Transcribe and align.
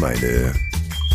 meine 0.00 0.54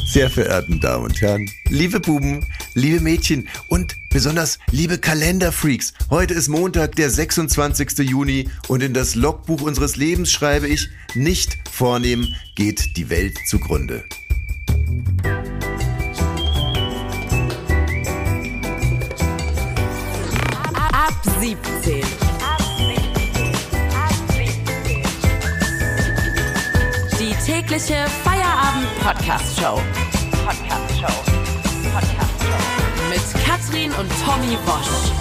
sehr 0.06 0.30
verehrten 0.30 0.80
Damen 0.80 1.06
und 1.06 1.20
Herren, 1.20 1.50
liebe 1.70 2.00
Buben, 2.00 2.46
liebe 2.76 3.02
Mädchen 3.02 3.50
und 3.68 3.98
besonders 4.10 4.60
liebe 4.70 5.00
Kalenderfreaks. 5.00 5.94
Heute 6.12 6.36
ist 6.36 6.50
Montag, 6.50 6.96
der 6.96 7.10
26. 7.10 8.00
Juni 8.08 8.48
und 8.68 8.84
in 8.84 8.94
das 8.94 9.16
Logbuch 9.16 9.62
unseres 9.62 9.96
Lebens 9.96 10.32
schreibe 10.32 10.68
ich, 10.68 10.88
nicht 11.16 11.58
vornehm 11.70 12.28
geht 12.56 12.96
die 12.96 13.10
Welt 13.10 13.40
zugrunde. 13.48 14.06
Ab 20.94 21.22
17. 21.42 22.04
Die 27.20 27.34
tägliche 27.46 28.06
Feierabend-Podcast-Show. 29.06 29.80
Podcast-Show. 30.48 31.14
Podcast-Show. 31.94 33.10
Mit 33.12 33.46
Katrin 33.46 33.92
und 33.92 34.10
Tommy 34.26 34.58
Bosch. 34.66 35.12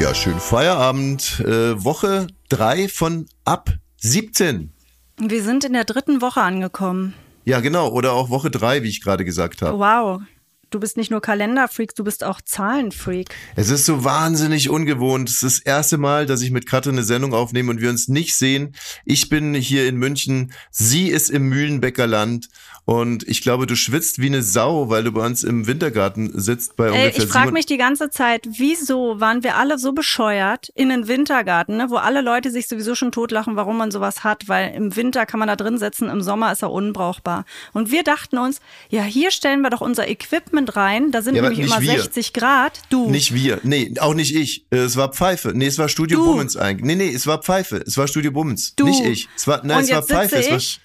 Ja, 0.00 0.12
schönen 0.12 0.40
Feierabend. 0.40 1.38
Äh, 1.46 1.84
Woche 1.84 2.26
3 2.48 2.88
von 2.88 3.26
ab 3.44 3.70
17. 3.98 4.72
Wir 5.18 5.44
sind 5.44 5.62
in 5.62 5.74
der 5.74 5.84
dritten 5.84 6.20
Woche 6.20 6.40
angekommen. 6.40 7.14
Ja, 7.44 7.60
genau. 7.60 7.90
Oder 7.90 8.14
auch 8.14 8.28
Woche 8.28 8.50
3, 8.50 8.82
wie 8.82 8.88
ich 8.88 9.02
gerade 9.02 9.24
gesagt 9.24 9.62
habe. 9.62 9.78
Wow. 9.78 10.22
Du 10.70 10.78
bist 10.78 10.96
nicht 10.96 11.10
nur 11.10 11.20
Kalenderfreak, 11.20 11.96
du 11.96 12.04
bist 12.04 12.22
auch 12.22 12.40
Zahlenfreak. 12.40 13.34
Es 13.56 13.70
ist 13.70 13.86
so 13.86 14.04
wahnsinnig 14.04 14.70
ungewohnt. 14.70 15.28
Es 15.28 15.42
ist 15.42 15.58
das 15.58 15.66
erste 15.66 15.98
Mal, 15.98 16.26
dass 16.26 16.42
ich 16.42 16.52
mit 16.52 16.66
Katrin 16.66 16.94
eine 16.94 17.02
Sendung 17.02 17.34
aufnehme 17.34 17.72
und 17.72 17.80
wir 17.80 17.90
uns 17.90 18.06
nicht 18.06 18.36
sehen. 18.36 18.76
Ich 19.04 19.28
bin 19.28 19.52
hier 19.54 19.88
in 19.88 19.96
München, 19.96 20.52
sie 20.70 21.08
ist 21.08 21.28
im 21.28 21.48
Mühlenbecker 21.48 22.06
Land 22.06 22.50
und 22.90 23.22
ich 23.28 23.40
glaube, 23.40 23.66
du 23.66 23.76
schwitzt 23.76 24.20
wie 24.20 24.26
eine 24.26 24.42
Sau, 24.42 24.88
weil 24.88 25.04
du 25.04 25.12
bei 25.12 25.24
uns 25.24 25.44
im 25.44 25.68
Wintergarten 25.68 26.32
sitzt 26.34 26.74
bei 26.74 26.86
Ey, 26.86 26.90
ungefähr 27.06 27.22
ich 27.22 27.30
frage 27.30 27.52
mich 27.52 27.64
die 27.64 27.76
ganze 27.76 28.10
Zeit, 28.10 28.48
wieso 28.58 29.20
waren 29.20 29.44
wir 29.44 29.54
alle 29.56 29.78
so 29.78 29.92
bescheuert 29.92 30.70
in 30.74 30.88
den 30.88 31.06
Wintergarten, 31.06 31.76
ne, 31.76 31.86
wo 31.88 31.96
alle 31.98 32.20
Leute 32.20 32.50
sich 32.50 32.66
sowieso 32.66 32.96
schon 32.96 33.12
totlachen, 33.12 33.54
warum 33.54 33.76
man 33.76 33.92
sowas 33.92 34.24
hat, 34.24 34.48
weil 34.48 34.74
im 34.74 34.96
Winter 34.96 35.24
kann 35.24 35.38
man 35.38 35.46
da 35.46 35.54
drin 35.54 35.78
sitzen, 35.78 36.08
im 36.08 36.20
Sommer 36.20 36.50
ist 36.50 36.62
er 36.62 36.72
unbrauchbar. 36.72 37.44
Und 37.72 37.92
wir 37.92 38.02
dachten 38.02 38.38
uns, 38.38 38.60
ja, 38.88 39.04
hier 39.04 39.30
stellen 39.30 39.60
wir 39.60 39.70
doch 39.70 39.82
unser 39.82 40.08
Equipment 40.08 40.74
rein, 40.74 41.12
da 41.12 41.22
sind 41.22 41.36
Ja, 41.36 41.42
nämlich 41.42 41.60
immer 41.60 41.80
wir. 41.80 41.92
60 41.92 42.32
Grad. 42.32 42.80
Du. 42.90 43.08
Nicht 43.08 43.32
wir. 43.32 43.60
Nee, 43.62 43.94
auch 44.00 44.14
nicht 44.14 44.34
ich. 44.34 44.64
Äh, 44.70 44.78
Es 44.78 44.96
war 44.96 45.12
Pfeife. 45.12 45.52
Nee, 45.54 45.66
es 45.68 45.78
war 45.78 45.88
Studio 45.88 46.18
Du. 46.18 46.24
Bummens 46.24 46.56
eigentlich. 46.56 46.84
Nee, 46.84 46.96
nee, 46.96 47.14
es 47.14 47.28
war 47.28 47.40
Pfeife. 47.40 47.84
Es 47.86 47.96
war 47.96 48.08
Studio 48.08 48.32
Bummens. 48.32 48.74
Du. 48.74 48.86
Nicht 48.86 49.04
ich. 49.04 49.28
Es 49.36 49.46
war, 49.46 49.64
nein, 49.64 49.76
Und 49.78 49.84
es 49.84 49.90
war 49.92 50.02
Pfeife. 50.02 50.40
ich 50.40 50.80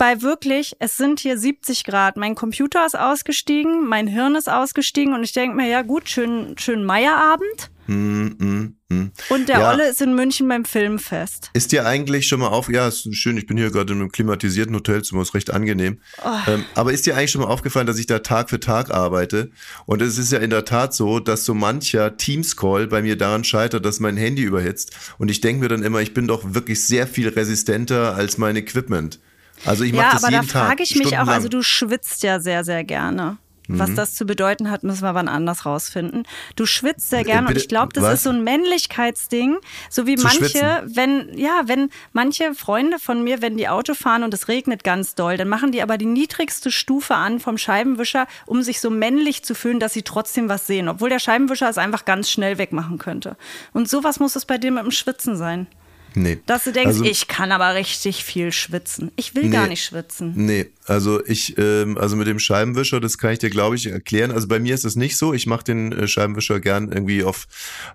bei 0.00 0.22
wirklich, 0.22 0.76
es 0.78 0.96
sind 0.96 1.20
hier 1.20 1.36
70 1.36 1.84
Grad. 1.84 2.16
Mein 2.16 2.34
Computer 2.34 2.86
ist 2.86 2.98
ausgestiegen, 2.98 3.86
mein 3.86 4.06
Hirn 4.06 4.34
ist 4.34 4.48
ausgestiegen 4.48 5.12
und 5.12 5.22
ich 5.22 5.32
denke 5.34 5.54
mir, 5.54 5.68
ja 5.68 5.82
gut, 5.82 6.08
schön, 6.08 6.54
schön 6.56 6.84
Meierabend. 6.84 7.70
Und 7.86 9.48
der 9.48 9.58
Ja. 9.58 9.70
Olle 9.72 9.90
ist 9.90 10.00
in 10.00 10.14
München 10.14 10.48
beim 10.48 10.64
Filmfest. 10.64 11.50
Ist 11.52 11.72
dir 11.72 11.84
eigentlich 11.84 12.28
schon 12.28 12.40
mal 12.40 12.48
auf, 12.48 12.70
ja, 12.70 12.88
ist 12.88 13.14
schön, 13.14 13.36
ich 13.36 13.46
bin 13.46 13.58
hier 13.58 13.70
gerade 13.70 13.92
in 13.92 14.00
einem 14.00 14.10
klimatisierten 14.10 14.74
Hotelzimmer, 14.74 15.20
ist 15.20 15.34
recht 15.34 15.50
angenehm. 15.50 15.98
Oh. 16.24 16.28
Ähm, 16.46 16.64
aber 16.74 16.94
ist 16.94 17.04
dir 17.04 17.14
eigentlich 17.14 17.32
schon 17.32 17.42
mal 17.42 17.48
aufgefallen, 17.48 17.86
dass 17.86 17.98
ich 17.98 18.06
da 18.06 18.20
Tag 18.20 18.48
für 18.48 18.60
Tag 18.60 18.90
arbeite? 18.90 19.50
Und 19.84 20.00
es 20.00 20.16
ist 20.16 20.32
ja 20.32 20.38
in 20.38 20.48
der 20.48 20.64
Tat 20.64 20.94
so, 20.94 21.20
dass 21.20 21.44
so 21.44 21.52
mancher 21.52 22.16
Teams-Call 22.16 22.86
bei 22.86 23.02
mir 23.02 23.18
daran 23.18 23.44
scheitert, 23.44 23.84
dass 23.84 24.00
mein 24.00 24.16
Handy 24.16 24.44
überhitzt. 24.44 24.96
Und 25.18 25.30
ich 25.30 25.42
denke 25.42 25.60
mir 25.62 25.68
dann 25.68 25.82
immer, 25.82 26.00
ich 26.00 26.14
bin 26.14 26.26
doch 26.26 26.54
wirklich 26.54 26.82
sehr 26.82 27.06
viel 27.06 27.28
resistenter 27.28 28.14
als 28.14 28.38
mein 28.38 28.56
Equipment. 28.56 29.20
Also 29.64 29.84
ich 29.84 29.92
mache 29.92 30.06
Ja, 30.06 30.12
das 30.12 30.24
aber 30.24 30.32
da 30.32 30.38
jeden 30.40 30.50
Tag. 30.52 30.66
frage 30.66 30.82
ich 30.82 30.94
mich 30.96 31.18
auch, 31.18 31.28
also 31.28 31.48
du 31.48 31.62
schwitzt 31.62 32.22
ja 32.22 32.40
sehr, 32.40 32.64
sehr 32.64 32.84
gerne. 32.84 33.38
Mhm. 33.68 33.78
Was 33.78 33.94
das 33.94 34.14
zu 34.14 34.24
bedeuten 34.26 34.68
hat, 34.70 34.82
müssen 34.82 35.02
wir 35.02 35.14
wann 35.14 35.28
anders 35.28 35.64
rausfinden. 35.64 36.24
Du 36.56 36.66
schwitzt 36.66 37.08
sehr 37.10 37.22
gerne 37.22 37.46
und 37.48 37.56
ich 37.56 37.68
glaube, 37.68 37.92
das 37.92 38.02
was? 38.02 38.14
ist 38.14 38.22
so 38.24 38.30
ein 38.30 38.42
Männlichkeitsding, 38.42 39.58
so 39.88 40.06
wie 40.08 40.16
Zu 40.16 40.24
manche, 40.24 40.38
schwitzen? 40.48 40.96
wenn 40.96 41.38
ja, 41.38 41.62
wenn 41.66 41.90
manche 42.12 42.54
Freunde 42.54 42.98
von 42.98 43.22
mir, 43.22 43.42
wenn 43.42 43.56
die 43.56 43.68
Auto 43.68 43.94
fahren 43.94 44.24
und 44.24 44.34
es 44.34 44.48
regnet 44.48 44.82
ganz 44.82 45.14
doll, 45.14 45.36
dann 45.36 45.48
machen 45.48 45.70
die 45.70 45.82
aber 45.82 45.98
die 45.98 46.06
niedrigste 46.06 46.72
Stufe 46.72 47.14
an 47.14 47.38
vom 47.38 47.58
Scheibenwischer, 47.58 48.26
um 48.46 48.62
sich 48.62 48.80
so 48.80 48.90
männlich 48.90 49.44
zu 49.44 49.54
fühlen, 49.54 49.78
dass 49.78 49.92
sie 49.92 50.02
trotzdem 50.02 50.48
was 50.48 50.66
sehen, 50.66 50.88
obwohl 50.88 51.08
der 51.10 51.20
Scheibenwischer 51.20 51.68
es 51.68 51.78
einfach 51.78 52.04
ganz 52.04 52.28
schnell 52.28 52.58
wegmachen 52.58 52.98
könnte. 52.98 53.36
Und 53.72 53.88
sowas 53.88 54.18
muss 54.18 54.34
es 54.34 54.46
bei 54.46 54.58
dir 54.58 54.72
mit 54.72 54.82
dem 54.82 54.90
Schwitzen 54.90 55.36
sein. 55.36 55.68
Nee. 56.14 56.38
Dass 56.46 56.64
du 56.64 56.72
denkst, 56.72 56.88
Also- 56.98 57.04
ich 57.04 57.28
kann 57.28 57.52
aber 57.52 57.74
richtig 57.74 58.24
viel 58.24 58.52
schwitzen. 58.52 59.12
Ich 59.16 59.34
will 59.34 59.44
Nee. 59.44 59.50
gar 59.50 59.66
nicht 59.66 59.84
schwitzen. 59.84 60.32
Nee, 60.36 60.70
also 60.90 61.24
ich, 61.24 61.56
ähm, 61.56 61.96
also 61.96 62.16
mit 62.16 62.26
dem 62.26 62.40
Scheibenwischer, 62.40 63.00
das 63.00 63.16
kann 63.16 63.32
ich 63.32 63.38
dir, 63.38 63.48
glaube 63.48 63.76
ich, 63.76 63.86
erklären. 63.86 64.32
Also 64.32 64.48
bei 64.48 64.58
mir 64.58 64.74
ist 64.74 64.84
es 64.84 64.96
nicht 64.96 65.16
so. 65.16 65.32
Ich 65.32 65.46
mache 65.46 65.62
den 65.62 65.92
äh, 65.92 66.08
Scheibenwischer 66.08 66.58
gern 66.58 66.90
irgendwie 66.90 67.22
auf, 67.22 67.46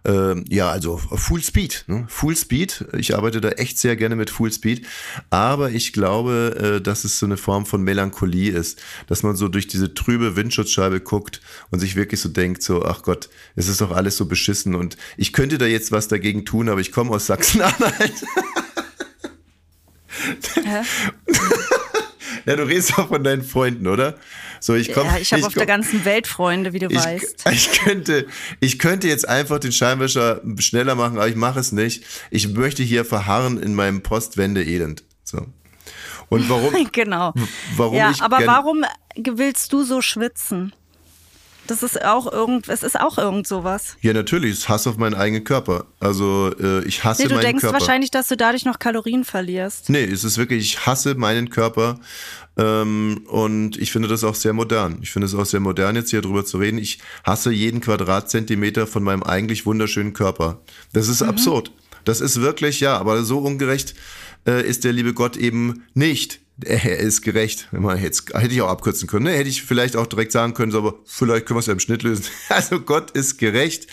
ähm, 0.05 0.45
ja, 0.47 0.69
also 0.69 0.93
auf 0.93 1.19
Full 1.19 1.43
Speed. 1.43 1.83
Ne? 1.87 2.05
Full 2.07 2.37
Speed. 2.37 2.85
Ich 2.97 3.13
arbeite 3.13 3.41
da 3.41 3.49
echt 3.49 3.77
sehr 3.79 3.97
gerne 3.97 4.15
mit 4.15 4.29
Full 4.29 4.49
Speed. 4.49 4.87
Aber 5.29 5.71
ich 5.71 5.91
glaube, 5.91 6.77
äh, 6.77 6.81
dass 6.81 7.03
es 7.03 7.19
so 7.19 7.25
eine 7.25 7.35
Form 7.35 7.65
von 7.65 7.81
Melancholie 7.83 8.53
ist, 8.53 8.81
dass 9.07 9.23
man 9.23 9.35
so 9.35 9.49
durch 9.49 9.67
diese 9.67 9.93
trübe 9.93 10.37
Windschutzscheibe 10.37 11.01
guckt 11.01 11.41
und 11.71 11.79
sich 11.79 11.97
wirklich 11.97 12.21
so 12.21 12.29
denkt, 12.29 12.63
so, 12.63 12.85
ach 12.85 13.01
Gott, 13.01 13.27
es 13.57 13.67
ist 13.67 13.81
doch 13.81 13.91
alles 13.91 14.15
so 14.15 14.25
beschissen 14.25 14.73
und 14.73 14.95
ich 15.17 15.33
könnte 15.33 15.57
da 15.57 15.65
jetzt 15.65 15.91
was 15.91 16.07
dagegen 16.07 16.45
tun, 16.45 16.69
aber 16.69 16.79
ich 16.79 16.93
komme 16.93 17.11
aus 17.11 17.25
Sachsen-Anhalt. 17.25 18.13
Ja, 22.45 22.55
du 22.55 22.63
redest 22.63 22.97
auch 22.97 23.07
von 23.07 23.23
deinen 23.23 23.43
Freunden, 23.43 23.87
oder? 23.87 24.15
So, 24.59 24.75
ich 24.75 24.93
komm, 24.93 25.07
ja, 25.07 25.17
ich 25.17 25.33
habe 25.33 25.45
auf 25.45 25.53
der 25.53 25.63
komm- 25.63 25.67
ganzen 25.67 26.05
Welt 26.05 26.27
Freunde, 26.27 26.73
wie 26.73 26.79
du 26.79 26.87
ich, 26.87 26.95
weißt. 26.97 27.45
ich 27.51 27.71
könnte, 27.71 28.25
ich 28.59 28.79
könnte 28.79 29.07
jetzt 29.07 29.27
einfach 29.27 29.59
den 29.59 29.71
Scheinwischer 29.71 30.41
schneller 30.59 30.95
machen, 30.95 31.17
aber 31.17 31.27
ich 31.27 31.35
mache 31.35 31.59
es 31.59 31.71
nicht. 31.71 32.03
Ich 32.31 32.47
möchte 32.49 32.83
hier 32.83 33.05
verharren 33.05 33.61
in 33.61 33.75
meinem 33.75 34.01
Postwende-Elend. 34.01 35.03
So. 35.23 35.45
Und 36.29 36.49
warum? 36.49 36.73
Genau. 36.91 37.33
warum 37.75 37.95
ja, 37.97 38.13
aber 38.19 38.39
warum 38.45 38.85
willst 39.15 39.71
du 39.73 39.83
so 39.83 40.01
schwitzen? 40.01 40.73
Das 41.67 41.81
ist 41.83 42.03
auch 42.03 42.31
irgend, 42.31 42.69
es 42.69 42.83
ist 42.83 42.99
auch 42.99 43.17
irgend 43.17 43.47
sowas. 43.47 43.97
Ja, 44.01 44.13
natürlich, 44.13 44.51
ist 44.53 44.69
Hass 44.69 44.85
auf 44.87 44.97
meinen 44.97 45.15
eigenen 45.15 45.43
Körper. 45.43 45.85
Also 45.99 46.51
äh, 46.59 46.83
ich 46.85 47.03
hasse 47.03 47.23
Nee, 47.23 47.27
du 47.29 47.35
meinen 47.35 47.43
denkst 47.45 47.61
Körper. 47.61 47.79
wahrscheinlich, 47.79 48.11
dass 48.11 48.27
du 48.27 48.37
dadurch 48.37 48.65
noch 48.65 48.79
Kalorien 48.79 49.23
verlierst. 49.23 49.89
Nee, 49.89 50.03
es 50.03 50.23
ist 50.23 50.37
wirklich, 50.37 50.63
ich 50.63 50.85
hasse 50.85 51.15
meinen 51.15 51.49
Körper. 51.49 51.99
Ähm, 52.57 53.23
und 53.27 53.77
ich 53.77 53.91
finde 53.91 54.07
das 54.07 54.23
auch 54.23 54.35
sehr 54.35 54.53
modern. 54.53 54.99
Ich 55.01 55.11
finde 55.11 55.25
es 55.27 55.35
auch 55.35 55.45
sehr 55.45 55.59
modern, 55.59 55.95
jetzt 55.95 56.11
hier 56.11 56.21
drüber 56.21 56.45
zu 56.45 56.57
reden. 56.57 56.77
Ich 56.77 56.99
hasse 57.23 57.51
jeden 57.51 57.81
Quadratzentimeter 57.81 58.87
von 58.87 59.03
meinem 59.03 59.23
eigentlich 59.23 59.65
wunderschönen 59.65 60.13
Körper. 60.13 60.61
Das 60.93 61.07
ist 61.07 61.21
absurd. 61.21 61.71
Das 62.05 62.21
ist 62.21 62.39
wirklich, 62.41 62.79
ja, 62.79 62.97
aber 62.97 63.23
so 63.23 63.39
ungerecht 63.39 63.95
äh, 64.47 64.65
ist 64.65 64.83
der 64.83 64.93
liebe 64.93 65.13
Gott 65.13 65.35
eben 65.37 65.83
nicht. 65.95 66.39
Er 66.63 66.99
ist 66.99 67.21
gerecht. 67.21 67.67
Wenn 67.71 67.81
man 67.81 68.01
jetzt 68.01 68.33
hätte 68.33 68.53
ich 68.53 68.61
auch 68.61 68.69
abkürzen 68.69 69.09
können. 69.09 69.25
Ne? 69.25 69.31
Hätte 69.31 69.49
ich 69.49 69.63
vielleicht 69.63 69.97
auch 69.97 70.07
direkt 70.07 70.31
sagen 70.31 70.53
können, 70.53 70.71
so, 70.71 70.77
aber 70.77 70.95
vielleicht 71.03 71.45
können 71.45 71.57
wir 71.57 71.59
es 71.59 71.65
ja 71.65 71.73
im 71.73 71.79
Schnitt 71.79 72.03
lösen. 72.03 72.25
Also 72.49 72.79
Gott 72.79 73.11
ist 73.11 73.37
gerecht. 73.37 73.87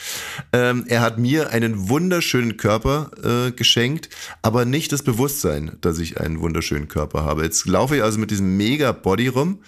Ähm, 0.53 0.85
er 0.87 1.01
hat 1.01 1.19
mir 1.19 1.51
einen 1.51 1.89
wunderschönen 1.89 2.57
Körper 2.57 3.11
äh, 3.23 3.51
geschenkt, 3.51 4.11
aber 4.43 4.65
nicht 4.65 4.93
das 4.93 5.03
Bewusstsein, 5.03 5.77
dass 5.81 5.99
ich 5.99 6.21
einen 6.21 6.41
wunderschönen 6.41 6.87
Körper 6.87 7.25
habe. 7.25 7.43
Jetzt 7.43 7.67
laufe 7.67 7.97
ich 7.97 8.03
also 8.05 8.21
mit 8.21 8.31
diesem 8.31 8.57
mega 8.57 8.93
Body 8.93 9.27
rum 9.27 9.59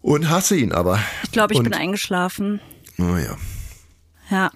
und 0.00 0.30
hasse 0.30 0.56
ihn 0.56 0.72
aber. 0.72 0.98
Ich 1.24 1.32
glaube, 1.32 1.52
ich 1.52 1.58
und, 1.58 1.64
bin 1.64 1.74
eingeschlafen. 1.74 2.60
Oh 2.98 3.16
ja. 3.16 3.36
Ja. 4.30 4.50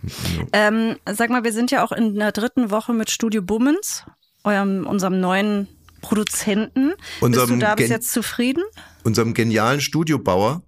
Ähm, 0.53 0.97
sag 1.07 1.31
mal, 1.31 1.45
wir 1.45 1.53
sind 1.53 1.71
ja 1.71 1.85
auch 1.85 1.93
in 1.93 2.15
der 2.15 2.33
dritten 2.33 2.71
Woche 2.71 2.93
mit 2.93 3.11
Studio 3.11 3.43
Bummens, 3.43 4.05
eurem, 4.43 4.87
unserem 4.87 5.21
neuen 5.21 5.69
Produzenten. 6.01 6.93
Unserem 7.21 7.49
Bist 7.49 7.63
du 7.63 7.67
da 7.67 7.75
bis 7.75 7.87
Gen- 7.87 7.93
jetzt 7.93 8.13
zufrieden? 8.13 8.63
Unserem 9.05 9.35
genialen 9.35 9.81
Studiobauer. 9.81 10.63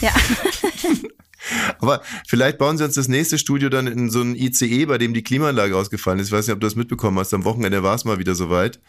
Ja. 0.00 0.12
Aber 1.78 2.02
vielleicht 2.26 2.58
bauen 2.58 2.76
sie 2.78 2.84
uns 2.84 2.94
das 2.94 3.08
nächste 3.08 3.38
Studio 3.38 3.68
dann 3.68 3.86
in 3.86 4.10
so 4.10 4.20
ein 4.20 4.34
ICE, 4.34 4.86
bei 4.86 4.98
dem 4.98 5.14
die 5.14 5.22
Klimaanlage 5.22 5.76
ausgefallen 5.76 6.18
ist. 6.18 6.28
Ich 6.28 6.32
weiß 6.32 6.46
nicht, 6.46 6.54
ob 6.54 6.60
du 6.60 6.66
das 6.66 6.76
mitbekommen 6.76 7.18
hast. 7.18 7.32
Am 7.34 7.44
Wochenende 7.44 7.82
war 7.82 7.94
es 7.94 8.04
mal 8.04 8.18
wieder 8.18 8.34
soweit. 8.34 8.80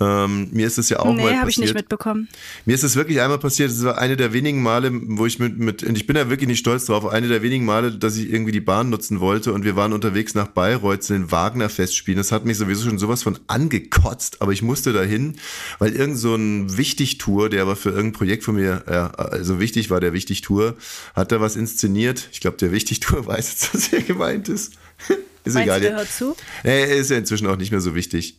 Ähm, 0.00 0.48
mir 0.52 0.66
ist 0.66 0.78
es 0.78 0.88
ja 0.88 1.00
auch 1.00 1.04
mal 1.04 1.14
nee, 1.14 1.22
passiert. 1.22 1.40
habe 1.40 1.50
ich 1.50 1.58
nicht 1.58 1.74
mitbekommen. 1.74 2.28
Mir 2.64 2.74
ist 2.74 2.82
es 2.82 2.96
wirklich 2.96 3.20
einmal 3.20 3.38
passiert, 3.38 3.70
es 3.70 3.84
war 3.84 3.98
eine 3.98 4.16
der 4.16 4.32
wenigen 4.32 4.62
Male, 4.62 4.90
wo 4.92 5.26
ich 5.26 5.38
mit, 5.38 5.58
mit, 5.58 5.82
und 5.82 5.96
ich 5.96 6.06
bin 6.06 6.14
da 6.14 6.30
wirklich 6.30 6.48
nicht 6.48 6.60
stolz 6.60 6.86
drauf, 6.86 7.06
eine 7.06 7.28
der 7.28 7.42
wenigen 7.42 7.66
Male, 7.66 7.92
dass 7.92 8.16
ich 8.16 8.32
irgendwie 8.32 8.52
die 8.52 8.60
Bahn 8.60 8.88
nutzen 8.88 9.20
wollte 9.20 9.52
und 9.52 9.64
wir 9.64 9.76
waren 9.76 9.92
unterwegs 9.92 10.34
nach 10.34 10.48
Bayreuth 10.48 11.02
zu 11.02 11.12
den 11.12 11.30
Wagner-Festspielen. 11.30 12.16
Das 12.16 12.32
hat 12.32 12.46
mich 12.46 12.56
sowieso 12.56 12.88
schon 12.88 12.98
sowas 12.98 13.22
von 13.22 13.38
angekotzt, 13.48 14.40
aber 14.40 14.52
ich 14.52 14.62
musste 14.62 14.92
dahin, 14.94 15.36
weil 15.78 15.94
irgend 15.94 16.16
so 16.16 16.34
ein 16.34 16.76
Wichtigtour, 16.76 17.50
der 17.50 17.62
aber 17.62 17.76
für 17.76 17.90
irgendein 17.90 18.12
Projekt 18.12 18.44
von 18.44 18.54
mir, 18.54 18.84
ja, 18.88 19.10
also 19.10 19.60
wichtig 19.60 19.90
war 19.90 20.00
der 20.00 20.14
Wichtigtour, 20.14 20.76
hat 21.14 21.32
da 21.32 21.40
was 21.40 21.54
inszeniert. 21.54 22.28
Ich 22.32 22.40
glaube, 22.40 22.56
der 22.56 22.72
Wichtigtour 22.72 23.26
weiß 23.26 23.50
jetzt, 23.50 23.74
was 23.74 23.84
hier 23.84 24.02
gemeint 24.02 24.48
ist. 24.48 24.72
ist 25.44 25.54
Meinst 25.54 25.58
egal. 25.58 25.80
du, 25.80 25.86
der 25.86 25.96
hört 25.96 26.10
zu? 26.10 26.34
Nee, 26.64 26.98
ist 26.98 27.10
ja 27.10 27.18
inzwischen 27.18 27.46
auch 27.46 27.56
nicht 27.56 27.72
mehr 27.72 27.80
so 27.80 27.94
wichtig. 27.94 28.38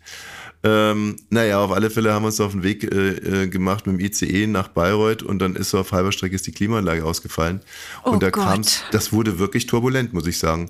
Ähm, 0.66 1.18
naja, 1.30 1.60
auf 1.60 1.72
alle 1.72 1.90
Fälle 1.90 2.14
haben 2.14 2.24
wir 2.24 2.28
uns 2.28 2.40
auf 2.40 2.54
den 2.54 2.64
Weg 2.64 2.84
äh, 2.86 3.44
äh, 3.44 3.48
gemacht 3.48 3.86
mit 3.86 4.00
dem 4.00 4.06
ICE 4.06 4.48
nach 4.48 4.70
Bayreuth 4.70 5.22
und 5.22 5.40
dann 5.40 5.58
ist 5.58 5.72
so 5.72 5.80
auf 5.80 5.92
halber 5.92 6.14
Strecke 6.14 6.36
ist 6.36 6.48
die 6.48 6.54
Klimaanlage 6.54 7.04
ausgefallen. 7.04 7.60
Oh 8.06 8.12
und 8.12 8.24
da 8.24 8.32
kam 8.32 8.62
das 8.92 9.12
wurde 9.12 9.40
wirklich 9.40 9.68
turbulent, 9.68 10.14
muss 10.14 10.26
ich 10.26 10.38
sagen. 10.38 10.70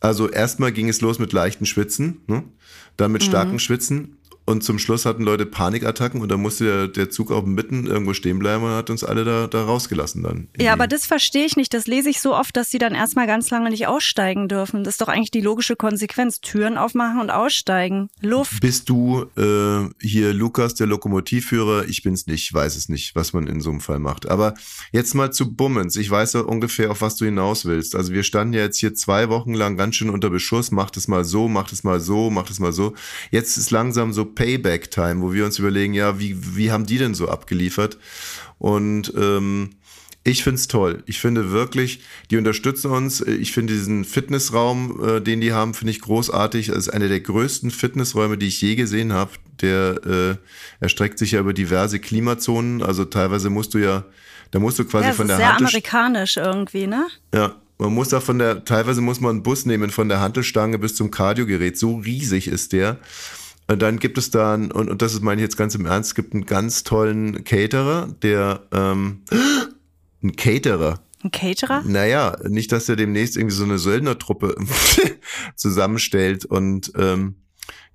Also 0.00 0.30
erstmal 0.30 0.72
ging 0.72 0.88
es 0.88 1.02
los 1.02 1.18
mit 1.18 1.32
leichten 1.32 1.66
Schwitzen, 1.66 2.22
ne? 2.26 2.42
dann 2.96 3.12
mit 3.12 3.22
starken 3.22 3.58
Schwitzen 3.58 4.16
und 4.46 4.62
zum 4.62 4.78
Schluss 4.78 5.06
hatten 5.06 5.22
Leute 5.22 5.46
Panikattacken 5.46 6.20
und 6.20 6.30
da 6.30 6.36
musste 6.36 6.64
der, 6.64 6.88
der 6.88 7.10
Zug 7.10 7.30
auch 7.30 7.44
mitten 7.44 7.86
irgendwo 7.86 8.12
stehen 8.12 8.38
bleiben 8.38 8.64
und 8.64 8.70
hat 8.70 8.90
uns 8.90 9.02
alle 9.02 9.24
da, 9.24 9.46
da 9.46 9.64
rausgelassen 9.64 10.22
dann. 10.22 10.48
Ja, 10.58 10.72
aber 10.74 10.86
das 10.86 11.06
verstehe 11.06 11.46
ich 11.46 11.56
nicht. 11.56 11.72
Das 11.72 11.86
lese 11.86 12.10
ich 12.10 12.20
so 12.20 12.34
oft, 12.34 12.54
dass 12.56 12.70
sie 12.70 12.78
dann 12.78 12.94
erstmal 12.94 13.26
ganz 13.26 13.50
lange 13.50 13.70
nicht 13.70 13.86
aussteigen 13.86 14.48
dürfen. 14.48 14.84
Das 14.84 14.94
ist 14.94 15.00
doch 15.00 15.08
eigentlich 15.08 15.30
die 15.30 15.40
logische 15.40 15.76
Konsequenz. 15.76 16.40
Türen 16.40 16.76
aufmachen 16.76 17.20
und 17.20 17.30
aussteigen. 17.30 18.10
Luft. 18.20 18.60
Bist 18.60 18.90
du 18.90 19.26
äh, 19.36 19.88
hier 20.00 20.34
Lukas, 20.34 20.74
der 20.74 20.88
Lokomotivführer? 20.88 21.86
Ich 21.88 22.02
bin's 22.02 22.26
nicht, 22.26 22.52
weiß 22.52 22.76
es 22.76 22.88
nicht, 22.88 23.14
was 23.14 23.32
man 23.32 23.46
in 23.46 23.60
so 23.60 23.70
einem 23.70 23.80
Fall 23.80 23.98
macht. 23.98 24.28
Aber 24.28 24.54
jetzt 24.92 25.14
mal 25.14 25.32
zu 25.32 25.54
Bummens. 25.54 25.96
Ich 25.96 26.10
weiß 26.10 26.34
ja 26.34 26.40
ungefähr, 26.40 26.90
auf 26.90 27.00
was 27.00 27.16
du 27.16 27.24
hinaus 27.24 27.64
willst. 27.64 27.96
Also 27.96 28.12
wir 28.12 28.22
standen 28.22 28.52
ja 28.52 28.60
jetzt 28.60 28.78
hier 28.78 28.94
zwei 28.94 29.30
Wochen 29.30 29.54
lang 29.54 29.76
ganz 29.78 29.96
schön 29.96 30.10
unter 30.10 30.28
Beschuss. 30.28 30.70
Macht 30.70 30.98
es 30.98 31.08
mal 31.08 31.24
so, 31.24 31.48
macht 31.48 31.72
es 31.72 31.82
mal 31.82 32.00
so, 32.00 32.30
macht 32.30 32.50
es 32.50 32.60
mal 32.60 32.72
so. 32.72 32.92
Jetzt 33.30 33.56
ist 33.56 33.70
langsam 33.70 34.12
so 34.12 34.33
Payback-Time, 34.34 35.22
wo 35.22 35.32
wir 35.32 35.44
uns 35.44 35.58
überlegen, 35.58 35.94
ja, 35.94 36.18
wie, 36.18 36.56
wie 36.56 36.70
haben 36.70 36.86
die 36.86 36.98
denn 36.98 37.14
so 37.14 37.28
abgeliefert? 37.28 37.98
Und 38.58 39.12
ähm, 39.16 39.70
ich 40.26 40.42
find's 40.42 40.68
toll. 40.68 41.02
Ich 41.06 41.20
finde 41.20 41.50
wirklich, 41.50 42.00
die 42.30 42.38
unterstützen 42.38 42.90
uns. 42.90 43.20
Ich 43.20 43.52
finde 43.52 43.74
diesen 43.74 44.06
Fitnessraum, 44.06 45.02
äh, 45.04 45.20
den 45.20 45.42
die 45.42 45.52
haben, 45.52 45.74
finde 45.74 45.90
ich 45.90 46.00
großartig. 46.00 46.68
Das 46.68 46.78
ist 46.78 46.88
einer 46.88 47.08
der 47.08 47.20
größten 47.20 47.70
Fitnessräume, 47.70 48.38
die 48.38 48.46
ich 48.46 48.60
je 48.60 48.74
gesehen 48.74 49.12
habe. 49.12 49.32
Der 49.60 50.00
äh, 50.06 50.36
erstreckt 50.80 51.18
sich 51.18 51.32
ja 51.32 51.40
über 51.40 51.52
diverse 51.52 52.00
Klimazonen. 52.00 52.82
Also 52.82 53.04
teilweise 53.04 53.50
musst 53.50 53.74
du 53.74 53.78
ja, 53.78 54.04
da 54.50 54.60
musst 54.60 54.78
du 54.78 54.84
quasi 54.86 55.04
Ja, 55.04 55.10
das 55.10 55.16
von 55.16 55.26
ist 55.26 55.30
der 55.30 55.36
sehr 55.36 55.48
Hantel, 55.48 55.66
amerikanisch 55.66 56.36
irgendwie, 56.38 56.86
ne? 56.86 57.06
ja, 57.34 57.54
man 57.78 57.92
muss 57.92 58.08
da 58.08 58.20
von 58.20 58.38
der, 58.38 58.64
teilweise 58.64 59.00
muss 59.00 59.20
man 59.20 59.30
einen 59.30 59.42
Bus 59.42 59.66
nehmen 59.66 59.90
von 59.90 60.08
der 60.08 60.20
Hantelstange 60.20 60.78
bis 60.78 60.94
zum 60.94 61.10
Kardiogerät. 61.10 61.76
So 61.76 61.96
riesig 61.96 62.48
ist 62.48 62.72
der. 62.72 62.98
Und 63.66 63.80
dann 63.80 63.98
gibt 63.98 64.18
es 64.18 64.30
da, 64.30 64.54
einen, 64.54 64.70
und, 64.70 64.90
und 64.90 65.00
das 65.00 65.14
ist 65.14 65.22
meine 65.22 65.40
ich 65.40 65.44
jetzt 65.44 65.56
ganz 65.56 65.74
im 65.74 65.86
Ernst, 65.86 66.10
es 66.10 66.14
gibt 66.14 66.34
einen 66.34 66.46
ganz 66.46 66.84
tollen 66.84 67.44
Caterer, 67.44 68.08
der, 68.22 68.62
ähm, 68.72 69.22
ein 70.22 70.36
Caterer. 70.36 71.00
Ein 71.22 71.30
Caterer? 71.30 71.82
Naja, 71.86 72.36
nicht, 72.46 72.72
dass 72.72 72.88
er 72.88 72.96
demnächst 72.96 73.36
irgendwie 73.36 73.56
so 73.56 73.64
eine 73.64 73.78
Söldnertruppe 73.78 74.54
zusammenstellt 75.56 76.44
und, 76.44 76.92
ähm, 76.96 77.36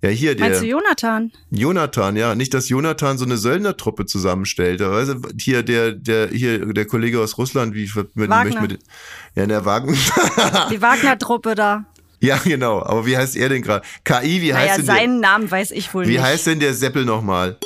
ja, 0.01 0.09
hier, 0.09 0.35
der. 0.35 0.47
Meinst 0.47 0.61
du 0.61 0.67
Jonathan? 0.67 1.31
Jonathan, 1.51 2.15
ja, 2.15 2.33
nicht, 2.33 2.53
dass 2.53 2.69
Jonathan 2.69 3.17
so 3.17 3.25
eine 3.25 3.37
Söldnertruppe 3.37 4.05
zusammenstellt. 4.05 4.79
Du, 4.79 5.21
hier 5.37 5.61
der, 5.61 5.91
der, 5.91 6.29
hier 6.29 6.73
der 6.73 6.85
Kollege 6.85 7.19
aus 7.19 7.37
Russland, 7.37 7.75
wie 7.75 7.91
mit, 8.13 8.29
Wagner. 8.29 8.61
mit, 8.61 8.79
ja, 9.35 9.45
der 9.45 9.65
Wagen. 9.65 9.93
Die 10.71 10.81
Wagner-Truppe 10.81 11.53
da. 11.53 11.85
Ja, 12.21 12.37
genau. 12.43 12.81
Aber 12.81 13.05
wie 13.05 13.17
heißt 13.17 13.35
er 13.35 13.49
denn 13.49 13.61
gerade? 13.61 13.85
KI, 14.03 14.41
wie 14.41 14.53
heißt 14.53 14.65
Naja, 14.65 14.77
denn 14.77 14.85
der? 14.85 14.95
seinen 14.95 15.19
Namen 15.19 15.51
weiß 15.51 15.71
ich 15.71 15.93
wohl 15.93 16.05
Wie 16.07 16.11
nicht. 16.13 16.21
heißt 16.21 16.47
denn 16.47 16.59
der 16.59 16.73
Seppel 16.73 17.05
nochmal? 17.05 17.57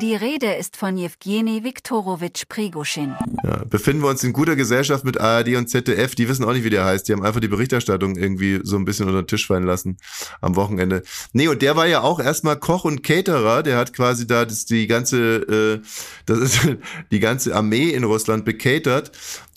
Die 0.00 0.14
Rede 0.14 0.54
ist 0.54 0.78
von 0.78 0.96
Jewgeni 0.96 1.64
Viktorowitsch 1.64 2.44
Prigoschin. 2.48 3.14
Ja, 3.44 3.62
befinden 3.68 4.02
wir 4.02 4.08
uns 4.08 4.24
in 4.24 4.32
guter 4.32 4.56
Gesellschaft 4.56 5.04
mit 5.04 5.20
ARD 5.20 5.48
und 5.56 5.68
ZDF. 5.68 6.14
Die 6.14 6.30
wissen 6.30 6.46
auch 6.46 6.54
nicht, 6.54 6.64
wie 6.64 6.70
der 6.70 6.86
heißt. 6.86 7.06
Die 7.06 7.12
haben 7.12 7.22
einfach 7.22 7.40
die 7.40 7.48
Berichterstattung 7.48 8.16
irgendwie 8.16 8.60
so 8.62 8.76
ein 8.76 8.86
bisschen 8.86 9.06
unter 9.06 9.20
den 9.22 9.26
Tisch 9.26 9.46
fallen 9.46 9.64
lassen 9.64 9.98
am 10.40 10.56
Wochenende. 10.56 11.02
Nee, 11.34 11.48
und 11.48 11.60
der 11.60 11.76
war 11.76 11.86
ja 11.86 12.00
auch 12.00 12.20
erstmal 12.20 12.56
Koch 12.58 12.86
und 12.86 13.02
Caterer. 13.02 13.62
Der 13.62 13.76
hat 13.76 13.92
quasi 13.92 14.26
da 14.26 14.46
das, 14.46 14.64
die 14.64 14.86
ganze, 14.86 15.82
äh, 15.82 15.86
das 16.24 16.38
ist 16.38 16.60
die 17.10 17.20
ganze 17.20 17.54
Armee 17.54 17.90
in 17.90 18.04
Russland 18.04 18.46
becatert. 18.46 19.12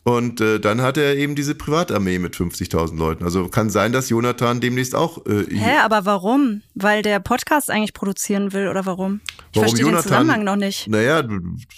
Und 0.07 0.39
äh, 0.39 0.59
dann 0.59 0.81
hat 0.83 0.97
er 0.97 1.15
eben 1.17 1.33
diese 1.33 1.55
Privatarmee 1.55 2.19
mit 2.19 2.35
50.000 2.35 2.95
Leuten. 2.95 3.23
Also 3.23 3.47
kann 3.47 3.71
sein, 3.71 3.91
dass 3.91 4.09
Jonathan 4.09 4.61
demnächst 4.61 4.93
auch. 4.93 5.25
Äh, 5.25 5.45
hier- 5.49 5.57
Hä, 5.59 5.77
aber 5.83 6.05
warum? 6.05 6.61
Weil 6.75 7.01
der 7.01 7.19
Podcast 7.19 7.71
eigentlich 7.71 7.93
produzieren 7.93 8.53
will 8.53 8.67
oder 8.67 8.85
warum? 8.85 9.21
Ich 9.51 9.59
verstehe 9.59 9.83
den 9.85 9.97
Zusammenhang 9.99 10.43
noch 10.43 10.57
nicht. 10.57 10.87
Naja, 10.87 11.27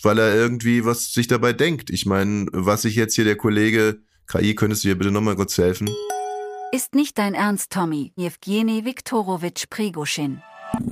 weil 0.03 0.19
er 0.19 0.35
irgendwie 0.35 0.83
was 0.83 1.13
sich 1.13 1.27
dabei 1.27 1.53
denkt. 1.53 1.89
Ich 1.89 2.05
meine, 2.05 2.47
was 2.51 2.81
sich 2.81 2.95
jetzt 2.95 3.15
hier 3.15 3.23
der 3.23 3.37
Kollege 3.37 3.99
KI, 4.29 4.55
könntest 4.55 4.83
du 4.83 4.89
dir 4.89 4.97
bitte 4.97 5.11
nochmal 5.11 5.37
kurz 5.37 5.57
helfen? 5.57 5.89
Ist 6.73 6.95
nicht 6.95 7.17
dein 7.17 7.33
Ernst, 7.33 7.71
Tommy. 7.71 8.11
Jewgeni 8.17 8.83
Viktorowitsch 8.83 9.67
Prigoschin. 9.69 10.41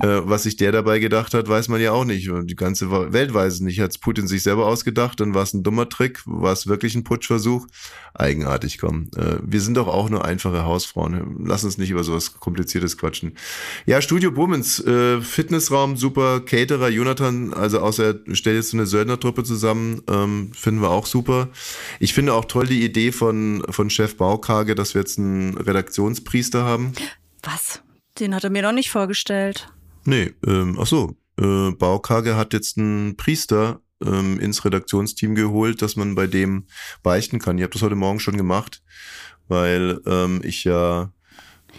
Äh, 0.00 0.20
was 0.24 0.42
sich 0.44 0.56
der 0.56 0.72
dabei 0.72 0.98
gedacht 0.98 1.34
hat, 1.34 1.48
weiß 1.48 1.68
man 1.68 1.80
ja 1.80 1.92
auch 1.92 2.04
nicht. 2.04 2.28
Die 2.28 2.56
ganze 2.56 2.90
Welt 2.90 3.32
weiß 3.32 3.54
es 3.54 3.60
nicht. 3.60 3.80
Hat 3.80 4.00
Putin 4.00 4.26
sich 4.26 4.42
selber 4.42 4.66
ausgedacht, 4.66 5.20
dann 5.20 5.34
war 5.34 5.42
es 5.42 5.54
ein 5.54 5.62
dummer 5.62 5.88
Trick, 5.88 6.22
war 6.26 6.52
es 6.52 6.66
wirklich 6.66 6.94
ein 6.94 7.04
Putschversuch? 7.04 7.66
Eigenartig, 8.14 8.78
komm. 8.78 9.10
Äh, 9.16 9.36
wir 9.42 9.60
sind 9.60 9.76
doch 9.76 9.88
auch 9.88 10.08
nur 10.08 10.24
einfache 10.24 10.64
Hausfrauen. 10.64 11.44
Lass 11.44 11.64
uns 11.64 11.78
nicht 11.78 11.90
über 11.90 12.04
sowas 12.04 12.38
Kompliziertes 12.38 12.96
quatschen. 12.98 13.36
Ja, 13.84 14.00
Studio 14.00 14.30
Bummens, 14.30 14.80
äh, 14.84 15.20
Fitnessraum, 15.20 15.96
super, 15.96 16.40
Caterer, 16.40 16.88
Jonathan, 16.88 17.52
also 17.54 17.80
außer 17.80 18.16
er 18.26 18.34
stellt 18.34 18.56
jetzt 18.56 18.70
so 18.70 18.76
eine 18.76 18.86
Söldnertruppe 18.86 19.44
zusammen, 19.44 20.02
ähm, 20.08 20.52
finden 20.54 20.80
wir 20.80 20.90
auch 20.90 21.06
super. 21.06 21.48
Ich 22.00 22.14
finde 22.14 22.34
auch 22.34 22.44
toll 22.46 22.66
die 22.66 22.84
Idee 22.84 23.12
von, 23.12 23.62
von 23.70 23.90
Chef 23.90 24.16
Baukage, 24.16 24.74
dass 24.74 24.94
wir 24.94 25.00
jetzt 25.02 25.18
einen 25.18 25.56
Redaktionspriester 25.56 26.64
haben. 26.64 26.92
Was? 27.42 27.82
Den 28.18 28.34
hat 28.34 28.44
er 28.44 28.50
mir 28.50 28.62
noch 28.62 28.72
nicht 28.72 28.90
vorgestellt. 28.90 29.68
Nee, 30.06 30.34
ähm, 30.46 30.78
ach 30.80 30.86
so. 30.86 31.16
Äh, 31.38 31.72
Baukage 31.72 32.36
hat 32.36 32.52
jetzt 32.52 32.78
einen 32.78 33.16
Priester 33.16 33.80
ähm, 34.02 34.40
ins 34.40 34.64
Redaktionsteam 34.64 35.34
geholt, 35.34 35.82
dass 35.82 35.96
man 35.96 36.14
bei 36.14 36.26
dem 36.26 36.66
beichten 37.02 37.38
kann. 37.38 37.58
Ich 37.58 37.62
habe 37.62 37.72
das 37.72 37.82
heute 37.82 37.94
Morgen 37.94 38.20
schon 38.20 38.36
gemacht, 38.36 38.82
weil 39.48 40.00
ähm, 40.06 40.40
ich 40.44 40.64
ja 40.64 41.12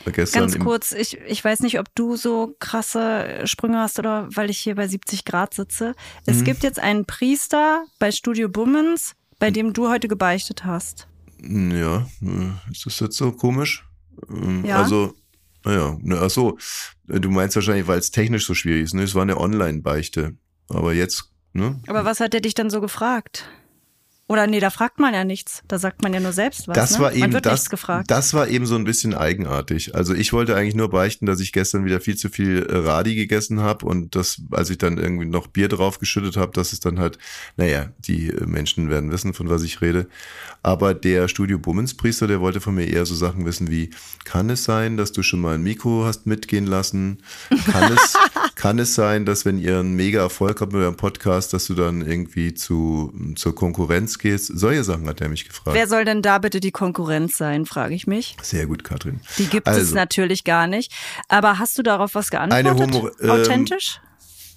gestern 0.06 0.44
Ganz 0.44 0.60
kurz, 0.60 0.92
ich, 0.92 1.18
ich 1.28 1.44
weiß 1.44 1.62
nicht, 1.62 1.80
ob 1.80 1.94
du 1.96 2.16
so 2.16 2.56
krasse 2.60 3.42
Sprünge 3.46 3.80
hast 3.80 4.00
oder 4.00 4.28
weil 4.34 4.50
ich 4.50 4.60
hier 4.60 4.76
bei 4.76 4.88
70 4.88 5.26
Grad 5.26 5.54
sitze. 5.54 5.90
Mhm. 5.90 5.94
Es 6.26 6.44
gibt 6.44 6.64
jetzt 6.64 6.80
einen 6.80 7.06
Priester 7.06 7.86
bei 8.00 8.12
Studio 8.12 8.50
Bummens, 8.50 9.16
bei 9.40 9.52
dem 9.52 9.74
du 9.74 9.90
heute 9.90 10.08
gebeichtet 10.08 10.66
hast. 10.66 11.08
Ja, 11.42 12.08
äh, 12.22 12.72
ist 12.72 12.86
das 12.86 13.00
jetzt 13.00 13.18
so 13.18 13.32
komisch? 13.32 13.88
Ähm, 14.30 14.66
Ja. 14.66 14.82
Also, 14.82 15.14
naja, 15.65 15.98
ne, 16.01 16.19
ach 16.21 16.30
so. 16.30 16.57
Äh, 17.09 17.19
Du 17.19 17.30
meinst 17.30 17.56
wahrscheinlich, 17.56 17.88
weil 17.88 18.00
es 18.00 18.12
technisch 18.12 18.45
so 18.45 18.54
schwierig 18.54 18.83
ist. 18.83 18.94
Ne? 18.94 19.04
Es 19.04 19.15
war 19.15 19.21
eine 19.23 19.37
Online-Beichte. 19.37 20.35
Aber 20.69 20.94
jetzt, 20.94 21.31
ne? 21.54 21.80
Aber 21.87 22.04
was 22.06 22.19
hat 22.19 22.33
er 22.33 22.42
dich 22.42 22.54
dann 22.54 22.69
so 22.69 22.81
gefragt? 22.81 23.45
Oder 24.30 24.46
nee, 24.46 24.60
da 24.60 24.69
fragt 24.69 25.00
man 25.00 25.14
ja 25.14 25.24
nichts. 25.24 25.64
Da 25.69 25.80
sagt 25.80 26.02
man 26.02 26.14
ja 26.14 26.19
nur 26.19 26.34
selbst 26.34 26.68
was. 26.68 26.76
Das 26.76 26.92
ne? 26.94 27.00
war 27.00 27.12
eben 27.14 27.22
man 27.22 27.34
wird 27.34 27.46
das, 27.46 27.54
nichts 27.54 27.69
gefragt. 27.69 28.12
das 28.12 28.34
war 28.34 28.50
eben 28.50 28.66
so 28.66 28.76
ein 28.76 28.84
bisschen 28.84 29.14
eigenartig. 29.14 29.96
Also 29.96 30.14
ich 30.14 30.34
wollte 30.34 30.56
eigentlich 30.56 30.76
nur 30.76 30.90
beichten, 30.90 31.26
dass 31.26 31.40
ich 31.40 31.54
gestern 31.54 31.86
wieder 31.86 32.02
viel 32.02 32.18
zu 32.18 32.28
viel 32.28 32.66
äh, 32.66 32.78
Radi 32.78 33.16
gegessen 33.16 33.62
habe 33.62 33.86
und 33.86 34.16
das, 34.16 34.42
als 34.52 34.69
ich 34.69 34.78
dann 34.78 34.98
irgendwie 34.98 35.26
noch 35.26 35.48
Bier 35.48 35.69
drauf 35.69 36.00
geschüttet 36.00 36.36
habe, 36.36 36.52
dass 36.52 36.74
es 36.74 36.81
dann 36.81 37.00
halt, 37.00 37.18
naja, 37.56 37.88
die 38.00 38.30
äh, 38.30 38.46
Menschen 38.46 38.90
werden 38.90 39.12
wissen, 39.12 39.34
von 39.34 39.50
was 39.50 39.64
ich 39.64 39.80
rede. 39.80 40.07
Aber 40.62 40.94
der 40.94 41.30
Studio 41.30 41.57
Bummenspriester, 41.57 42.28
der 42.28 42.42
wollte 42.42 42.60
von 42.60 42.76
mir 42.76 42.88
eher 42.88 43.06
so 43.06 43.16
Sachen 43.16 43.46
wissen 43.46 43.72
wie, 43.72 43.92
kann 44.26 44.50
es 44.50 44.66
sein, 44.66 44.98
dass 44.98 45.14
du 45.14 45.24
schon 45.24 45.40
mal 45.40 45.56
ein 45.56 45.64
Mikro 45.64 46.04
hast 46.04 46.26
mitgehen 46.26 46.66
lassen? 46.66 47.24
Kann 47.72 47.94
es, 47.94 48.14
kann 48.57 48.80
es 48.80 48.95
sein, 48.95 49.23
dass 49.26 49.45
wenn 49.45 49.59
ihr 49.59 49.80
einen 49.80 49.95
mega 49.95 50.19
Erfolg 50.19 50.59
habt 50.61 50.73
mit 50.73 50.81
eurem 50.81 50.97
Podcast, 50.97 51.54
dass 51.54 51.68
du 51.68 51.76
dann 51.76 52.02
irgendwie 52.02 52.56
zu, 52.56 53.14
zur 53.35 53.54
Konkurrenz 53.54 54.18
gehst? 54.18 54.47
Solche 54.54 54.83
Sachen 54.83 55.07
hat 55.07 55.21
er 55.21 55.30
mich 55.30 55.47
gefragt. 55.47 55.76
Wer 55.78 55.87
soll 55.87 56.04
denn 56.06 56.21
da 56.23 56.40
bitte 56.40 56.59
die 56.59 56.71
Konkurrenz 56.71 57.37
sein, 57.37 57.66
frage 57.68 57.94
ich 57.94 58.07
mich. 58.07 58.35
Sehr 58.42 58.66
gut, 58.66 58.83
Katrin. 58.83 59.21
Die 59.37 59.45
gibt 59.45 59.68
es 59.68 59.76
Also, 59.76 59.95
natürlich 59.95 60.44
gar 60.44 60.66
nicht. 60.68 60.92
Aber 61.30 61.59
hast 61.59 61.78
du 61.78 61.83
darauf 61.83 62.16
was 62.16 62.30
geantwortet? 62.31 62.68
Eine 62.68 62.80
Humor- 62.83 63.11
ähm, 63.21 63.30
Authentisch? 63.30 64.02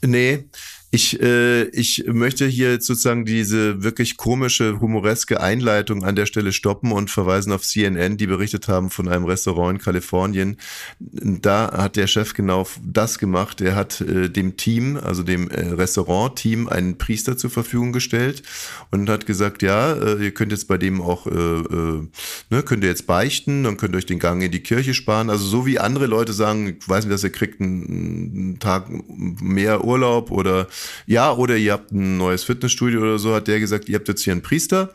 Nee, 0.02 0.44
ich, 0.92 1.22
äh, 1.22 1.64
ich 1.68 2.04
möchte 2.08 2.46
hier 2.46 2.72
jetzt 2.72 2.86
sozusagen 2.86 3.24
diese 3.24 3.84
wirklich 3.84 4.16
komische, 4.16 4.80
humoreske 4.80 5.40
Einleitung 5.40 6.02
an 6.04 6.16
der 6.16 6.26
Stelle 6.26 6.52
stoppen 6.52 6.90
und 6.90 7.10
verweisen 7.10 7.52
auf 7.52 7.62
CNN, 7.62 8.16
die 8.16 8.26
berichtet 8.26 8.66
haben 8.66 8.90
von 8.90 9.08
einem 9.08 9.24
Restaurant 9.24 9.78
in 9.78 9.84
Kalifornien. 9.84 10.56
Da 10.98 11.70
hat 11.76 11.94
der 11.94 12.08
Chef 12.08 12.34
genau 12.34 12.66
das 12.84 13.20
gemacht. 13.20 13.60
Er 13.60 13.76
hat 13.76 14.00
äh, 14.00 14.28
dem 14.28 14.56
Team, 14.56 14.96
also 14.96 15.22
dem 15.22 15.48
äh, 15.50 15.60
Restaurant-Team, 15.60 16.68
einen 16.68 16.98
Priester 16.98 17.36
zur 17.36 17.50
Verfügung 17.50 17.92
gestellt 17.92 18.42
und 18.90 19.08
hat 19.08 19.26
gesagt, 19.26 19.62
ja, 19.62 19.92
äh, 19.92 20.24
ihr 20.24 20.34
könnt 20.34 20.50
jetzt 20.50 20.66
bei 20.66 20.76
dem 20.76 21.00
auch, 21.00 21.28
äh, 21.28 21.30
äh, 21.30 22.08
ne, 22.50 22.62
könnt 22.64 22.82
ihr 22.82 22.90
jetzt 22.90 23.06
beichten, 23.06 23.62
dann 23.62 23.76
könnt 23.76 23.94
ihr 23.94 23.98
euch 23.98 24.06
den 24.06 24.18
Gang 24.18 24.42
in 24.42 24.50
die 24.50 24.62
Kirche 24.62 24.94
sparen. 24.94 25.30
Also 25.30 25.44
so 25.46 25.66
wie 25.66 25.78
andere 25.78 26.06
Leute 26.06 26.32
sagen, 26.32 26.76
ich 26.80 26.88
weiß 26.88 27.04
nicht, 27.04 27.14
dass 27.14 27.22
ihr 27.22 27.30
kriegt 27.30 27.60
einen, 27.60 27.84
einen 27.84 28.58
Tag 28.58 28.88
mehr 29.08 29.84
Urlaub 29.84 30.32
oder 30.32 30.66
ja, 31.06 31.32
oder 31.32 31.56
ihr 31.56 31.72
habt 31.72 31.92
ein 31.92 32.16
neues 32.16 32.44
Fitnessstudio 32.44 33.00
oder 33.00 33.18
so, 33.18 33.34
hat 33.34 33.48
der 33.48 33.60
gesagt, 33.60 33.88
ihr 33.88 33.96
habt 33.96 34.08
jetzt 34.08 34.22
hier 34.22 34.32
einen 34.32 34.42
Priester 34.42 34.92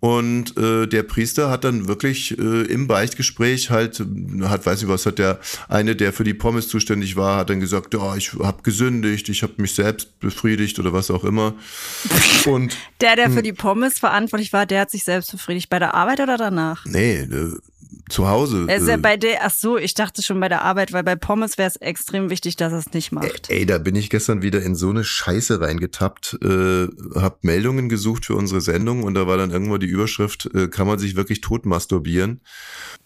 Und 0.00 0.58
äh, 0.58 0.86
der 0.86 1.02
Priester 1.02 1.48
hat 1.48 1.64
dann 1.64 1.88
wirklich 1.88 2.38
äh, 2.38 2.62
im 2.66 2.86
Beichtgespräch 2.86 3.70
halt, 3.70 4.04
hat, 4.42 4.66
weiß 4.66 4.82
ich 4.82 4.88
was, 4.88 5.06
hat 5.06 5.18
der 5.18 5.40
eine, 5.66 5.96
der 5.96 6.12
für 6.12 6.24
die 6.24 6.34
Pommes 6.34 6.68
zuständig 6.68 7.16
war, 7.16 7.38
hat 7.38 7.48
dann 7.48 7.58
gesagt, 7.58 7.94
ja, 7.94 8.14
ich 8.14 8.34
habe 8.34 8.62
gesündigt, 8.62 9.30
ich 9.30 9.42
habe 9.42 9.54
mich 9.56 9.74
selbst 9.74 10.20
befriedigt 10.20 10.78
oder 10.78 10.92
was 10.92 11.10
auch 11.10 11.24
immer. 11.24 11.54
Und 12.44 12.76
Der, 13.00 13.16
der 13.16 13.30
für 13.30 13.42
die 13.42 13.54
Pommes 13.54 13.98
verantwortlich 13.98 14.52
war, 14.52 14.66
der 14.66 14.82
hat 14.82 14.90
sich 14.90 15.04
selbst 15.04 15.30
befriedigt. 15.30 15.70
Bei 15.70 15.78
der 15.78 15.94
Arbeit 15.94 16.20
oder 16.20 16.36
danach? 16.36 16.84
nee, 16.84 17.20
äh, 17.20 17.56
zu 18.08 18.28
Hause. 18.28 18.66
Ja 18.68 18.94
äh, 18.94 18.96
bei 18.98 19.16
der, 19.16 19.44
ach 19.44 19.50
so, 19.50 19.76
ich 19.76 19.94
dachte 19.94 20.22
schon 20.22 20.38
bei 20.40 20.48
der 20.48 20.62
Arbeit, 20.62 20.92
weil 20.92 21.02
bei 21.02 21.16
Pommes 21.16 21.58
wäre 21.58 21.68
es 21.68 21.76
extrem 21.76 22.30
wichtig, 22.30 22.56
dass 22.56 22.72
er 22.72 22.78
es 22.78 22.92
nicht 22.92 23.12
macht. 23.12 23.50
Ey, 23.50 23.66
da 23.66 23.78
bin 23.78 23.96
ich 23.96 24.10
gestern 24.10 24.42
wieder 24.42 24.62
in 24.62 24.74
so 24.74 24.90
eine 24.90 25.04
Scheiße 25.04 25.60
reingetappt, 25.60 26.38
äh, 26.42 26.88
hab 27.14 27.44
Meldungen 27.44 27.88
gesucht 27.88 28.26
für 28.26 28.34
unsere 28.34 28.60
Sendung 28.60 29.02
und 29.02 29.14
da 29.14 29.26
war 29.26 29.36
dann 29.36 29.50
irgendwo 29.50 29.78
die 29.78 29.86
Überschrift, 29.86 30.50
äh, 30.54 30.68
kann 30.68 30.86
man 30.86 30.98
sich 30.98 31.16
wirklich 31.16 31.40
tot 31.40 31.66
masturbieren? 31.66 32.40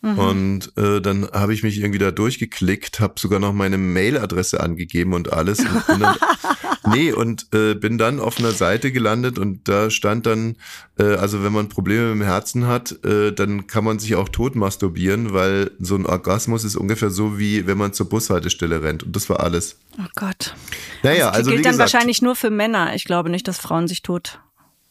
Und 0.01 0.73
äh, 0.77 1.01
dann 1.01 1.29
habe 1.33 1.53
ich 1.53 1.65
mich 1.65 1.79
irgendwie 1.79 1.99
da 1.99 2.13
durchgeklickt, 2.13 3.01
habe 3.01 3.15
sogar 3.19 3.41
noch 3.41 3.53
meine 3.53 3.79
Mailadresse 3.79 4.61
angegeben 4.61 5.13
und 5.13 5.33
alles. 5.33 5.59
Und 5.59 5.87
bin 5.89 5.99
dann, 5.99 6.17
nee, 6.91 7.13
und 7.13 7.47
äh, 7.55 7.75
bin 7.75 7.99
dann 7.99 8.21
auf 8.21 8.39
einer 8.39 8.53
Seite 8.53 8.93
gelandet 8.93 9.39
und 9.39 9.69
da 9.69 9.91
stand 9.91 10.27
dann, 10.27 10.57
äh, 10.99 11.15
also 11.15 11.43
wenn 11.43 11.53
man 11.53 11.69
Probleme 11.69 12.15
mit 12.15 12.23
dem 12.23 12.23
Herzen 12.23 12.67
hat, 12.67 13.05
äh, 13.05 13.33
dann 13.33 13.67
kann 13.67 13.85
man 13.85 13.99
sich 13.99 14.15
auch 14.17 14.29
tot 14.29 14.57
masturbieren, 14.57 15.33
weil 15.33 15.71
so 15.79 15.95
ein 15.95 16.07
Orgasmus 16.07 16.65
ist 16.65 16.77
ungefähr 16.77 17.11
so 17.11 17.39
wie 17.39 17.67
wenn 17.67 17.79
man 17.79 17.93
zur 17.93 18.09
Bushaltestelle 18.09 18.83
rennt. 18.83 19.03
Und 19.03 19.15
das 19.15 19.29
war 19.29 19.41
alles. 19.41 19.79
Oh 19.99 20.09
Gott. 20.15 20.55
Naja, 21.03 21.29
das 21.29 21.37
also 21.37 21.51
gilt 21.51 21.61
wie 21.61 21.63
dann 21.63 21.73
gesagt, 21.73 21.93
wahrscheinlich 21.93 22.23
nur 22.23 22.37
für 22.37 22.51
Männer. 22.51 22.95
Ich 22.95 23.05
glaube 23.05 23.31
nicht, 23.31 23.49
dass 23.49 23.59
Frauen 23.59 23.89
sich 23.89 24.03
tot 24.03 24.41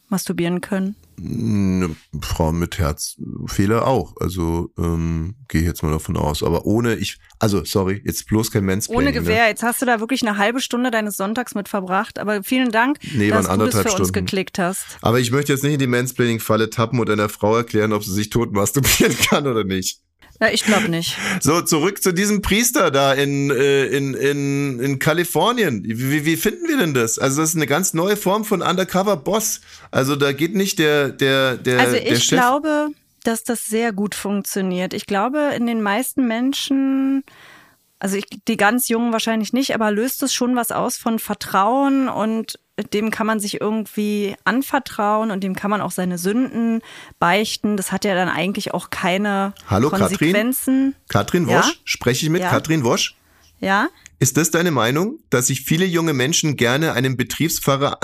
masturbieren 0.09 0.61
können. 0.61 0.95
Eine 1.19 1.95
Frau 2.21 2.51
mit 2.51 2.77
Herzfehler 2.77 3.87
auch. 3.87 4.15
Also 4.19 4.71
ähm, 4.77 5.35
gehe 5.47 5.61
ich 5.61 5.67
jetzt 5.67 5.81
mal 5.81 5.91
davon 5.91 6.15
aus. 6.15 6.43
Aber 6.43 6.65
ohne 6.65 6.95
ich, 6.95 7.17
also 7.39 7.63
sorry, 7.65 8.01
jetzt 8.05 8.27
bloß 8.27 8.51
kein 8.51 8.65
Mansplaining. 8.65 8.97
Ohne 9.07 9.11
Ne? 9.11 9.19
Gewehr. 9.19 9.47
Jetzt 9.47 9.63
hast 9.63 9.81
du 9.81 9.85
da 9.87 9.99
wirklich 9.99 10.21
eine 10.27 10.37
halbe 10.37 10.61
Stunde 10.61 10.91
deines 10.91 11.17
Sonntags 11.17 11.55
mit 11.55 11.69
verbracht. 11.69 12.19
Aber 12.19 12.43
vielen 12.43 12.71
Dank, 12.71 12.99
Nee, 13.15 13.29
dass 13.29 13.37
du 13.39 13.41
das 13.41 13.45
für 13.47 13.51
anderthalb 13.51 13.85
uns 13.85 13.93
Stunden. 13.93 14.13
geklickt 14.13 14.59
hast. 14.59 14.85
Aber 15.01 15.19
ich 15.19 15.31
möchte 15.31 15.53
jetzt 15.53 15.63
nicht 15.63 15.73
in 15.73 15.79
die 15.79 15.87
Mansplaining-Falle 15.87 16.69
tappen 16.69 16.99
und 16.99 17.09
einer 17.09 17.29
Frau 17.29 17.55
erklären, 17.57 17.93
ob 17.93 18.03
sie 18.03 18.13
sich 18.13 18.29
tot 18.29 18.51
masturbieren 18.53 19.17
kann 19.29 19.47
oder 19.47 19.63
nicht. 19.63 20.01
Ja, 20.39 20.49
ich 20.49 20.63
glaube 20.63 20.89
nicht. 20.89 21.17
So, 21.41 21.61
zurück 21.61 22.03
zu 22.03 22.13
diesem 22.13 22.41
Priester 22.41 22.91
da 22.91 23.13
in, 23.13 23.49
äh, 23.49 23.85
in, 23.85 24.13
in, 24.13 24.79
in 24.79 24.99
Kalifornien. 24.99 25.83
Wie, 25.83 26.25
wie 26.25 26.37
finden 26.37 26.67
wir 26.67 26.77
denn 26.77 26.93
das? 26.93 27.17
Also, 27.17 27.41
das 27.41 27.49
ist 27.49 27.55
eine 27.55 27.65
ganz 27.67 27.93
neue 27.93 28.17
Form 28.17 28.45
von 28.45 28.61
Undercover-Boss. 28.61 29.61
Also, 29.89 30.15
da 30.15 30.33
geht 30.33 30.53
nicht 30.53 30.77
der, 30.79 31.09
der, 31.09 31.57
der, 31.57 31.79
Also 31.79 31.93
der 31.93 32.11
ich 32.11 32.23
Chef. 32.23 32.37
glaube, 32.37 32.89
dass 33.23 33.43
das 33.43 33.65
sehr 33.65 33.93
gut 33.93 34.15
funktioniert. 34.15 34.93
Ich 34.93 35.05
glaube, 35.05 35.53
in 35.57 35.65
den 35.65 35.81
meisten 35.81 36.27
Menschen, 36.27 37.23
also 37.99 38.15
ich, 38.15 38.25
die 38.47 38.57
ganz 38.57 38.89
Jungen 38.89 39.11
wahrscheinlich 39.11 39.53
nicht, 39.53 39.73
aber 39.73 39.91
löst 39.91 40.21
es 40.23 40.33
schon 40.33 40.55
was 40.55 40.71
aus 40.71 40.97
von 40.97 41.19
Vertrauen 41.19 42.09
und 42.09 42.59
dem 42.93 43.09
kann 43.11 43.25
man 43.27 43.39
sich 43.39 43.59
irgendwie 43.59 44.35
anvertrauen 44.43 45.31
und 45.31 45.43
dem 45.43 45.55
kann 45.55 45.71
man 45.71 45.81
auch 45.81 45.91
seine 45.91 46.17
Sünden 46.17 46.81
beichten. 47.19 47.75
Das 47.75 47.91
hat 47.91 48.05
ja 48.05 48.13
dann 48.13 48.29
eigentlich 48.29 48.73
auch 48.73 48.89
keine 48.89 49.53
Hallo, 49.69 49.89
Katrin? 49.89 50.07
Konsequenzen. 50.09 50.95
Katrin 51.09 51.47
Ja? 51.47 51.59
Wosch? 51.59 51.81
Spreche 51.85 52.25
ich 52.25 52.29
mit 52.31 52.41
Ja. 52.41 52.49
Katrin 52.49 52.83
Wosch? 52.83 53.15
Ja? 53.59 53.87
Ist 54.19 54.35
das 54.35 54.49
deine 54.49 54.71
Meinung, 54.71 55.19
dass 55.29 55.45
sich 55.47 55.61
viele 55.61 55.85
junge 55.85 56.11
Menschen 56.13 56.55
gerne 56.57 56.93
einem 56.93 57.17
Betriebspfarrer 57.17 57.99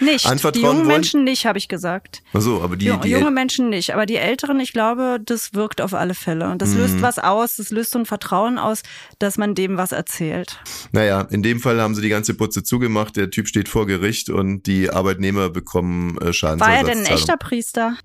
Nicht. 0.00 0.26
anvertrauen 0.26 0.52
die 0.52 0.60
jungen 0.66 0.78
wollen? 0.78 0.88
Menschen 0.88 1.22
nicht, 1.22 1.46
habe 1.46 1.58
ich 1.58 1.68
gesagt. 1.68 2.22
Ach 2.32 2.40
so, 2.40 2.60
aber 2.60 2.76
die, 2.76 2.90
Ju- 2.90 3.00
die 3.00 3.10
junge 3.10 3.30
Menschen 3.30 3.68
nicht, 3.68 3.94
aber 3.94 4.04
die 4.04 4.16
Älteren, 4.16 4.58
ich 4.58 4.72
glaube, 4.72 5.20
das 5.24 5.54
wirkt 5.54 5.80
auf 5.80 5.94
alle 5.94 6.14
Fälle. 6.14 6.50
Und 6.50 6.60
das 6.60 6.70
Mhm. 6.70 6.78
löst 6.78 7.02
was 7.02 7.20
aus, 7.20 7.54
das 7.56 7.70
löst 7.70 7.92
so 7.92 8.00
ein 8.00 8.06
Vertrauen 8.06 8.58
aus, 8.58 8.82
dass 9.20 9.38
man 9.38 9.54
dem 9.54 9.76
was 9.76 9.92
erzählt. 9.92 10.58
Naja, 10.90 11.20
in 11.30 11.44
dem 11.44 11.60
Fall 11.60 11.80
haben 11.80 11.94
sie 11.94 12.02
die 12.02 12.08
ganze 12.08 12.34
Putze 12.34 12.64
zugemacht. 12.64 13.14
Der 13.16 13.30
Typ 13.30 13.46
steht 13.46 13.68
vor 13.68 13.86
Gericht 13.86 14.30
und 14.30 14.66
die 14.66 14.90
Arbeitnehmer 14.90 15.50
bekommen 15.50 16.18
äh, 16.18 16.32
Schadensersatzzahlung. 16.32 16.60
War 16.60 16.74
er 16.74 16.84
denn 16.84 17.06
ein 17.06 17.12
echter 17.12 17.36
Priester? 17.36 17.96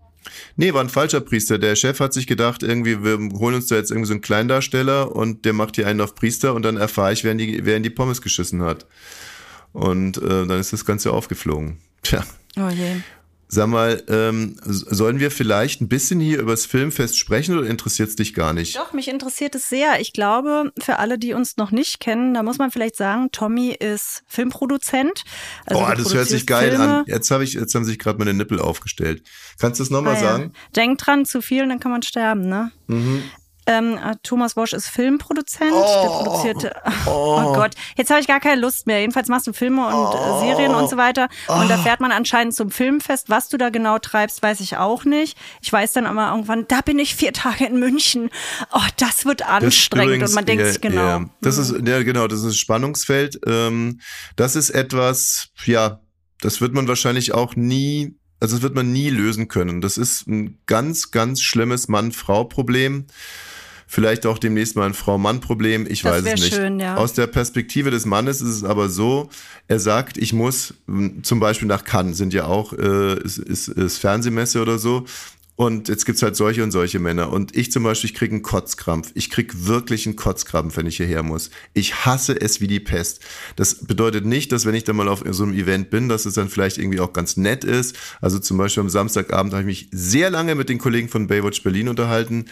Nee, 0.55 0.73
war 0.73 0.81
ein 0.81 0.89
falscher 0.89 1.21
Priester. 1.21 1.57
Der 1.57 1.75
Chef 1.75 1.99
hat 1.99 2.13
sich 2.13 2.27
gedacht, 2.27 2.63
irgendwie, 2.63 3.03
wir 3.03 3.17
holen 3.39 3.55
uns 3.55 3.67
da 3.67 3.75
jetzt 3.75 3.91
irgendwie 3.91 4.07
so 4.07 4.13
einen 4.13 4.21
Kleindarsteller 4.21 5.15
und 5.15 5.45
der 5.45 5.53
macht 5.53 5.75
hier 5.75 5.87
einen 5.87 6.01
auf 6.01 6.15
Priester 6.15 6.53
und 6.53 6.63
dann 6.63 6.77
erfahre 6.77 7.13
ich, 7.13 7.23
wer 7.23 7.31
in 7.31 7.37
die, 7.37 7.65
wer 7.65 7.77
in 7.77 7.83
die 7.83 7.89
Pommes 7.89 8.21
geschissen 8.21 8.61
hat. 8.61 8.85
Und 9.71 10.17
äh, 10.17 10.45
dann 10.45 10.59
ist 10.59 10.73
das 10.73 10.85
Ganze 10.85 11.11
aufgeflogen. 11.11 11.77
Tja. 12.03 12.25
Oh 12.57 12.69
je. 12.69 12.95
Sag 13.51 13.65
mal, 13.67 14.03
ähm, 14.07 14.57
sollen 14.63 15.19
wir 15.19 15.31
vielleicht 15.31 15.81
ein 15.81 15.87
bisschen 15.87 16.19
hier 16.19 16.39
über 16.39 16.51
das 16.51 16.67
Filmfest 16.67 17.17
sprechen 17.17 17.57
oder 17.57 17.67
interessiert 17.67 18.09
es 18.09 18.15
dich 18.15 18.35
gar 18.35 18.53
nicht? 18.53 18.75
Doch, 18.77 18.93
mich 18.93 19.07
interessiert 19.07 19.55
es 19.55 19.67
sehr. 19.69 19.99
Ich 19.99 20.13
glaube, 20.13 20.71
für 20.79 20.99
alle, 20.99 21.17
die 21.17 21.33
uns 21.33 21.57
noch 21.57 21.71
nicht 21.71 21.99
kennen, 21.99 22.35
da 22.35 22.43
muss 22.43 22.59
man 22.59 22.69
vielleicht 22.69 22.95
sagen, 22.95 23.29
Tommy 23.31 23.69
ist 23.71 24.21
Filmproduzent. 24.27 25.23
Also 25.65 25.81
Boah, 25.81 25.95
du 25.95 26.03
das 26.03 26.13
hört 26.13 26.27
sich 26.27 26.45
geil 26.45 26.69
Filme. 26.69 26.97
an. 26.99 27.03
Jetzt, 27.07 27.31
hab 27.31 27.41
ich, 27.41 27.53
jetzt 27.55 27.73
haben 27.73 27.85
sich 27.85 27.97
gerade 27.97 28.19
meine 28.19 28.35
Nippel 28.35 28.59
aufgestellt. 28.59 29.23
Kannst 29.59 29.79
du 29.79 29.83
das 29.83 29.89
nochmal 29.89 30.15
Ah, 30.17 30.21
ja. 30.21 30.23
sagen? 30.31 30.53
Denk 30.75 30.99
dran, 30.99 31.25
zu 31.25 31.41
viel, 31.41 31.67
dann 31.67 31.79
kann 31.79 31.91
man 31.91 32.03
sterben, 32.03 32.47
ne? 32.47 32.71
Ähm, 33.65 33.97
äh, 33.97 34.15
Thomas 34.23 34.55
Wosch 34.57 34.73
ist 34.73 34.87
Filmproduzent, 34.87 35.71
der 35.71 36.09
produziert. 36.09 36.71
Oh, 37.05 37.53
Gott, 37.53 37.75
jetzt 37.97 38.09
habe 38.09 38.19
ich 38.19 38.27
gar 38.27 38.39
keine 38.39 38.59
Lust 38.61 38.87
mehr. 38.87 38.99
Jedenfalls 39.01 39.27
machst 39.27 39.45
du 39.47 39.53
Filme 39.53 39.85
und 39.85 40.15
äh, 40.15 40.39
Serien 40.39 40.73
und 40.73 40.89
so 40.89 40.97
weiter. 40.97 41.27
Und 41.47 41.69
da 41.69 41.77
fährt 41.77 41.99
man 41.99 42.11
anscheinend 42.11 42.55
zum 42.55 42.71
Filmfest. 42.71 43.29
Was 43.29 43.47
du 43.49 43.57
da 43.57 43.69
genau 43.69 43.99
treibst, 43.99 44.41
weiß 44.41 44.59
ich 44.61 44.77
auch 44.77 45.05
nicht. 45.05 45.37
Ich 45.61 45.71
weiß 45.71 45.93
dann 45.93 46.05
immer 46.05 46.31
irgendwann, 46.31 46.65
da 46.67 46.81
bin 46.81 46.97
ich 46.99 47.15
vier 47.15 47.33
Tage 47.39 47.65
in 47.65 47.79
München. 47.79 48.29
Oh, 48.73 48.81
das 48.97 49.25
wird 49.25 49.41
Das 49.41 49.49
anstrengend. 49.49 50.07
übrigens- 50.07 50.29
und 50.31 50.35
man 50.35 50.45
denkt 50.45 50.63
ja, 50.63 50.71
sich 50.71 50.81
genau. 50.81 51.01
Ja, 51.01 51.25
das 51.41 51.57
ist, 51.57 51.75
ja, 51.87 52.01
genau, 52.03 52.27
das 52.27 52.43
ist 52.43 52.57
Spannungsfeld. 52.57 53.39
Ähm, 53.45 53.99
das 54.35 54.55
ist 54.55 54.71
etwas, 54.71 55.49
ja, 55.65 55.99
das 56.41 56.61
wird 56.61 56.73
man 56.73 56.87
wahrscheinlich 56.87 57.33
auch 57.33 57.55
nie, 57.55 58.15
also 58.39 58.55
das 58.55 58.61
wird 58.63 58.75
man 58.75 58.91
nie 58.91 59.09
lösen 59.09 59.47
können. 59.47 59.81
Das 59.81 59.97
ist 59.97 60.27
ein 60.27 60.57
ganz, 60.65 61.11
ganz 61.11 61.41
schlimmes 61.41 61.87
Mann-Frau-Problem. 61.87 63.05
Vielleicht 63.91 64.27
auch 64.27 64.37
demnächst 64.37 64.75
mal 64.75 64.85
ein 64.85 64.93
Frau-Mann-Problem, 64.93 65.87
ich 65.89 66.03
Das 66.03 66.23
weiß 66.23 66.33
es 66.33 66.41
nicht. 66.41 66.53
schön, 66.53 66.79
ja. 66.79 66.95
Aus 66.95 67.13
der 67.13 67.25
Perspektive 67.25 67.89
des 67.89 68.05
Mannes 68.05 68.39
ist 68.39 68.49
es 68.49 68.63
aber 68.63 68.87
so, 68.87 69.29
er 69.67 69.79
sagt, 69.79 70.17
ich 70.17 70.31
muss 70.31 70.75
zum 71.23 71.39
Beispiel 71.39 71.67
nach 71.67 71.83
Cannes, 71.83 72.17
sind 72.17 72.31
ja 72.31 72.45
auch, 72.45 72.73
äh, 72.73 73.19
ist, 73.23 73.39
ist, 73.39 73.67
ist 73.67 73.97
Fernsehmesse 73.97 74.61
oder 74.61 74.77
so, 74.77 75.05
und 75.59 75.89
jetzt 75.89 76.05
gibt's 76.05 76.21
halt 76.21 76.37
solche 76.37 76.63
und 76.63 76.71
solche 76.71 76.99
Männer. 76.99 77.33
Und 77.33 77.53
ich 77.53 77.69
zum 77.69 77.83
Beispiel, 77.83 78.09
ich 78.09 78.15
krieg 78.15 78.31
einen 78.31 78.43
Kotzkrampf. 78.43 79.11
Ich 79.13 79.29
krieg 79.29 79.67
wirklich 79.67 80.05
einen 80.05 80.15
Kotzkrampf, 80.15 80.77
wenn 80.77 80.85
ich 80.85 80.95
hierher 80.95 81.21
muss. 81.21 81.49
Ich 81.73 82.05
hasse 82.05 82.39
es 82.39 82.61
wie 82.61 82.67
die 82.67 82.79
Pest. 82.79 83.19
Das 83.57 83.85
bedeutet 83.85 84.25
nicht, 84.25 84.53
dass 84.53 84.65
wenn 84.65 84.73
ich 84.73 84.85
dann 84.85 84.95
mal 84.95 85.09
auf 85.09 85.21
so 85.31 85.43
einem 85.43 85.53
Event 85.53 85.89
bin, 85.89 86.07
dass 86.07 86.25
es 86.25 86.35
dann 86.35 86.47
vielleicht 86.47 86.77
irgendwie 86.77 87.01
auch 87.01 87.11
ganz 87.11 87.35
nett 87.35 87.65
ist. 87.65 87.97
Also 88.21 88.39
zum 88.39 88.57
Beispiel 88.57 88.79
am 88.79 88.89
Samstagabend 88.89 89.51
habe 89.51 89.63
ich 89.63 89.67
mich 89.67 89.89
sehr 89.91 90.29
lange 90.29 90.55
mit 90.55 90.69
den 90.69 90.77
Kollegen 90.77 91.09
von 91.09 91.27
Baywatch 91.27 91.61
Berlin 91.61 91.89
unterhalten. 91.89 92.45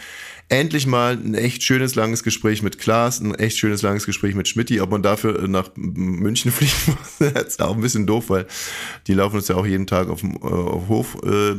Endlich 0.50 0.86
mal 0.86 1.12
ein 1.12 1.34
echt 1.34 1.62
schönes, 1.62 1.94
langes 1.94 2.22
Gespräch 2.22 2.62
mit 2.62 2.78
Klaas, 2.78 3.20
ein 3.20 3.34
echt 3.34 3.58
schönes, 3.58 3.82
langes 3.82 4.06
Gespräch 4.06 4.34
mit 4.34 4.48
Schmidti. 4.48 4.80
Ob 4.80 4.90
man 4.90 5.02
dafür 5.02 5.46
nach 5.46 5.70
München 5.76 6.50
fliegen 6.52 6.98
muss, 7.18 7.32
ist 7.46 7.60
auch 7.60 7.74
ein 7.74 7.82
bisschen 7.82 8.06
doof, 8.06 8.30
weil 8.30 8.46
die 9.06 9.14
laufen 9.14 9.36
uns 9.36 9.48
ja 9.48 9.56
auch 9.56 9.66
jeden 9.66 9.86
Tag 9.86 10.08
auf 10.08 10.20
dem 10.20 10.36
äh, 10.36 10.46
auf 10.46 10.88
Hof 10.88 11.18
äh, 11.22 11.56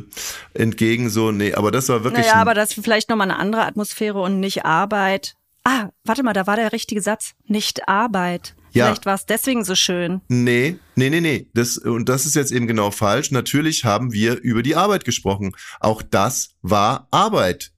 entgegen. 0.53 1.09
So, 1.09 1.31
nee, 1.31 1.53
aber 1.53 1.71
das 1.71 1.89
war 1.89 2.03
wirklich. 2.03 2.25
Naja, 2.25 2.41
aber 2.41 2.55
das 2.55 2.75
ist 2.75 2.83
vielleicht 2.83 3.09
nochmal 3.09 3.29
eine 3.29 3.39
andere 3.39 3.63
Atmosphäre 3.65 4.19
und 4.19 4.39
nicht 4.39 4.65
Arbeit. 4.65 5.35
Ah, 5.63 5.89
warte 6.03 6.23
mal, 6.23 6.33
da 6.33 6.47
war 6.47 6.55
der 6.55 6.73
richtige 6.73 7.01
Satz. 7.01 7.33
Nicht 7.45 7.87
Arbeit. 7.87 8.55
Ja. 8.71 8.85
Vielleicht 8.85 9.05
war 9.05 9.15
es 9.15 9.25
deswegen 9.25 9.63
so 9.63 9.75
schön. 9.75 10.21
Nee, 10.27 10.77
nee, 10.95 11.09
nee, 11.09 11.21
nee. 11.21 11.47
Das, 11.53 11.77
und 11.77 12.07
das 12.09 12.25
ist 12.25 12.35
jetzt 12.35 12.51
eben 12.51 12.67
genau 12.67 12.91
falsch. 12.91 13.31
Natürlich 13.31 13.85
haben 13.85 14.13
wir 14.13 14.39
über 14.39 14.63
die 14.63 14.75
Arbeit 14.75 15.05
gesprochen. 15.05 15.55
Auch 15.79 16.01
das 16.01 16.55
war 16.61 17.07
Arbeit. 17.11 17.71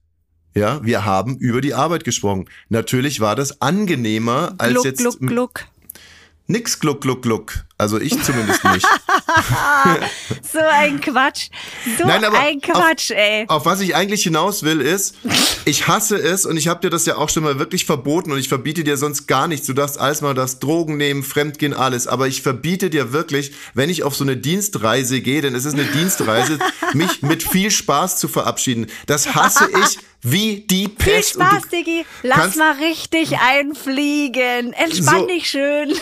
Ja, 0.54 0.84
wir 0.84 1.04
haben 1.04 1.36
über 1.38 1.60
die 1.60 1.74
Arbeit 1.74 2.04
gesprochen. 2.04 2.46
Natürlich 2.68 3.20
war 3.20 3.36
das 3.36 3.62
angenehmer 3.62 4.54
als 4.58 4.72
Gluck, 4.72 4.84
jetzt 4.84 4.98
gluck, 4.98 5.20
gluck. 5.20 5.64
nix 6.46 6.78
gluck, 6.78 7.00
gluck, 7.00 7.22
gluck. 7.22 7.64
Also 7.78 7.98
ich 8.00 8.20
zumindest 8.22 8.64
nicht. 8.64 8.86
So 10.52 10.58
ein 10.58 11.00
Quatsch. 11.00 11.48
So 11.98 12.06
Nein, 12.06 12.24
ein 12.24 12.60
Quatsch, 12.60 13.10
ey. 13.10 13.46
Auf 13.48 13.64
was 13.64 13.80
ich 13.80 13.94
eigentlich 13.94 14.22
hinaus 14.22 14.62
will, 14.62 14.80
ist, 14.80 15.14
ich 15.64 15.88
hasse 15.88 16.16
es 16.16 16.44
und 16.44 16.56
ich 16.56 16.68
habe 16.68 16.80
dir 16.80 16.90
das 16.90 17.06
ja 17.06 17.16
auch 17.16 17.30
schon 17.30 17.42
mal 17.42 17.58
wirklich 17.58 17.86
verboten 17.86 18.32
und 18.32 18.38
ich 18.38 18.48
verbiete 18.48 18.84
dir 18.84 18.96
sonst 18.98 19.26
gar 19.26 19.48
nichts. 19.48 19.66
Du 19.66 19.72
darfst 19.72 19.98
alles 19.98 20.20
mal, 20.20 20.34
darfst 20.34 20.62
Drogen 20.62 20.96
nehmen, 20.98 21.22
Fremdgehen, 21.22 21.72
alles. 21.72 22.06
Aber 22.06 22.28
ich 22.28 22.42
verbiete 22.42 22.90
dir 22.90 23.12
wirklich, 23.12 23.52
wenn 23.74 23.88
ich 23.88 24.02
auf 24.02 24.14
so 24.14 24.24
eine 24.24 24.36
Dienstreise 24.36 25.20
gehe, 25.20 25.40
denn 25.40 25.54
es 25.54 25.64
ist 25.64 25.74
eine 25.74 25.84
Dienstreise, 25.84 26.58
mich 26.92 27.22
mit 27.22 27.42
viel 27.42 27.70
Spaß 27.70 28.18
zu 28.18 28.28
verabschieden. 28.28 28.88
Das 29.06 29.34
hasse 29.34 29.68
ich 29.82 29.98
wie 30.22 30.60
die 30.60 30.84
Viel 30.84 30.88
Pest. 30.90 31.36
Und 31.36 31.46
Spaß, 31.46 31.68
Diggi. 31.68 32.04
Lass 32.22 32.56
mal 32.56 32.72
richtig 32.74 33.38
einfliegen. 33.38 34.72
Entspann 34.72 35.20
So. 35.20 35.26
dich 35.26 35.50
schön. 35.50 35.94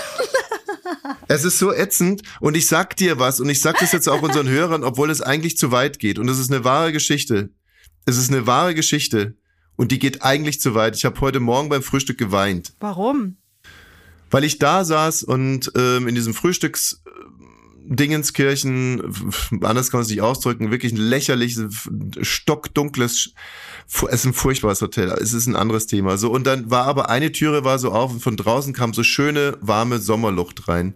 Es 1.28 1.44
ist 1.44 1.58
so 1.58 1.69
ätzend 1.72 2.22
und 2.40 2.56
ich 2.56 2.66
sag 2.66 2.96
dir 2.96 3.18
was 3.18 3.40
und 3.40 3.48
ich 3.48 3.60
sag 3.60 3.78
das 3.78 3.92
jetzt 3.92 4.08
auch 4.08 4.22
unseren 4.22 4.48
Hörern, 4.48 4.84
obwohl 4.84 5.10
es 5.10 5.20
eigentlich 5.20 5.56
zu 5.56 5.70
weit 5.72 5.98
geht 5.98 6.18
und 6.18 6.28
es 6.28 6.38
ist 6.38 6.52
eine 6.52 6.64
wahre 6.64 6.92
Geschichte. 6.92 7.50
Es 8.06 8.16
ist 8.16 8.30
eine 8.30 8.46
wahre 8.46 8.74
Geschichte 8.74 9.36
und 9.76 9.92
die 9.92 9.98
geht 9.98 10.22
eigentlich 10.22 10.60
zu 10.60 10.74
weit. 10.74 10.96
Ich 10.96 11.04
habe 11.04 11.20
heute 11.20 11.40
Morgen 11.40 11.68
beim 11.68 11.82
Frühstück 11.82 12.18
geweint. 12.18 12.72
Warum? 12.80 13.36
Weil 14.30 14.44
ich 14.44 14.58
da 14.58 14.84
saß 14.84 15.22
und 15.22 15.72
ähm, 15.76 16.06
in 16.06 16.14
diesem 16.14 16.34
Frühstücks 16.34 17.02
Dingenskirchen, 17.90 19.02
anders 19.62 19.90
kann 19.90 19.98
man 19.98 20.04
es 20.04 20.10
nicht 20.10 20.22
ausdrücken, 20.22 20.70
wirklich 20.70 20.92
ein 20.92 20.98
lächerliches, 20.98 21.88
stockdunkles, 22.22 23.34
es 23.88 24.02
ist 24.02 24.24
ein 24.24 24.32
furchtbares 24.32 24.80
Hotel, 24.80 25.08
es 25.20 25.32
ist 25.32 25.46
ein 25.46 25.56
anderes 25.56 25.88
Thema. 25.88 26.16
So, 26.16 26.30
und 26.30 26.46
dann 26.46 26.70
war 26.70 26.84
aber 26.84 27.10
eine 27.10 27.32
Türe 27.32 27.64
war 27.64 27.80
so 27.80 27.90
auf 27.90 28.12
und 28.12 28.20
von 28.20 28.36
draußen 28.36 28.72
kam 28.72 28.94
so 28.94 29.02
schöne, 29.02 29.58
warme 29.60 29.98
Sommerluft 29.98 30.68
rein. 30.68 30.94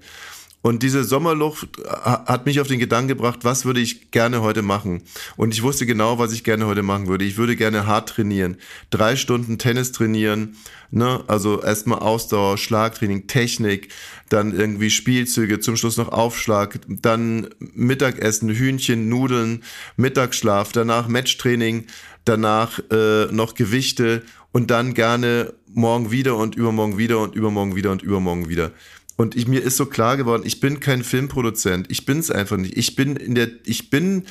Und 0.65 0.83
diese 0.83 1.05
Sommerluft 1.05 1.69
hat 1.87 2.47
mich 2.47 2.59
auf 2.59 2.69
den 2.69 2.79
Gedanken 2.79 3.09
gebracht, 3.09 3.41
was 3.43 3.67
würde 3.67 3.81
ich 3.81 4.11
gerne 4.13 4.41
heute 4.41 4.63
machen? 4.63 5.03
Und 5.37 5.53
ich 5.53 5.63
wusste 5.63 5.85
genau, 5.85 6.19
was 6.19 6.33
ich 6.33 6.43
gerne 6.43 6.65
heute 6.65 6.83
machen 6.83 7.07
würde. 7.07 7.27
Ich 7.27 7.37
würde 7.37 7.55
gerne 7.55 7.87
hart 7.87 8.09
trainieren. 8.09 8.57
Drei 8.89 9.17
Stunden 9.17 9.59
Tennis 9.59 9.93
trainieren, 9.93 10.57
ne? 10.91 11.23
Also 11.27 11.61
erstmal 11.61 11.99
Ausdauer, 11.99 12.57
Schlagtraining, 12.57 13.27
Technik, 13.27 13.91
dann 14.31 14.57
irgendwie 14.57 14.89
Spielzüge, 14.89 15.61
zum 15.61 15.77
Schluss 15.77 15.99
noch 15.99 16.09
Aufschlag, 16.09 16.81
dann 16.89 17.51
Mittagessen, 17.59 18.49
Hühnchen, 18.49 19.11
Nudeln, 19.11 19.65
Mittagsschlaf, 19.99 20.73
danach 20.73 21.09
Matchtraining, 21.09 21.89
danach 22.25 22.79
äh, 22.91 23.27
noch 23.27 23.55
Gewichte 23.55 24.23
und 24.51 24.71
dann 24.71 24.95
gerne 24.95 25.53
morgen 25.75 26.11
wieder 26.11 26.39
und 26.39 26.55
übermorgen 26.55 26.97
wieder 26.97 27.19
und 27.19 27.35
übermorgen 27.35 27.77
wieder 27.77 27.91
und 27.91 28.03
übermorgen 28.03 28.49
wieder. 28.49 28.67
Und 28.67 29.04
ich, 29.35 29.47
mir 29.47 29.63
ist 29.63 29.77
so 29.77 29.87
klar 29.87 30.17
geworden, 30.17 30.43
ich 30.45 30.61
bin 30.61 30.81
kein 30.81 31.05
Filmproduzent. 31.05 31.91
Ich 31.91 32.05
bin 32.05 32.19
es 32.19 32.31
einfach 32.31 32.57
nicht. 32.57 32.77
Ich 32.77 32.97
bin 32.97 33.17
in 33.17 33.35
der, 33.35 33.49
ich 33.65 33.91
bin, 33.91 34.25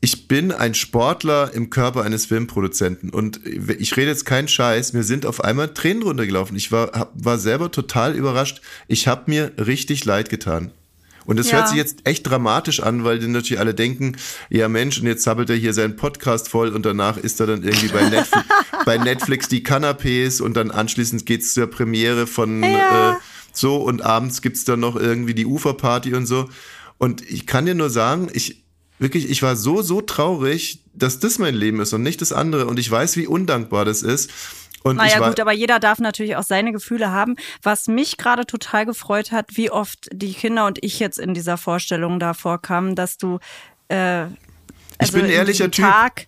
ich 0.00 0.26
bin 0.26 0.50
ein 0.50 0.74
Sportler 0.74 1.52
im 1.54 1.70
Körper 1.70 2.02
eines 2.02 2.26
Filmproduzenten. 2.26 3.10
Und 3.10 3.40
ich 3.46 3.96
rede 3.96 4.08
jetzt 4.08 4.24
keinen 4.24 4.48
Scheiß. 4.48 4.92
Mir 4.92 5.04
sind 5.04 5.24
auf 5.24 5.44
einmal 5.44 5.72
Tränen 5.72 6.02
runtergelaufen. 6.02 6.56
Ich 6.56 6.72
war, 6.72 7.12
war 7.14 7.38
selber 7.38 7.70
total 7.70 8.14
überrascht. 8.16 8.60
Ich 8.88 9.06
habe 9.06 9.30
mir 9.30 9.52
richtig 9.58 10.04
leid 10.04 10.28
getan. 10.28 10.72
Und 11.24 11.38
das 11.38 11.50
ja. 11.50 11.58
hört 11.58 11.68
sich 11.68 11.76
jetzt 11.76 11.98
echt 12.04 12.28
dramatisch 12.28 12.80
an, 12.80 13.04
weil 13.04 13.18
die 13.18 13.28
natürlich 13.28 13.60
alle 13.60 13.74
denken, 13.74 14.16
ja 14.50 14.68
Mensch, 14.68 15.00
und 15.00 15.06
jetzt 15.06 15.22
sabbelt 15.22 15.50
er 15.50 15.56
hier 15.56 15.72
seinen 15.72 15.96
Podcast 15.96 16.48
voll 16.48 16.70
und 16.70 16.84
danach 16.84 17.16
ist 17.16 17.40
er 17.40 17.46
dann 17.46 17.62
irgendwie 17.62 17.88
bei 17.88 18.08
Netflix, 18.08 18.46
bei 18.84 18.98
Netflix 18.98 19.48
die 19.48 19.64
Canapés 19.64 20.42
und 20.42 20.54
dann 20.56 20.70
anschließend 20.70 21.24
geht's 21.26 21.54
zur 21.54 21.68
Premiere 21.68 22.26
von 22.26 22.62
ja. 22.62 23.12
äh, 23.12 23.16
so, 23.52 23.76
und 23.76 24.02
abends 24.02 24.42
gibt's 24.42 24.64
dann 24.64 24.80
noch 24.80 24.96
irgendwie 24.96 25.34
die 25.34 25.46
Uferparty 25.46 26.14
und 26.14 26.26
so. 26.26 26.48
Und 26.98 27.28
ich 27.28 27.46
kann 27.46 27.66
dir 27.66 27.74
nur 27.74 27.90
sagen, 27.90 28.28
ich, 28.32 28.62
wirklich, 28.98 29.28
ich 29.28 29.42
war 29.42 29.56
so, 29.56 29.82
so 29.82 30.00
traurig, 30.00 30.80
dass 30.94 31.18
das 31.18 31.38
mein 31.38 31.54
Leben 31.54 31.80
ist 31.80 31.92
und 31.92 32.02
nicht 32.02 32.20
das 32.20 32.32
andere. 32.32 32.66
Und 32.66 32.78
ich 32.78 32.90
weiß, 32.90 33.16
wie 33.16 33.26
undankbar 33.26 33.84
das 33.84 34.02
ist. 34.02 34.30
Und 34.82 34.96
naja 34.96 35.28
gut, 35.28 35.38
aber 35.38 35.52
jeder 35.52 35.78
darf 35.78 36.00
natürlich 36.00 36.36
auch 36.36 36.42
seine 36.42 36.72
Gefühle 36.72 37.10
haben. 37.10 37.36
Was 37.62 37.86
mich 37.86 38.16
gerade 38.16 38.46
total 38.46 38.84
gefreut 38.84 39.30
hat, 39.30 39.56
wie 39.56 39.70
oft 39.70 40.08
die 40.12 40.32
Kinder 40.32 40.66
und 40.66 40.82
ich 40.82 40.98
jetzt 40.98 41.18
in 41.18 41.34
dieser 41.34 41.56
Vorstellung 41.56 42.18
da 42.18 42.34
vorkamen, 42.34 42.96
dass 42.96 43.16
du 43.16 43.38
äh, 43.88 43.96
also 43.96 44.36
ich 45.00 45.12
bin 45.12 45.24
ein 45.24 45.30
ehrlicher 45.30 45.70
Typ. 45.70 45.84
Tag 45.84 46.26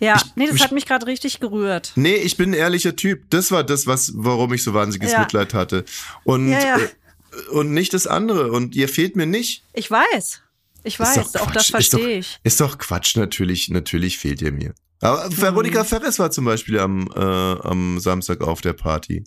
ja, 0.00 0.16
ich, 0.16 0.34
nee, 0.34 0.46
das 0.46 0.56
ich, 0.56 0.62
hat 0.62 0.72
mich 0.72 0.86
gerade 0.86 1.06
richtig 1.06 1.40
gerührt. 1.40 1.92
Nee, 1.94 2.16
ich 2.16 2.36
bin 2.36 2.50
ein 2.50 2.54
ehrlicher 2.54 2.96
Typ. 2.96 3.30
Das 3.30 3.52
war 3.52 3.62
das, 3.62 3.86
was, 3.86 4.12
warum 4.16 4.52
ich 4.54 4.62
so 4.62 4.72
wahnsinniges 4.72 5.12
ja. 5.12 5.20
Mitleid 5.20 5.52
hatte. 5.54 5.84
Und, 6.24 6.50
ja, 6.50 6.58
ja. 6.58 6.78
Äh, 6.78 7.50
und 7.50 7.72
nicht 7.72 7.92
das 7.92 8.06
andere. 8.06 8.50
Und 8.50 8.74
ihr 8.74 8.88
fehlt 8.88 9.14
mir 9.14 9.26
nicht. 9.26 9.62
Ich 9.74 9.90
weiß. 9.90 10.40
Ich 10.82 10.98
weiß, 10.98 11.36
auch 11.36 11.50
das 11.50 11.66
verstehe 11.66 12.18
ich. 12.18 12.38
Ist 12.42 12.60
doch 12.60 12.78
Quatsch, 12.78 13.14
natürlich, 13.16 13.68
natürlich 13.68 14.18
fehlt 14.18 14.40
ihr 14.40 14.52
mir. 14.52 14.74
Aber 15.02 15.24
hm. 15.24 15.38
Veronika 15.38 15.84
Ferres 15.84 16.18
war 16.18 16.30
zum 16.30 16.46
Beispiel 16.46 16.78
am, 16.78 17.10
äh, 17.14 17.20
am 17.20 18.00
Samstag 18.00 18.40
auf 18.40 18.62
der 18.62 18.72
Party. 18.72 19.24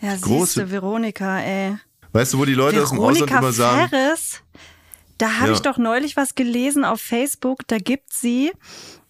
Ja, 0.00 0.16
Große. 0.16 0.60
siehste, 0.60 0.70
Veronika, 0.70 1.40
ey. 1.40 1.76
Weißt 2.12 2.32
du, 2.32 2.38
wo 2.38 2.44
die 2.44 2.54
Leute 2.54 2.76
Veronika 2.76 2.84
aus 2.84 2.90
dem 2.90 3.00
Ausland 3.00 3.30
immer 3.30 3.52
sagen. 3.52 3.88
Ferres, 3.88 4.42
da 5.18 5.38
habe 5.38 5.48
ja. 5.48 5.54
ich 5.54 5.60
doch 5.60 5.76
neulich 5.76 6.16
was 6.16 6.34
gelesen 6.34 6.84
auf 6.84 7.00
Facebook, 7.00 7.66
da 7.66 7.78
gibt 7.78 8.12
sie 8.12 8.52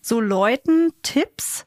so 0.00 0.20
Leuten 0.20 0.92
Tipps 1.02 1.66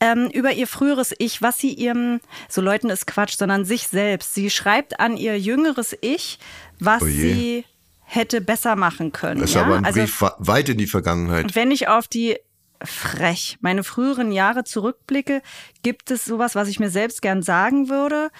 ähm, 0.00 0.30
über 0.32 0.52
ihr 0.52 0.66
früheres 0.66 1.14
Ich, 1.18 1.42
was 1.42 1.58
sie 1.58 1.74
ihrem, 1.74 2.20
so 2.48 2.60
Leuten 2.60 2.88
ist 2.90 3.06
Quatsch, 3.06 3.36
sondern 3.36 3.64
sich 3.64 3.88
selbst. 3.88 4.34
Sie 4.34 4.50
schreibt 4.50 4.98
an 4.98 5.16
ihr 5.16 5.38
jüngeres 5.38 5.96
Ich, 6.00 6.38
was 6.78 7.02
oh 7.02 7.06
sie 7.06 7.64
hätte 8.02 8.40
besser 8.40 8.76
machen 8.76 9.12
können. 9.12 9.40
Das 9.40 9.50
ist 9.50 9.56
ja? 9.56 9.62
aber 9.62 9.76
ein 9.76 9.84
also, 9.84 10.00
Brief 10.00 10.24
weit 10.38 10.68
in 10.68 10.78
die 10.78 10.86
Vergangenheit. 10.86 11.54
Wenn 11.54 11.70
ich 11.70 11.88
auf 11.88 12.08
die 12.08 12.38
frech. 12.82 13.58
Meine 13.60 13.84
früheren 13.84 14.32
Jahre 14.32 14.64
zurückblicke, 14.64 15.42
gibt 15.82 16.10
es 16.10 16.24
sowas, 16.24 16.54
was 16.54 16.68
ich 16.68 16.80
mir 16.80 16.90
selbst 16.90 17.22
gern 17.22 17.42
sagen 17.42 17.88
würde. 17.88 18.30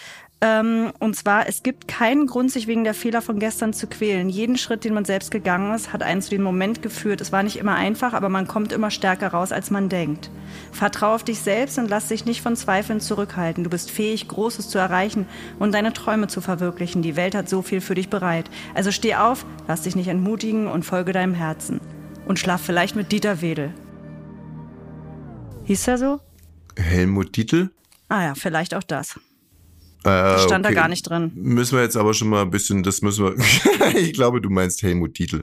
Ähm, 0.43 0.93
und 1.01 1.17
zwar, 1.17 1.47
es 1.49 1.63
gibt 1.63 1.87
keinen 1.87 2.27
Grund, 2.27 2.51
sich 2.51 2.67
wegen 2.67 2.83
der 2.83 2.95
Fehler 2.95 3.21
von 3.21 3.39
gestern 3.39 3.75
zu 3.75 3.87
quälen. 3.87 4.31
Jeden 4.31 4.57
Schritt, 4.57 4.85
den 4.85 4.95
man 4.95 5.05
selbst 5.05 5.31
gegangen 5.31 5.75
ist, 5.75 5.93
hat 5.93 6.03
einen 6.03 6.23
zu 6.23 6.31
dem 6.31 6.43
Moment 6.43 6.81
geführt. 6.81 7.21
Es 7.21 7.31
war 7.31 7.43
nicht 7.43 7.57
immer 7.57 7.75
einfach, 7.75 8.15
aber 8.15 8.31
man 8.31 8.49
kommt 8.49 8.73
immer 8.73 8.91
stärker 8.91 9.29
raus, 9.29 9.53
als 9.53 9.71
man 9.71 9.91
denkt. 9.91 10.31
Vertrau 10.73 11.15
auf 11.15 11.25
dich 11.25 11.41
selbst 11.41 11.79
und 11.79 11.91
lass 11.91 12.09
dich 12.09 12.25
nicht 12.25 12.41
von 12.41 12.57
Zweifeln 12.57 13.01
zurückhalten. 13.01 13.65
Du 13.65 13.71
bist 13.71 13.91
fähig, 13.91 14.29
Großes 14.29 14.71
zu 14.71 14.79
erreichen 14.79 15.27
und 15.59 15.75
deine 15.75 15.93
Träume 15.93 16.27
zu 16.27 16.41
verwirklichen. 16.41 17.03
Die 17.03 17.17
Welt 17.17 17.35
hat 17.35 17.51
so 17.51 17.61
viel 17.61 17.83
für 17.83 17.95
dich 17.95 18.09
bereit. 18.09 18.49
Also 18.75 18.93
steh 18.93 19.17
auf, 19.17 19.45
lass 19.69 19.83
dich 19.83 19.95
nicht 19.95 20.09
entmutigen 20.09 20.69
und 20.69 20.87
folge 20.87 21.13
deinem 21.13 21.35
Herzen. 21.35 21.81
Und 22.27 22.39
schlaf 22.39 22.63
vielleicht 22.63 22.97
mit 22.97 23.13
Dieter 23.13 23.43
Wedel. 23.43 23.75
Hieß 25.65 25.87
er 25.89 25.99
so? 25.99 26.21
Helmut 26.77 27.37
Dietl? 27.37 27.71
Ah 28.09 28.25
ja, 28.25 28.35
vielleicht 28.35 28.75
auch 28.75 28.83
das. 28.83 29.21
Äh, 30.05 30.39
stand 30.39 30.65
okay. 30.65 30.75
da 30.75 30.81
gar 30.81 30.89
nicht 30.89 31.09
drin. 31.09 31.31
Müssen 31.35 31.77
wir 31.77 31.83
jetzt 31.83 31.97
aber 31.97 32.15
schon 32.15 32.29
mal 32.29 32.43
ein 32.43 32.51
bisschen, 32.51 32.83
das 32.83 33.03
müssen 33.03 33.25
wir. 33.25 33.97
ich 33.97 34.13
glaube, 34.15 34.41
du 34.41 34.49
meinst 34.49 34.83
Helmut 34.83 35.15
Titel. 35.15 35.43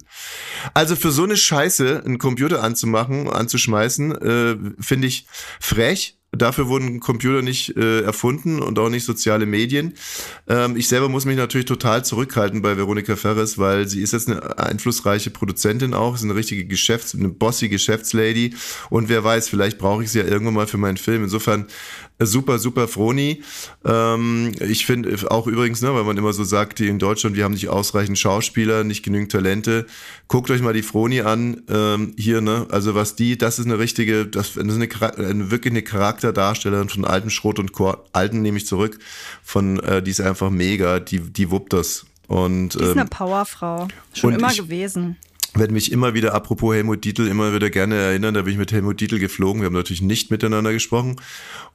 Also 0.73 0.95
für 0.95 1.11
so 1.11 1.23
eine 1.23 1.37
Scheiße 1.37 2.03
einen 2.03 2.17
Computer 2.17 2.63
anzumachen, 2.63 3.29
anzuschmeißen, 3.29 4.11
äh, 4.15 4.57
finde 4.79 5.07
ich 5.07 5.27
frech. 5.59 6.17
Dafür 6.33 6.67
wurden 6.67 6.99
Computer 6.99 7.41
nicht 7.41 7.77
äh, 7.77 8.01
erfunden 8.01 8.61
und 8.61 8.77
auch 8.79 8.89
nicht 8.89 9.05
soziale 9.05 9.45
Medien. 9.45 9.93
Ähm, 10.47 10.75
ich 10.75 10.89
selber 10.89 11.07
muss 11.07 11.23
mich 11.23 11.37
natürlich 11.37 11.65
total 11.65 12.03
zurückhalten 12.03 12.61
bei 12.61 12.75
Veronika 12.75 13.15
Ferres, 13.15 13.57
weil 13.57 13.87
sie 13.87 14.01
ist 14.01 14.11
jetzt 14.11 14.29
eine 14.29 14.59
einflussreiche 14.59 15.29
Produzentin 15.29 15.93
auch, 15.93 16.15
ist 16.15 16.23
eine 16.23 16.35
richtige 16.35 16.65
Geschäfts-, 16.65 17.15
eine 17.15 17.29
bossy 17.29 17.69
Geschäftslady 17.69 18.55
und 18.89 19.07
wer 19.07 19.23
weiß, 19.23 19.47
vielleicht 19.47 19.77
brauche 19.77 20.03
ich 20.03 20.11
sie 20.11 20.19
ja 20.19 20.25
irgendwann 20.25 20.55
mal 20.55 20.67
für 20.67 20.77
meinen 20.77 20.97
Film. 20.97 21.23
Insofern 21.23 21.67
super, 22.25 22.59
super 22.59 22.87
Froni. 22.87 23.43
Ähm, 23.85 24.51
ich 24.59 24.85
finde 24.85 25.31
auch 25.31 25.47
übrigens, 25.47 25.81
ne, 25.81 25.93
weil 25.93 26.03
man 26.03 26.17
immer 26.17 26.33
so 26.33 26.43
sagt, 26.43 26.79
die 26.79 26.87
in 26.87 26.99
Deutschland, 26.99 27.35
wir 27.35 27.43
haben 27.43 27.53
nicht 27.53 27.69
ausreichend 27.69 28.17
Schauspieler, 28.17 28.83
nicht 28.83 29.03
genügend 29.03 29.31
Talente. 29.31 29.85
Guckt 30.27 30.49
euch 30.49 30.61
mal 30.61 30.73
die 30.73 30.81
Froni 30.81 31.21
an, 31.21 31.63
ähm, 31.69 32.13
hier, 32.17 32.41
ne, 32.41 32.67
also 32.71 32.95
was 32.95 33.15
die, 33.15 33.37
das 33.37 33.59
ist 33.59 33.65
eine 33.65 33.79
richtige, 33.79 34.25
das, 34.25 34.53
das 34.53 34.65
ist 34.65 34.75
eine, 34.75 35.27
eine 35.29 35.51
wirklich 35.51 35.71
eine 35.71 35.83
Charakterdarstellerin 35.83 36.89
von 36.89 37.05
alten 37.05 37.29
Schrot 37.29 37.59
und 37.59 37.73
Chor, 37.73 38.05
alten 38.13 38.41
nehme 38.41 38.57
ich 38.57 38.65
zurück, 38.65 38.97
von, 39.43 39.79
äh, 39.81 40.01
die 40.01 40.11
ist 40.11 40.21
einfach 40.21 40.49
mega, 40.49 40.99
die, 40.99 41.19
die 41.19 41.51
wuppt 41.51 41.73
das. 41.73 42.05
Und, 42.27 42.73
die 42.73 42.79
ist 42.79 42.91
ähm, 42.91 42.99
eine 42.99 43.09
Powerfrau, 43.09 43.87
schon 44.13 44.33
immer 44.33 44.51
ich, 44.51 44.57
gewesen 44.57 45.17
werde 45.59 45.73
mich 45.73 45.91
immer 45.91 46.13
wieder, 46.13 46.33
apropos 46.33 46.73
Helmut 46.73 47.03
Dietl, 47.03 47.27
immer 47.27 47.53
wieder 47.53 47.69
gerne 47.69 47.95
erinnern, 47.95 48.33
da 48.33 48.41
bin 48.43 48.53
ich 48.53 48.59
mit 48.59 48.71
Helmut 48.71 48.99
Dietl 48.99 49.19
geflogen. 49.19 49.61
Wir 49.61 49.67
haben 49.67 49.73
natürlich 49.73 50.01
nicht 50.01 50.31
miteinander 50.31 50.73
gesprochen. 50.73 51.17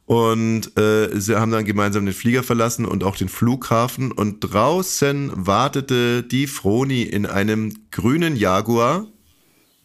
Und 0.07 0.77
äh, 0.79 1.09
sie 1.21 1.37
haben 1.37 1.53
dann 1.53 1.65
gemeinsam 1.65 2.05
den 2.05 2.15
Flieger 2.15 2.43
verlassen 2.43 2.85
und 2.85 3.05
auch 3.05 3.17
den 3.17 3.29
Flughafen. 3.29 4.13
Und 4.13 4.41
draußen 4.41 5.33
wartete 5.35 6.23
die 6.23 6.47
Froni 6.47 7.03
in 7.03 7.27
einem 7.27 7.75
grünen 7.91 8.37
Jaguar. 8.37 9.07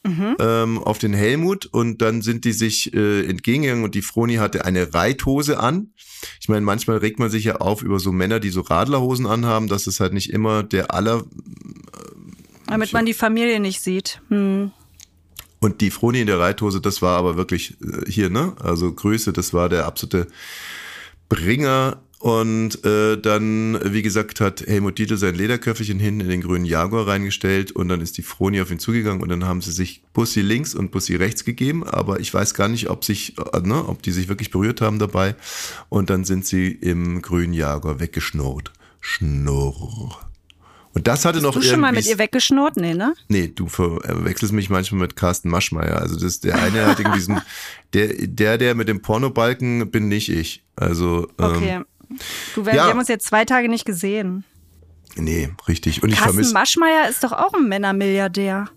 Mhm. 0.03 0.37
Ähm, 0.39 0.77
auf 0.77 0.99
den 0.99 1.13
Helmut 1.13 1.65
und 1.65 2.01
dann 2.01 2.21
sind 2.21 2.45
die 2.45 2.53
sich 2.53 2.93
äh, 2.93 3.25
entgegengegangen 3.25 3.83
und 3.83 3.93
die 3.93 4.01
Froni 4.01 4.35
hatte 4.35 4.63
eine 4.63 4.93
Reithose 4.93 5.59
an. 5.59 5.89
Ich 6.39 6.47
meine, 6.47 6.61
manchmal 6.61 6.97
regt 6.97 7.19
man 7.19 7.29
sich 7.29 7.43
ja 7.43 7.57
auf 7.57 7.81
über 7.81 7.99
so 7.99 8.13
Männer, 8.13 8.39
die 8.39 8.49
so 8.49 8.61
Radlerhosen 8.61 9.25
anhaben, 9.25 9.67
dass 9.67 9.85
es 9.85 9.99
halt 9.99 10.13
nicht 10.13 10.31
immer 10.31 10.63
der 10.63 10.93
aller 10.93 11.25
damit 12.67 12.93
man 12.93 13.05
die 13.05 13.13
Familie 13.13 13.59
nicht 13.59 13.81
sieht. 13.81 14.21
Hm. 14.29 14.71
Und 15.59 15.81
die 15.81 15.91
Froni 15.91 16.21
in 16.21 16.27
der 16.27 16.39
Reithose, 16.39 16.81
das 16.81 17.01
war 17.01 17.17
aber 17.17 17.35
wirklich 17.35 17.77
äh, 17.81 18.09
hier, 18.09 18.29
ne? 18.29 18.55
Also 18.59 18.91
Grüße, 18.93 19.33
das 19.33 19.53
war 19.53 19.69
der 19.69 19.85
absolute 19.85 20.27
Bringer. 21.29 22.01
Und 22.19 22.83
äh, 22.83 23.15
dann, 23.15 23.79
wie 23.83 24.01
gesagt, 24.01 24.41
hat 24.41 24.61
Helmut 24.61 24.97
Dietl 24.97 25.17
sein 25.17 25.35
Lederköfferchen 25.35 25.99
hinten 25.99 26.21
in 26.21 26.29
den 26.29 26.41
grünen 26.41 26.65
Jaguar 26.65 27.07
reingestellt 27.07 27.71
und 27.71 27.89
dann 27.89 28.01
ist 28.01 28.17
die 28.17 28.23
Froni 28.23 28.59
auf 28.59 28.71
ihn 28.71 28.79
zugegangen 28.79 29.21
und 29.21 29.29
dann 29.29 29.45
haben 29.45 29.61
sie 29.61 29.71
sich 29.71 30.01
Bussi 30.13 30.41
links 30.41 30.73
und 30.73 30.89
Bussi 30.89 31.15
rechts 31.15 31.45
gegeben, 31.45 31.83
aber 31.83 32.19
ich 32.19 32.33
weiß 32.33 32.55
gar 32.55 32.69
nicht, 32.69 32.89
ob 32.89 33.05
sich, 33.05 33.35
äh, 33.37 33.59
ne, 33.59 33.87
ob 33.87 34.01
die 34.01 34.11
sich 34.11 34.29
wirklich 34.29 34.49
berührt 34.49 34.81
haben 34.81 34.97
dabei. 34.97 35.35
Und 35.89 36.09
dann 36.09 36.25
sind 36.25 36.45
sie 36.47 36.71
im 36.71 37.21
grünen 37.21 37.53
Jaguar 37.53 37.99
weggeschnurrt. 37.99 38.73
Schnurr. 38.99 40.17
Und 40.97 41.05
das 41.05 41.25
hatte 41.25 41.41
noch 41.41 41.53
Du 41.53 41.61
schon 41.61 41.79
mal 41.79 41.91
mit 41.91 42.07
ihr 42.07 42.17
weggeschnurrt? 42.17 42.75
Nee, 42.77 42.95
ne? 42.95 43.13
Nee, 43.27 43.49
du 43.49 43.67
verwechselst 43.67 44.51
mich 44.51 44.71
manchmal 44.71 45.01
mit 45.01 45.15
Carsten 45.15 45.47
Maschmeyer. 45.47 46.01
Also 46.01 46.19
das 46.19 46.39
der 46.39 46.55
eine 46.55 46.87
hat 46.87 46.99
irgendwie 46.99 47.19
diesen, 47.19 47.39
der, 47.93 48.07
der, 48.25 48.57
der 48.57 48.73
mit 48.73 48.87
dem 48.87 49.03
Pornobalken 49.03 49.91
bin 49.91 50.07
nicht 50.07 50.29
ich. 50.29 50.63
Also 50.75 51.27
Okay. 51.37 51.69
ähm, 51.75 51.85
Du, 52.55 52.65
wir, 52.65 52.73
ja. 52.73 52.85
wir 52.85 52.89
haben 52.89 52.97
uns 52.99 53.09
jetzt 53.09 53.27
zwei 53.27 53.45
Tage 53.45 53.69
nicht 53.69 53.85
gesehen. 53.85 54.43
nee, 55.17 55.49
richtig. 55.67 56.01
Und 56.01 56.09
ich 56.09 56.15
Carsten 56.15 56.33
vermisse. 56.33 56.53
Maschmeyer 56.55 57.07
ist 57.07 57.23
doch 57.23 57.31
auch 57.31 57.53
ein 57.53 57.69
Männermilliardär. 57.69 58.67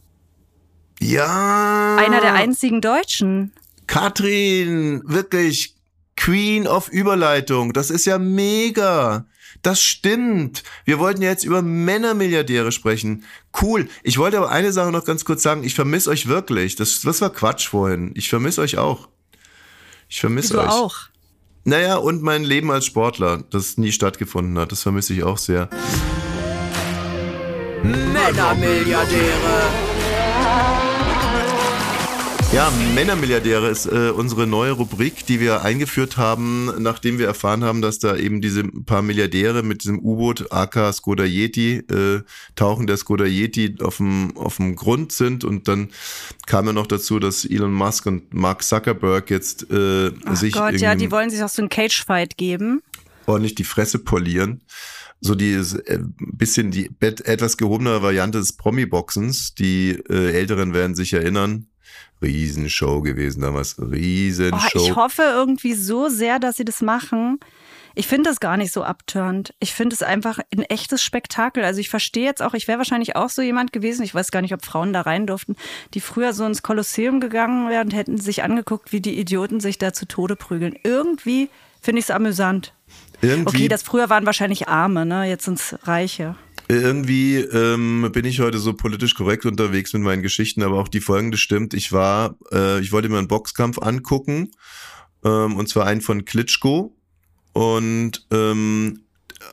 Ja. 1.01 1.97
Einer 1.97 2.21
der 2.21 2.35
einzigen 2.35 2.83
Deutschen. 2.83 3.53
Katrin, 3.87 5.01
wirklich 5.07 5.75
Queen 6.19 6.67
of 6.67 6.91
Überleitung. 6.91 7.73
Das 7.73 7.89
ist 7.91 8.05
ja 8.05 8.19
mega. 8.19 9.25
Das 9.63 9.83
stimmt. 9.83 10.63
Wir 10.85 10.99
wollten 10.99 11.23
ja 11.23 11.31
jetzt 11.31 11.45
über 11.45 11.63
Männermilliardäre 11.63 12.73
sprechen. 12.73 13.25
Cool. 13.61 13.89
Ich 14.03 14.19
wollte 14.19 14.39
aber 14.39 14.51
eine 14.51 14.73
Sache 14.73 14.93
noch 14.93 15.05
ganz 15.05 15.25
kurz 15.25 15.43
sagen. 15.43 15.65
Ich 15.65 15.75
vermisse 15.75 16.11
euch 16.11 16.29
wirklich. 16.29 16.77
Das, 16.77 17.01
das 17.03 17.21
war 17.21 17.31
Quatsch 17.31 17.69
vorhin. 17.69 18.13
Ich 18.15 18.29
vermisse 18.29 18.63
euch 18.63 18.79
auch. 18.79 19.09
Ich 20.09 20.21
vermisse 20.21 20.59
euch. 20.59 20.69
auch. 20.69 20.97
Naja, 21.65 21.97
und 21.97 22.23
mein 22.23 22.43
Leben 22.43 22.71
als 22.71 22.87
Sportler, 22.87 23.45
das 23.51 23.77
nie 23.77 23.93
stattgefunden 23.93 24.59
hat. 24.59 24.73
Das 24.73 24.83
vermisse 24.83 25.13
ich 25.13 25.23
auch 25.23 25.39
sehr. 25.39 25.69
Männermilliardäre. 27.83 29.90
Ja, 32.53 32.69
Männermilliardäre 32.97 33.69
ist 33.69 33.87
äh, 33.87 34.11
unsere 34.11 34.45
neue 34.45 34.73
Rubrik, 34.73 35.25
die 35.25 35.39
wir 35.39 35.63
eingeführt 35.63 36.17
haben, 36.17 36.83
nachdem 36.83 37.21
wir 37.21 37.27
erfahren 37.27 37.63
haben, 37.63 37.81
dass 37.81 38.01
da 38.01 38.17
eben 38.17 38.41
diese 38.41 38.65
paar 38.65 39.03
Milliardäre 39.03 39.63
mit 39.63 39.85
diesem 39.85 40.01
U-Boot 40.01 40.53
AK 40.53 40.93
Skoda 40.93 41.25
Yeti, 41.25 41.77
äh, 41.77 42.23
Tauchen 42.57 42.89
der 42.89 42.97
Skoda 42.97 43.25
Yeti 43.25 43.77
auf 43.81 43.99
dem, 43.99 44.37
auf 44.37 44.57
dem 44.57 44.75
Grund 44.75 45.13
sind 45.13 45.45
und 45.45 45.69
dann 45.69 45.91
kam 46.47 46.67
ja 46.67 46.73
noch 46.73 46.89
dazu, 46.89 47.21
dass 47.21 47.45
Elon 47.45 47.73
Musk 47.73 48.07
und 48.07 48.35
Mark 48.35 48.65
Zuckerberg 48.65 49.31
jetzt 49.31 49.71
äh, 49.71 50.11
Ach 50.25 50.35
sich 50.35 50.53
Gott, 50.53 50.75
ja, 50.81 50.97
die 50.97 51.13
wollen 51.13 51.31
sich 51.31 51.45
auch 51.45 51.49
so 51.49 51.63
einen 51.63 51.69
Cage-Fight 51.69 52.37
geben. 52.37 52.83
ordentlich 53.27 53.55
die 53.55 53.65
Fresse 53.65 54.01
polieren. 54.01 54.61
So 55.21 55.37
die 55.37 55.53
äh, 55.53 56.01
bisschen 56.19 56.73
die 56.73 56.91
etwas 57.01 57.57
gehobenere 57.57 58.03
Variante 58.03 58.39
des 58.39 58.57
Promi-Boxens. 58.57 59.55
Die 59.55 59.91
äh, 60.09 60.33
Älteren 60.33 60.75
werden 60.75 60.97
sich 60.97 61.13
erinnern. 61.13 61.70
Riesenshow 62.23 63.01
gewesen 63.01 63.43
damals. 63.43 63.79
Oh, 63.79 63.85
Riesenshow. 63.85 64.79
ich 64.79 64.95
hoffe 64.97 65.23
irgendwie 65.23 65.75
so 65.75 66.09
sehr, 66.09 66.39
dass 66.39 66.57
sie 66.57 66.65
das 66.65 66.83
machen. 66.83 67.39
Ich 67.95 68.07
finde 68.07 68.31
das 68.31 68.41
gar 68.41 68.57
nicht 68.57 68.73
so 68.73 68.85
abturnt. 68.85 69.53
Ich 69.59 69.75
finde 69.75 69.95
es 69.95 70.03
einfach 70.03 70.39
ein 70.55 70.63
echtes 70.63 71.03
Spektakel. 71.03 71.65
Also 71.65 71.81
ich 71.81 71.89
verstehe 71.89 72.25
jetzt 72.25 72.43
auch, 72.43 72.55
ich 72.55 72.69
wäre 72.69 72.79
wahrscheinlich 72.79 73.17
auch 73.17 73.31
so 73.31 73.43
jemand 73.43 73.73
gewesen, 73.73 74.03
ich 74.05 74.15
weiß 74.15 74.31
gar 74.31 74.43
nicht, 74.43 74.55
ob 74.55 74.65
Frauen 74.65 74.93
da 74.93 75.01
rein 75.01 75.27
durften, 75.27 75.57
die 75.95 76.01
früher 76.01 76.33
so 76.33 76.45
ins 76.45 76.63
Kolosseum 76.63 77.21
gegangen 77.21 77.69
wären 77.69 77.89
und 77.89 77.95
hätten 77.95 78.17
sich 78.17 78.43
angeguckt, 78.43 78.93
wie 78.93 79.01
die 79.01 79.19
Idioten 79.19 79.61
sich 79.61 79.79
da 79.79 79.93
zu 79.93 80.07
Tode 80.07 80.37
prügeln. 80.37 80.77
Irgendwie 80.85 81.51
finde 81.81 81.99
ich 81.99 82.05
es 82.07 82.11
amüsant. 82.11 82.75
Irgendwie, 83.23 83.49
Okay, 83.49 83.69
das 83.69 83.83
früher 83.83 84.09
waren 84.09 84.25
wahrscheinlich 84.25 84.69
Arme, 84.69 85.05
ne? 85.05 85.25
Jetzt 85.29 85.45
sind 85.45 85.59
es 85.59 85.77
Reiche. 85.87 86.37
Irgendwie 86.71 87.37
ähm, 87.37 88.11
bin 88.13 88.25
ich 88.25 88.41
heute 88.41 88.59
so 88.59 88.75
politisch 88.75 89.15
korrekt 89.15 89.45
unterwegs 89.45 89.93
mit 89.93 90.03
meinen 90.03 90.23
Geschichten, 90.23 90.63
aber 90.63 90.79
auch 90.79 90.89
die 90.89 91.01
folgende 91.01 91.37
stimmt. 91.37 91.75
Ich 91.75 91.91
war, 91.91 92.37
äh, 92.53 92.81
ich 92.81 92.93
wollte 92.93 93.09
mir 93.09 93.19
einen 93.19 93.29
Boxkampf 93.29 93.79
angucken, 93.79 94.53
ähm, 95.25 95.57
und 95.57 95.69
zwar 95.69 95.87
einen 95.87 96.01
von 96.01 96.25
Klitschko 96.25 96.97
und 97.53 98.27
ähm, 98.31 99.01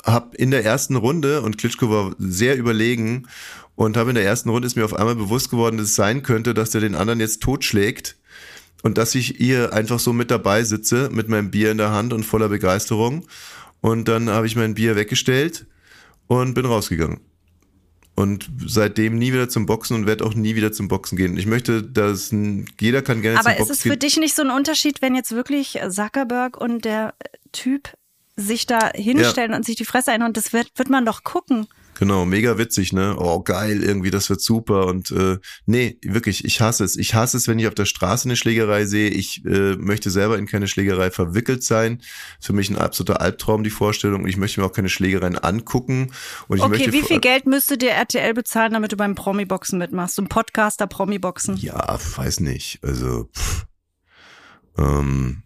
hab 0.03 0.35
in 0.35 0.51
der 0.51 0.63
ersten 0.63 0.95
Runde 0.95 1.41
und 1.41 1.57
Klitschko 1.57 1.89
war 1.89 2.15
sehr 2.19 2.55
überlegen 2.57 3.27
und 3.75 3.97
habe 3.97 4.11
in 4.11 4.15
der 4.15 4.25
ersten 4.25 4.49
Runde 4.49 4.67
ist 4.67 4.75
mir 4.75 4.85
auf 4.85 4.93
einmal 4.93 5.15
bewusst 5.15 5.49
geworden, 5.49 5.77
dass 5.77 5.87
es 5.87 5.95
sein 5.95 6.21
könnte, 6.21 6.53
dass 6.53 6.69
der 6.69 6.81
den 6.81 6.95
anderen 6.95 7.19
jetzt 7.19 7.41
totschlägt 7.41 8.17
und 8.83 8.97
dass 8.99 9.15
ich 9.15 9.35
hier 9.37 9.73
einfach 9.73 9.99
so 9.99 10.13
mit 10.13 10.29
dabei 10.29 10.63
sitze 10.63 11.09
mit 11.11 11.29
meinem 11.29 11.49
Bier 11.49 11.71
in 11.71 11.77
der 11.77 11.91
Hand 11.91 12.13
und 12.13 12.25
voller 12.25 12.49
Begeisterung 12.49 13.25
und 13.81 14.07
dann 14.07 14.29
habe 14.29 14.45
ich 14.45 14.55
mein 14.55 14.75
Bier 14.75 14.95
weggestellt 14.95 15.65
und 16.27 16.53
bin 16.53 16.65
rausgegangen. 16.65 17.19
Und 18.15 18.49
seitdem 18.65 19.17
nie 19.17 19.31
wieder 19.31 19.47
zum 19.47 19.67
Boxen 19.67 19.95
und 19.95 20.07
werde 20.07 20.25
auch 20.25 20.33
nie 20.33 20.55
wieder 20.55 20.71
zum 20.71 20.87
Boxen 20.87 21.17
gehen. 21.17 21.37
Ich 21.37 21.45
möchte, 21.45 21.83
dass 21.83 22.31
jeder 22.79 23.03
kann 23.03 23.21
gerne 23.21 23.37
Aber 23.37 23.49
zum 23.49 23.51
ist 23.51 23.67
Boxen 23.67 23.73
es 23.73 23.81
für 23.81 23.97
dich 23.97 24.17
nicht 24.17 24.35
so 24.35 24.41
ein 24.41 24.49
Unterschied, 24.49 25.03
wenn 25.03 25.13
jetzt 25.13 25.33
wirklich 25.33 25.79
Zuckerberg 25.89 26.57
und 26.57 26.83
der 26.83 27.13
Typ 27.51 27.93
sich 28.35 28.65
da 28.65 28.91
hinstellen 28.93 29.53
und 29.53 29.65
sich 29.65 29.75
die 29.75 29.85
Fresse 29.85 30.11
einhauen? 30.11 30.33
Das 30.33 30.53
wird, 30.53 30.71
wird 30.75 30.89
man 30.89 31.05
doch 31.05 31.23
gucken. 31.23 31.67
Genau, 31.97 32.25
mega 32.25 32.59
witzig, 32.59 32.93
ne? 32.93 33.15
Oh, 33.17 33.41
geil, 33.41 33.83
irgendwie, 33.83 34.11
das 34.11 34.29
wird 34.29 34.39
super. 34.39 34.85
Und 34.85 35.09
äh, 35.11 35.39
nee, 35.65 35.97
wirklich, 36.03 36.45
ich 36.45 36.61
hasse 36.61 36.83
es. 36.83 36.95
Ich 36.95 37.15
hasse 37.15 37.37
es, 37.37 37.47
wenn 37.47 37.57
ich 37.57 37.67
auf 37.67 37.73
der 37.73 37.85
Straße 37.85 38.27
eine 38.27 38.35
Schlägerei 38.35 38.85
sehe. 38.85 39.09
Ich 39.09 39.43
äh, 39.45 39.75
möchte 39.77 40.11
selber 40.11 40.37
in 40.37 40.45
keine 40.45 40.67
Schlägerei 40.67 41.09
verwickelt 41.09 41.63
sein. 41.63 42.03
Ist 42.39 42.45
für 42.45 42.53
mich 42.53 42.69
ein 42.69 42.77
absoluter 42.77 43.19
Albtraum, 43.19 43.63
die 43.63 43.71
Vorstellung. 43.71 44.23
Und 44.23 44.29
ich 44.29 44.37
möchte 44.37 44.59
mir 44.61 44.67
auch 44.67 44.73
keine 44.73 44.89
Schlägereien 44.89 45.39
angucken. 45.39 46.11
Und 46.47 46.57
ich 46.57 46.63
Okay, 46.63 46.69
möchte 46.69 46.93
wie 46.93 47.01
viel 47.01 47.19
Geld 47.19 47.47
müsste 47.47 47.79
dir 47.79 47.91
RTL 47.91 48.35
bezahlen, 48.35 48.73
damit 48.73 48.91
du 48.91 48.97
beim 48.97 49.15
Promi-Boxen 49.15 49.79
mitmachst? 49.79 50.15
So 50.15 50.21
ein 50.21 50.29
Podcaster 50.29 50.85
Promi-Boxen. 50.85 51.57
Ja, 51.57 51.97
weiß 52.15 52.41
nicht. 52.41 52.79
Also 52.83 53.29
pff, 53.35 53.65
ähm, 54.77 55.41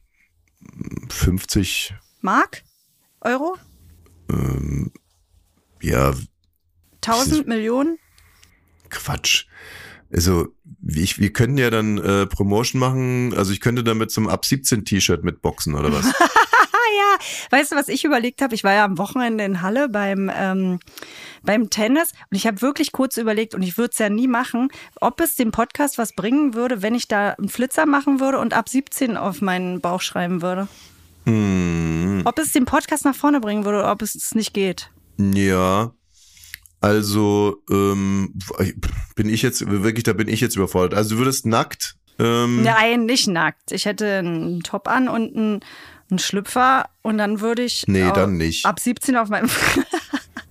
50, 1.09 1.93
Mark? 2.19 2.63
Euro? 3.21 3.55
ähm, 4.29 4.91
ja, 5.81 6.13
1000 7.05 7.47
Millionen? 7.47 7.97
Quatsch. 8.89 9.45
Also, 10.11 10.49
ich, 10.87 11.19
wir 11.19 11.31
könnten 11.31 11.57
ja 11.57 11.69
dann 11.69 11.97
äh, 11.97 12.25
Promotion 12.25 12.79
machen. 12.79 13.33
Also 13.35 13.53
ich 13.53 13.61
könnte 13.61 13.83
damit 13.83 14.11
zum 14.11 14.27
Ab 14.27 14.45
17 14.45 14.83
T-Shirt 14.83 15.23
mitboxen 15.23 15.75
oder 15.75 15.93
was? 15.93 16.05
Weißt 17.49 17.71
du, 17.71 17.75
was 17.75 17.87
ich 17.87 18.05
überlegt 18.05 18.41
habe? 18.41 18.55
Ich 18.55 18.63
war 18.63 18.73
ja 18.73 18.85
am 18.85 18.97
Wochenende 18.97 19.43
in 19.43 19.61
Halle 19.61 19.89
beim, 19.89 20.31
ähm, 20.33 20.79
beim 21.43 21.69
Tennis 21.69 22.11
und 22.29 22.37
ich 22.37 22.47
habe 22.47 22.61
wirklich 22.61 22.91
kurz 22.91 23.17
überlegt, 23.17 23.53
und 23.53 23.61
ich 23.61 23.77
würde 23.77 23.91
es 23.91 23.97
ja 23.99 24.09
nie 24.09 24.27
machen, 24.27 24.69
ob 24.99 25.19
es 25.19 25.35
dem 25.35 25.51
Podcast 25.51 25.97
was 25.97 26.13
bringen 26.13 26.53
würde, 26.53 26.81
wenn 26.81 26.95
ich 26.95 27.07
da 27.07 27.31
einen 27.31 27.49
Flitzer 27.49 27.85
machen 27.85 28.19
würde 28.19 28.39
und 28.39 28.53
ab 28.53 28.69
17 28.69 29.17
auf 29.17 29.41
meinen 29.41 29.81
Bauch 29.81 30.01
schreiben 30.01 30.41
würde. 30.41 30.67
hm, 31.25 32.21
Ob 32.25 32.39
es 32.39 32.53
den 32.53 32.65
Podcast 32.65 33.03
nach 33.05 33.15
vorne 33.15 33.39
bringen 33.41 33.65
würde 33.65 33.79
oder 33.79 33.91
ob 33.91 34.01
es 34.01 34.33
nicht 34.33 34.53
geht. 34.53 34.89
ja. 35.17 35.91
Also 36.81 37.61
ähm, 37.69 38.33
bin 39.15 39.29
ich 39.29 39.43
jetzt 39.43 39.65
wirklich, 39.69 40.03
da 40.03 40.13
bin 40.13 40.27
ich 40.27 40.41
jetzt 40.41 40.55
überfordert. 40.55 40.95
Also 40.95 41.11
du 41.15 41.19
würdest 41.19 41.45
nackt. 41.45 41.95
Ähm, 42.19 42.63
Nein, 42.63 43.05
nicht 43.05 43.27
nackt. 43.27 43.71
Ich 43.71 43.85
hätte 43.85 44.17
einen 44.17 44.61
Top 44.61 44.87
an 44.87 45.07
und 45.07 45.35
einen, 45.35 45.59
einen 46.09 46.19
Schlüpfer 46.19 46.89
und 47.03 47.19
dann 47.19 47.39
würde 47.39 47.61
ich 47.63 47.83
Nee, 47.87 48.11
dann 48.13 48.37
nicht. 48.37 48.65
ab 48.65 48.79
17 48.79 49.15
auf 49.15 49.29
meinem 49.29 49.49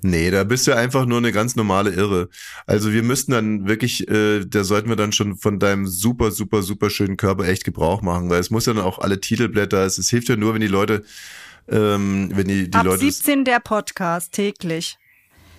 Nee, 0.03 0.31
da 0.31 0.45
bist 0.45 0.67
du 0.67 0.75
einfach 0.75 1.05
nur 1.05 1.19
eine 1.19 1.31
ganz 1.33 1.57
normale 1.57 1.91
Irre. 1.91 2.31
Also 2.67 2.93
wir 2.93 3.03
müssten 3.03 3.33
dann 3.33 3.69
wirklich, 3.69 4.09
äh, 4.09 4.47
da 4.47 4.65
sollten 4.65 4.89
wir 4.89 4.97
dann 4.97 5.13
schon 5.13 5.37
von 5.37 5.59
deinem 5.59 5.87
super, 5.87 6.31
super, 6.31 6.63
super 6.63 6.89
schönen 6.89 7.19
Körper 7.19 7.47
echt 7.47 7.65
Gebrauch 7.65 8.01
machen, 8.01 8.31
weil 8.31 8.41
es 8.41 8.51
muss 8.51 8.65
ja 8.67 8.73
dann 8.73 8.85
auch 8.85 8.99
alle 8.99 9.21
Titelblätter, 9.21 9.85
es, 9.85 9.99
es 9.99 10.09
hilft 10.09 10.29
ja 10.31 10.37
nur, 10.37 10.55
wenn 10.55 10.63
die 10.63 10.69
Leute, 10.69 11.03
ähm, 11.69 12.31
wenn 12.33 12.49
die, 12.49 12.71
die 12.71 12.79
ab 12.79 12.87
Leute. 12.87 13.01
17 13.01 13.45
der 13.45 13.61
Podcast 13.61 14.33
täglich. 14.33 14.97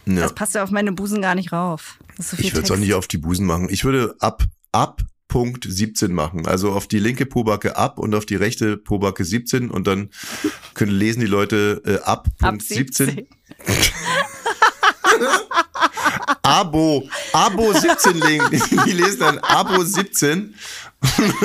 Ja. 0.06 0.22
Das 0.22 0.34
passt 0.34 0.56
ja 0.56 0.64
auf 0.64 0.72
meine 0.72 0.92
Busen 0.92 1.22
gar 1.22 1.36
nicht 1.36 1.52
rauf. 1.52 1.98
So 2.18 2.38
Ich 2.40 2.54
würde 2.54 2.66
es 2.66 2.72
auch 2.72 2.78
nicht 2.78 2.94
auf 2.94 3.08
die 3.08 3.18
Busen 3.18 3.46
machen. 3.46 3.68
Ich 3.70 3.84
würde 3.84 4.16
ab, 4.20 4.44
ab 4.72 5.02
Punkt 5.28 5.66
17 5.68 6.14
machen. 6.14 6.46
Also 6.46 6.72
auf 6.74 6.88
die 6.88 7.00
linke 7.00 7.26
Pobacke 7.26 7.78
ab 7.78 8.00
und 8.00 8.14
auf 8.16 8.26
die 8.26 8.36
rechte 8.36 8.76
Pobacke 8.78 9.24
17 9.24 9.72
und 9.72 9.88
dann 9.88 10.10
können 10.74 10.92
lesen 10.92 11.22
die 11.22 11.26
Leute 11.26 11.82
äh, 11.86 12.00
ab 12.04 12.28
Ab 12.40 12.50
Punkt 12.50 12.64
17. 12.64 13.06
17. 13.06 13.28
Abo, 16.44 17.08
Abo 17.32 17.72
17 17.72 18.20
legen. 18.20 18.46
Die 18.86 18.92
lesen 18.92 19.20
dann 19.20 19.40
Abo 19.40 19.84
17. 19.84 20.54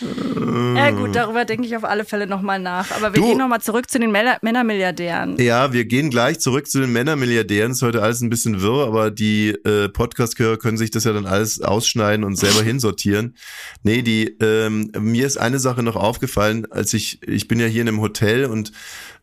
Ja 0.00 0.90
gut, 0.90 1.14
darüber 1.14 1.44
denke 1.44 1.66
ich 1.66 1.76
auf 1.76 1.84
alle 1.84 2.04
Fälle 2.04 2.26
nochmal 2.26 2.58
nach. 2.60 2.90
Aber 2.92 3.14
wir 3.14 3.20
Du- 3.20 3.28
gehen 3.28 3.38
nochmal 3.38 3.60
zurück 3.60 3.90
zu 3.90 3.98
den 3.98 4.10
Männer 4.10 4.38
Männermilliardären. 4.42 5.38
Ja, 5.40 5.72
wir 5.72 5.84
gehen 5.84 6.10
gleich 6.10 6.38
zurück 6.40 6.68
zu 6.68 6.80
den 6.80 6.92
Männermilliardären. 6.92 7.72
Ist 7.72 7.82
heute 7.82 8.02
alles 8.02 8.20
ein 8.20 8.30
bisschen 8.30 8.60
wirr, 8.62 8.86
aber 8.86 9.10
die 9.10 9.50
äh, 9.50 9.88
Podcast-Hörer 9.88 10.56
können 10.56 10.78
sich 10.78 10.90
das 10.90 11.04
ja 11.04 11.12
dann 11.12 11.26
alles 11.26 11.60
ausschneiden 11.60 12.24
und 12.24 12.36
selber 12.36 12.62
hinsortieren. 12.64 13.36
Nee, 13.82 14.02
die, 14.02 14.36
ähm, 14.40 14.90
mir 14.98 15.26
ist 15.26 15.36
eine 15.38 15.58
Sache 15.58 15.82
noch 15.82 15.96
aufgefallen, 15.96 16.66
als 16.70 16.94
ich, 16.94 17.20
ich 17.26 17.48
bin 17.48 17.58
ja 17.60 17.66
hier 17.66 17.82
in 17.82 17.88
einem 17.88 18.00
Hotel 18.00 18.44
und, 18.46 18.72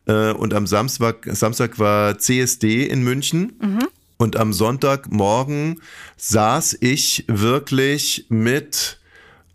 äh, 0.06 0.32
und 0.32 0.54
am 0.54 0.66
Samstag, 0.66 1.26
Samstag 1.32 1.78
war 1.78 2.18
CSD 2.18 2.84
in 2.84 3.02
München. 3.02 3.52
Und 4.18 4.36
am 4.36 4.52
Sonntagmorgen 4.54 5.80
saß 6.16 6.78
ich 6.80 7.24
wirklich 7.28 8.26
mit, 8.30 8.98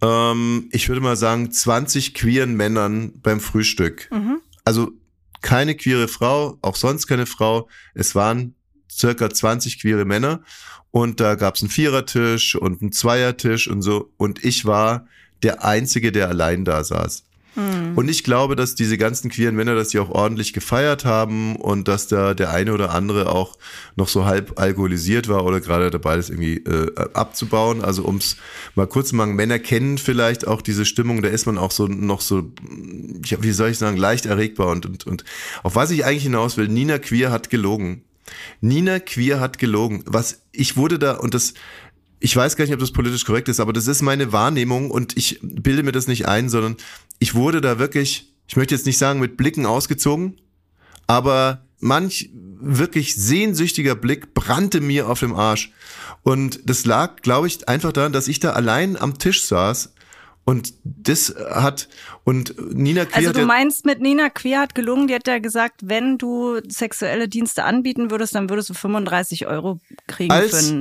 ähm, 0.02 0.70
ich 0.72 0.90
würde 0.90 1.02
mal 1.02 1.16
sagen, 1.16 1.52
20 1.52 2.14
queeren 2.14 2.56
Männern 2.56 3.14
beim 3.22 3.40
Frühstück. 3.40 4.10
Also 4.66 4.92
keine 5.42 5.76
queere 5.76 6.08
Frau, 6.08 6.58
auch 6.62 6.76
sonst 6.76 7.08
keine 7.08 7.26
Frau. 7.26 7.68
Es 7.94 8.16
waren 8.16 8.56
circa 8.90 9.30
20 9.30 9.80
queere 9.80 10.06
Männer 10.06 10.42
und 10.92 11.20
da 11.20 11.36
gab's 11.36 11.62
einen 11.62 11.70
Vierertisch 11.72 12.56
und 12.56 12.82
einen 12.82 12.92
Zweiertisch 12.92 13.68
und 13.68 13.82
so 13.82 14.12
und 14.18 14.44
ich 14.44 14.66
war 14.66 15.08
der 15.44 15.64
Einzige, 15.64 16.12
der 16.12 16.28
allein 16.28 16.66
da 16.66 16.84
saß. 16.84 17.24
Hm. 17.56 17.98
Und 17.98 18.10
ich 18.10 18.24
glaube, 18.24 18.56
dass 18.56 18.76
diese 18.76 18.98
ganzen 18.98 19.30
queeren 19.30 19.56
Männer, 19.56 19.76
dass 19.76 19.90
die 19.90 20.00
auch 20.00 20.10
ordentlich 20.10 20.54
gefeiert 20.54 21.04
haben 21.04 21.58
und 21.58 21.88
dass 21.88 22.08
da 22.08 22.34
der 22.34 22.52
eine 22.52 22.74
oder 22.74 22.92
andere 22.92 23.30
auch 23.32 23.58
noch 23.96 24.08
so 24.08 24.26
halb 24.26 24.60
alkoholisiert 24.60 25.28
war 25.28 25.44
oder 25.44 25.60
gerade 25.60 25.92
dabei 25.92 26.18
ist, 26.18 26.30
irgendwie 26.30 26.58
äh, 26.58 26.92
abzubauen. 27.14 27.84
Also 27.84 28.06
ums 28.06 28.38
mal 28.76 28.88
kurz 28.88 29.10
zu 29.10 29.16
machen, 29.16 29.36
Männer 29.36 29.60
kennen 29.60 29.98
vielleicht 29.98 30.48
auch 30.48 30.62
diese 30.62 30.86
Stimmung, 30.86 31.22
da 31.22 31.30
ist 31.30 31.46
man 31.46 31.58
auch 31.58 31.72
so 31.72 31.88
noch 31.88 32.22
so, 32.22 32.52
wie 32.60 33.52
soll 33.52 33.72
ich 33.72 33.78
sagen, 33.78 33.98
leicht 33.98 34.26
erregbar 34.26 34.68
und, 34.70 34.86
und, 34.86 35.08
und 35.08 35.26
auf 35.64 35.76
was 35.76 35.92
ich 35.92 36.06
eigentlich 36.06 36.24
hinaus 36.24 36.56
will, 36.56 36.70
Nina 36.70 37.00
Queer 37.00 37.32
hat 37.32 37.50
gelogen. 37.50 38.04
Nina 38.62 39.00
Queer 39.00 39.40
hat 39.40 39.58
gelogen. 39.58 40.04
Was 40.06 40.42
ich 40.52 40.78
wurde 40.78 41.00
da 41.00 41.14
und 41.14 41.34
das 41.34 41.54
ich 42.22 42.36
weiß 42.36 42.56
gar 42.56 42.66
nicht, 42.66 42.74
ob 42.74 42.80
das 42.80 42.92
politisch 42.92 43.26
korrekt 43.26 43.50
ist, 43.50 43.60
aber 43.60 43.74
das 43.74 43.88
ist 43.88 44.04
meine 44.04 44.32
Wahrnehmung 44.32 44.92
und 44.92 45.18
ich 45.18 45.40
bilde 45.42 45.84
mir 45.84 45.92
das 45.92 46.08
nicht 46.08 46.28
ein, 46.28 46.50
sondern 46.50 46.78
ich 47.18 47.34
wurde 47.34 47.62
da 47.62 47.80
wirklich, 47.80 48.32
ich 48.48 48.56
möchte 48.56 48.76
jetzt 48.76 48.86
nicht 48.86 49.00
sagen 49.00 49.20
mit 49.20 49.38
Blicken 49.38 49.66
ausgezogen, 49.66 50.40
aber 51.08 51.66
manch 51.80 52.30
wirklich 52.62 53.16
sehnsüchtiger 53.16 53.96
Blick 53.96 54.36
brannte 54.36 54.82
mir 54.82 55.10
auf 55.10 55.20
dem 55.20 55.34
Arsch. 55.34 55.72
Und 56.22 56.60
das 56.70 56.86
lag, 56.86 57.24
glaube 57.24 57.48
ich, 57.48 57.68
einfach 57.68 57.92
daran, 57.92 58.14
dass 58.14 58.28
ich 58.28 58.40
da 58.40 58.52
allein 58.52 58.98
am 58.98 59.18
Tisch 59.18 59.44
saß 59.44 59.92
und 60.46 60.76
das 60.84 61.34
hat, 61.50 61.90
und 62.24 62.56
Nina 62.74 63.06
Queer 63.06 63.18
Also 63.18 63.34
du 63.34 63.46
meinst, 63.46 63.86
mit 63.86 64.00
Nina 64.00 64.30
Queer 64.30 64.60
hat 64.60 64.76
gelungen, 64.76 65.08
die 65.08 65.16
hat 65.16 65.28
ja 65.28 65.40
gesagt, 65.40 65.82
wenn 65.84 66.18
du 66.18 66.60
sexuelle 66.68 67.28
Dienste 67.28 67.64
anbieten 67.64 68.12
würdest, 68.12 68.36
dann 68.36 68.50
würdest 68.50 68.70
du 68.70 68.74
35 68.76 69.48
Euro 69.48 69.80
kriegen 70.08 70.32
für 70.32 70.42
als, 70.42 70.74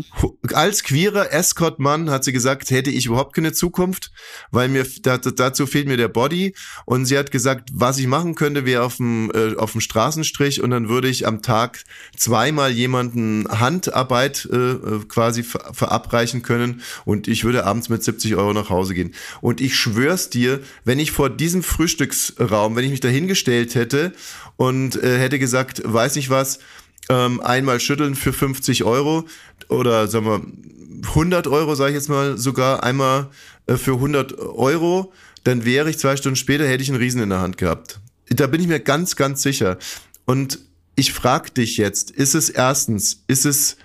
als 0.53 0.83
queerer 0.85 1.33
Escort-Mann 1.33 2.11
hat 2.11 2.25
sie 2.25 2.33
gesagt, 2.33 2.71
hätte 2.71 2.91
ich 2.91 3.07
überhaupt 3.07 3.35
keine 3.35 3.53
Zukunft, 3.53 4.13
weil 4.51 4.69
mir 4.69 4.87
da, 5.03 5.17
dazu 5.17 5.67
fehlt 5.67 5.89
mir 5.89 5.97
der 5.97 6.09
Body. 6.09 6.55
Und 6.85 7.07
sie 7.07 7.17
hat 7.17 7.31
gesagt, 7.31 7.71
was 7.73 7.99
ich 7.99 8.07
machen 8.07 8.35
könnte, 8.35 8.67
wäre 8.67 8.83
auf 8.83 8.97
dem, 8.97 9.31
äh, 9.35 9.57
auf 9.57 9.73
dem 9.73 9.81
Straßenstrich 9.81 10.63
und 10.63 10.71
dann 10.71 10.89
würde 10.89 11.09
ich 11.09 11.27
am 11.27 11.43
Tag 11.43 11.85
zweimal 12.17 12.71
jemanden 12.71 13.47
Handarbeit 13.49 14.49
äh, 14.53 14.57
äh, 14.57 15.05
quasi 15.09 15.43
ver 15.43 15.61
verabreichen 15.73 16.43
können 16.43 16.83
und 17.05 17.29
ich 17.29 17.45
würde 17.45 17.65
abends 17.65 17.89
mit 17.89 18.03
70 18.03 18.37
Euro 18.37 18.53
nach 18.53 18.71
Hause 18.71 18.95
gehen. 18.95 19.15
Und 19.41 19.61
ich 19.61 19.77
schwör's 19.77 20.31
dir, 20.31 20.61
wenn 20.85 20.99
ich 20.99 21.13
vor 21.13 21.30
diesem 21.31 21.63
Frühstücksraum, 21.63 22.77
wenn 22.77 22.85
ich 22.85 22.91
mich 22.91 23.01
da 23.01 23.09
hingestellt 23.09 23.75
hätte 23.75 24.13
und 24.57 25.03
äh, 25.03 25.19
hätte 25.19 25.39
gesagt, 25.39 25.83
weiß 25.85 26.17
nicht 26.17 26.31
was, 26.31 26.59
ähm, 27.09 27.41
einmal 27.41 27.81
schütteln 27.81 28.15
für 28.15 28.33
50 28.33 28.85
Euro 28.85 29.27
oder 29.69 30.07
sagen 30.07 30.27
wir 30.27 30.43
100 31.09 31.47
Euro, 31.47 31.75
sage 31.75 31.91
ich 31.91 31.97
jetzt 31.97 32.09
mal 32.09 32.39
sogar, 32.39 32.83
einmal 32.83 33.31
äh, 33.67 33.77
für 33.77 33.95
100 33.95 34.39
Euro, 34.39 35.13
dann 35.45 35.65
wäre 35.65 35.91
ich 35.91 35.99
zwei 35.99 36.17
Stunden 36.17 36.37
später, 36.37 36.67
hätte 36.67 36.83
ich 36.83 36.91
einen 36.91 36.99
Riesen 36.99 37.23
in 37.23 37.31
der 37.31 37.41
Hand 37.41 37.57
gehabt. 37.57 38.01
Da 38.29 38.47
bin 38.47 38.61
ich 38.61 38.69
mir 38.69 38.81
ganz, 38.81 39.17
ganz 39.17 39.43
sicher. 39.43 39.79
Und 40.25 40.59
ich 40.95 41.13
frage 41.13 41.51
dich 41.51 41.79
jetzt, 41.79 42.11
ist 42.11 42.35
es 42.35 42.51
erstens, 42.51 43.25
ist 43.27 43.47
es 43.47 43.77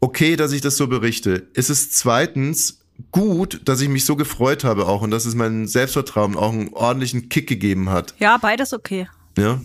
okay, 0.00 0.36
dass 0.36 0.52
ich 0.52 0.60
das 0.60 0.76
so 0.76 0.88
berichte? 0.88 1.46
Ist 1.54 1.70
es 1.70 1.92
zweitens 1.92 2.79
gut, 3.10 3.60
dass 3.64 3.80
ich 3.80 3.88
mich 3.88 4.04
so 4.04 4.16
gefreut 4.16 4.64
habe 4.64 4.86
auch 4.86 5.02
und 5.02 5.10
dass 5.10 5.24
es 5.24 5.34
mein 5.34 5.66
Selbstvertrauen 5.66 6.36
auch 6.36 6.52
einen 6.52 6.72
ordentlichen 6.74 7.28
Kick 7.28 7.48
gegeben 7.48 7.90
hat? 7.90 8.14
Ja, 8.18 8.36
beides 8.38 8.72
okay. 8.72 9.08
Ja. 9.36 9.60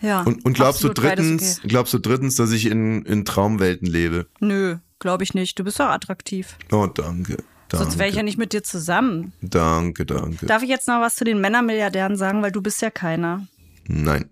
Ja. 0.00 0.22
Und, 0.22 0.44
und 0.44 0.52
glaubst 0.52 0.84
du 0.84 0.88
drittens, 0.90 1.58
Okay. 1.58 1.68
glaubst 1.68 1.94
du 1.94 1.98
drittens, 1.98 2.36
dass 2.36 2.52
ich 2.52 2.66
in, 2.66 3.04
in 3.04 3.24
Traumwelten 3.24 3.86
lebe? 3.88 4.26
Nö, 4.40 4.76
glaube 4.98 5.24
ich 5.24 5.34
nicht. 5.34 5.58
Du 5.58 5.64
bist 5.64 5.80
doch 5.80 5.86
attraktiv. 5.86 6.56
Oh, 6.70 6.86
danke. 6.86 7.38
Danke. 7.68 7.84
Sonst 7.84 7.98
wäre 7.98 8.08
ich 8.08 8.14
ja 8.14 8.22
nicht 8.22 8.38
mit 8.38 8.52
dir 8.52 8.62
zusammen. 8.62 9.32
Danke, 9.40 10.06
danke. 10.06 10.46
Darf 10.46 10.62
ich 10.62 10.68
jetzt 10.68 10.86
noch 10.86 11.00
was 11.00 11.16
zu 11.16 11.24
den 11.24 11.40
Männermilliardären 11.40 12.16
sagen, 12.16 12.42
weil 12.42 12.52
du 12.52 12.62
bist 12.62 12.80
ja 12.82 12.90
keiner. 12.90 13.46
Nein. 13.88 14.28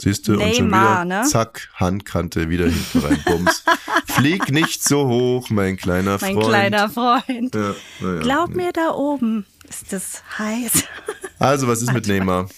Siehst 0.00 0.26
du, 0.26 0.34
und 0.34 0.54
schon 0.54 0.68
wieder, 0.68 1.04
ne? 1.04 1.22
zack, 1.22 1.68
Handkante 1.74 2.50
wieder 2.50 2.66
hinten 2.66 2.98
rein, 2.98 3.22
bums. 3.24 3.64
Flieg 4.06 4.50
nicht 4.50 4.82
so 4.82 5.06
hoch, 5.08 5.50
mein 5.50 5.76
kleiner 5.76 6.18
Mein 6.20 6.34
Freund. 6.34 6.48
kleiner 6.48 6.88
Freund. 6.88 7.54
Ja, 7.54 7.74
ja. 8.00 8.20
Glaub 8.20 8.54
mir, 8.54 8.72
da 8.72 8.90
oben 8.90 9.46
ist 9.68 9.92
es 9.92 10.22
heiß. 10.38 10.84
Also, 11.40 11.66
was 11.66 11.82
ist 11.82 11.92
mit 11.92 12.06
Neymar? 12.06 12.48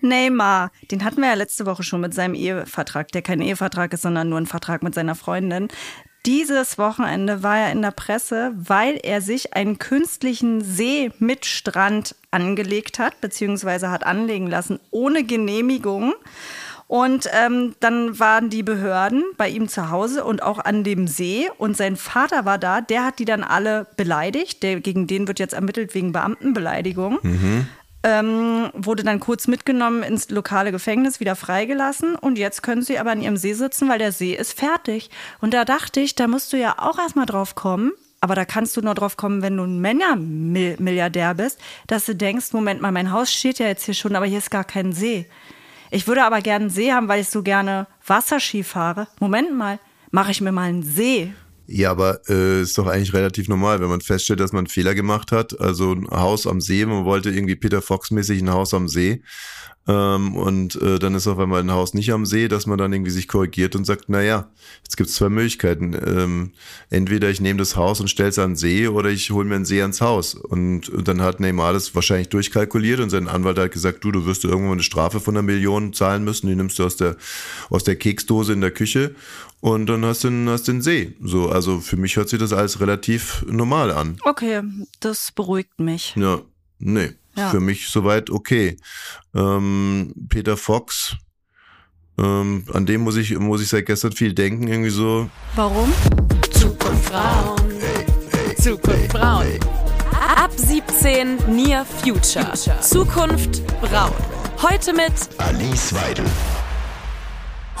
Neymar, 0.00 0.72
den 0.90 1.04
hatten 1.04 1.20
wir 1.20 1.28
ja 1.28 1.34
letzte 1.34 1.64
Woche 1.64 1.84
schon 1.84 2.00
mit 2.00 2.12
seinem 2.12 2.34
Ehevertrag, 2.34 3.12
der 3.12 3.22
kein 3.22 3.40
Ehevertrag 3.40 3.92
ist, 3.92 4.02
sondern 4.02 4.28
nur 4.28 4.38
ein 4.38 4.46
Vertrag 4.46 4.82
mit 4.82 4.94
seiner 4.94 5.14
Freundin. 5.14 5.68
Dieses 6.26 6.78
Wochenende 6.78 7.42
war 7.42 7.58
er 7.58 7.72
in 7.72 7.82
der 7.82 7.90
Presse, 7.90 8.52
weil 8.56 8.98
er 9.02 9.20
sich 9.20 9.54
einen 9.54 9.78
künstlichen 9.78 10.62
See 10.62 11.10
mit 11.18 11.44
Strand 11.44 12.14
angelegt 12.30 12.98
hat, 12.98 13.20
beziehungsweise 13.20 13.90
hat 13.90 14.06
anlegen 14.06 14.46
lassen, 14.46 14.80
ohne 14.90 15.24
Genehmigung. 15.24 16.14
Und 16.86 17.28
ähm, 17.32 17.74
dann 17.80 18.18
waren 18.18 18.48
die 18.48 18.62
Behörden 18.62 19.22
bei 19.36 19.48
ihm 19.48 19.68
zu 19.68 19.90
Hause 19.90 20.24
und 20.24 20.42
auch 20.42 20.58
an 20.58 20.82
dem 20.82 21.08
See. 21.08 21.50
Und 21.58 21.76
sein 21.76 21.96
Vater 21.96 22.44
war 22.44 22.58
da, 22.58 22.80
der 22.80 23.04
hat 23.04 23.18
die 23.18 23.24
dann 23.24 23.42
alle 23.42 23.86
beleidigt. 23.96 24.62
Der, 24.62 24.80
gegen 24.80 25.06
den 25.06 25.28
wird 25.28 25.38
jetzt 25.38 25.54
ermittelt 25.54 25.94
wegen 25.94 26.12
Beamtenbeleidigung 26.12 27.18
ähm, 28.04 28.70
wurde 28.74 29.02
dann 29.02 29.18
kurz 29.18 29.48
mitgenommen 29.48 30.02
ins 30.02 30.28
lokale 30.28 30.70
Gefängnis, 30.70 31.20
wieder 31.20 31.34
freigelassen. 31.34 32.14
Und 32.14 32.38
jetzt 32.38 32.62
können 32.62 32.82
sie 32.82 32.98
aber 32.98 33.10
an 33.10 33.22
ihrem 33.22 33.38
See 33.38 33.54
sitzen, 33.54 33.88
weil 33.88 33.98
der 33.98 34.12
See 34.12 34.34
ist 34.34 34.56
fertig. 34.58 35.10
Und 35.40 35.54
da 35.54 35.64
dachte 35.64 36.00
ich, 36.00 36.14
da 36.14 36.28
musst 36.28 36.52
du 36.52 36.58
ja 36.58 36.76
auch 36.78 36.98
erstmal 36.98 37.26
drauf 37.26 37.54
kommen. 37.54 37.92
Aber 38.20 38.34
da 38.34 38.44
kannst 38.44 38.76
du 38.76 38.82
nur 38.82 38.94
drauf 38.94 39.16
kommen, 39.16 39.42
wenn 39.42 39.56
du 39.56 39.64
ein 39.64 39.80
Männermilliardär 39.80 41.34
bist, 41.34 41.60
dass 41.86 42.06
du 42.06 42.14
denkst, 42.14 42.52
Moment 42.52 42.80
mal, 42.80 42.92
mein 42.92 43.10
Haus 43.10 43.32
steht 43.32 43.58
ja 43.58 43.66
jetzt 43.66 43.84
hier 43.84 43.94
schon, 43.94 44.16
aber 44.16 44.26
hier 44.26 44.38
ist 44.38 44.50
gar 44.50 44.64
kein 44.64 44.92
See. 44.92 45.26
Ich 45.90 46.06
würde 46.06 46.24
aber 46.24 46.40
gerne 46.40 46.64
einen 46.64 46.70
See 46.70 46.92
haben, 46.92 47.08
weil 47.08 47.20
ich 47.20 47.28
so 47.28 47.42
gerne 47.42 47.86
Wasserski 48.06 48.64
fahre. 48.64 49.08
Moment 49.20 49.54
mal, 49.54 49.78
mache 50.10 50.30
ich 50.30 50.40
mir 50.40 50.52
mal 50.52 50.68
einen 50.68 50.82
See. 50.82 51.34
Ja, 51.66 51.90
aber 51.90 52.20
äh, 52.28 52.60
ist 52.60 52.76
doch 52.76 52.86
eigentlich 52.86 53.14
relativ 53.14 53.48
normal, 53.48 53.80
wenn 53.80 53.88
man 53.88 54.02
feststellt, 54.02 54.40
dass 54.40 54.52
man 54.52 54.60
einen 54.60 54.66
Fehler 54.66 54.94
gemacht 54.94 55.32
hat. 55.32 55.58
Also 55.60 55.92
ein 55.92 56.08
Haus 56.10 56.46
am 56.46 56.60
See, 56.60 56.84
man 56.84 57.04
wollte 57.04 57.30
irgendwie 57.30 57.56
Peter 57.56 57.80
Fox-mäßig 57.80 58.42
ein 58.42 58.50
Haus 58.50 58.74
am 58.74 58.88
See. 58.88 59.22
Ähm, 59.86 60.34
und 60.34 60.80
äh, 60.80 60.98
dann 60.98 61.14
ist 61.14 61.26
auf 61.26 61.38
einmal 61.38 61.60
ein 61.60 61.70
Haus 61.70 61.92
nicht 61.92 62.10
am 62.10 62.24
See, 62.24 62.48
dass 62.48 62.66
man 62.66 62.78
dann 62.78 62.92
irgendwie 62.92 63.10
sich 63.10 63.28
korrigiert 63.28 63.76
und 63.76 63.84
sagt, 63.84 64.04
na 64.08 64.22
ja, 64.22 64.48
jetzt 64.82 64.96
gibt's 64.96 65.14
zwei 65.14 65.28
Möglichkeiten. 65.28 65.94
Ähm, 65.94 66.52
entweder 66.88 67.28
ich 67.28 67.40
nehme 67.40 67.58
das 67.58 67.76
Haus 67.76 68.00
und 68.00 68.08
stelle 68.08 68.30
es 68.30 68.38
an 68.38 68.52
den 68.52 68.56
See 68.56 68.88
oder 68.88 69.10
ich 69.10 69.30
hole 69.30 69.46
mir 69.46 69.56
einen 69.56 69.66
See 69.66 69.82
ans 69.82 70.00
Haus. 70.00 70.34
Und, 70.34 70.88
und 70.88 71.06
dann 71.06 71.20
hat 71.20 71.38
Neymar 71.38 71.74
das 71.74 71.94
wahrscheinlich 71.94 72.30
durchkalkuliert 72.30 73.00
und 73.00 73.10
sein 73.10 73.28
Anwalt 73.28 73.58
hat 73.58 73.72
gesagt, 73.72 74.04
du, 74.04 74.10
du 74.10 74.24
wirst 74.24 74.44
irgendwann 74.44 74.72
eine 74.72 74.82
Strafe 74.82 75.20
von 75.20 75.34
einer 75.34 75.42
Million 75.42 75.92
zahlen 75.92 76.24
müssen, 76.24 76.46
die 76.46 76.56
nimmst 76.56 76.78
du 76.78 76.84
aus 76.84 76.96
der, 76.96 77.16
aus 77.68 77.84
der 77.84 77.96
Keksdose 77.96 78.54
in 78.54 78.62
der 78.62 78.70
Küche 78.70 79.14
und 79.64 79.86
dann 79.86 80.04
hast 80.04 80.24
du 80.24 80.28
den, 80.28 80.46
hast 80.50 80.68
den 80.68 80.82
See. 80.82 81.14
So, 81.22 81.48
also 81.48 81.80
für 81.80 81.96
mich 81.96 82.16
hört 82.16 82.28
sich 82.28 82.38
das 82.38 82.52
alles 82.52 82.80
relativ 82.80 83.46
normal 83.48 83.90
an. 83.92 84.18
Okay, 84.22 84.60
das 85.00 85.32
beruhigt 85.32 85.80
mich. 85.80 86.14
Ja, 86.16 86.42
nee. 86.78 87.12
Ja. 87.34 87.48
Für 87.48 87.60
mich 87.60 87.88
soweit 87.88 88.28
okay. 88.28 88.76
Ähm, 89.34 90.12
Peter 90.28 90.58
Fox, 90.58 91.16
ähm, 92.18 92.66
an 92.74 92.84
dem 92.84 93.00
muss 93.00 93.16
ich, 93.16 93.38
muss 93.38 93.62
ich 93.62 93.68
seit 93.68 93.86
gestern 93.86 94.12
viel 94.12 94.34
denken, 94.34 94.68
irgendwie 94.68 94.90
so. 94.90 95.30
Warum? 95.56 95.90
Zukunft 96.50 97.10
Braun. 97.10 97.56
Zukunft 98.60 99.08
Braun. 99.08 99.46
Ab 100.36 100.52
17 100.54 101.38
Near 101.48 101.86
Future. 101.86 102.52
Zukunft 102.82 103.66
Braun. 103.80 104.12
Heute 104.60 104.92
mit 104.92 105.14
Alice 105.38 105.94
Weidel. 105.94 106.26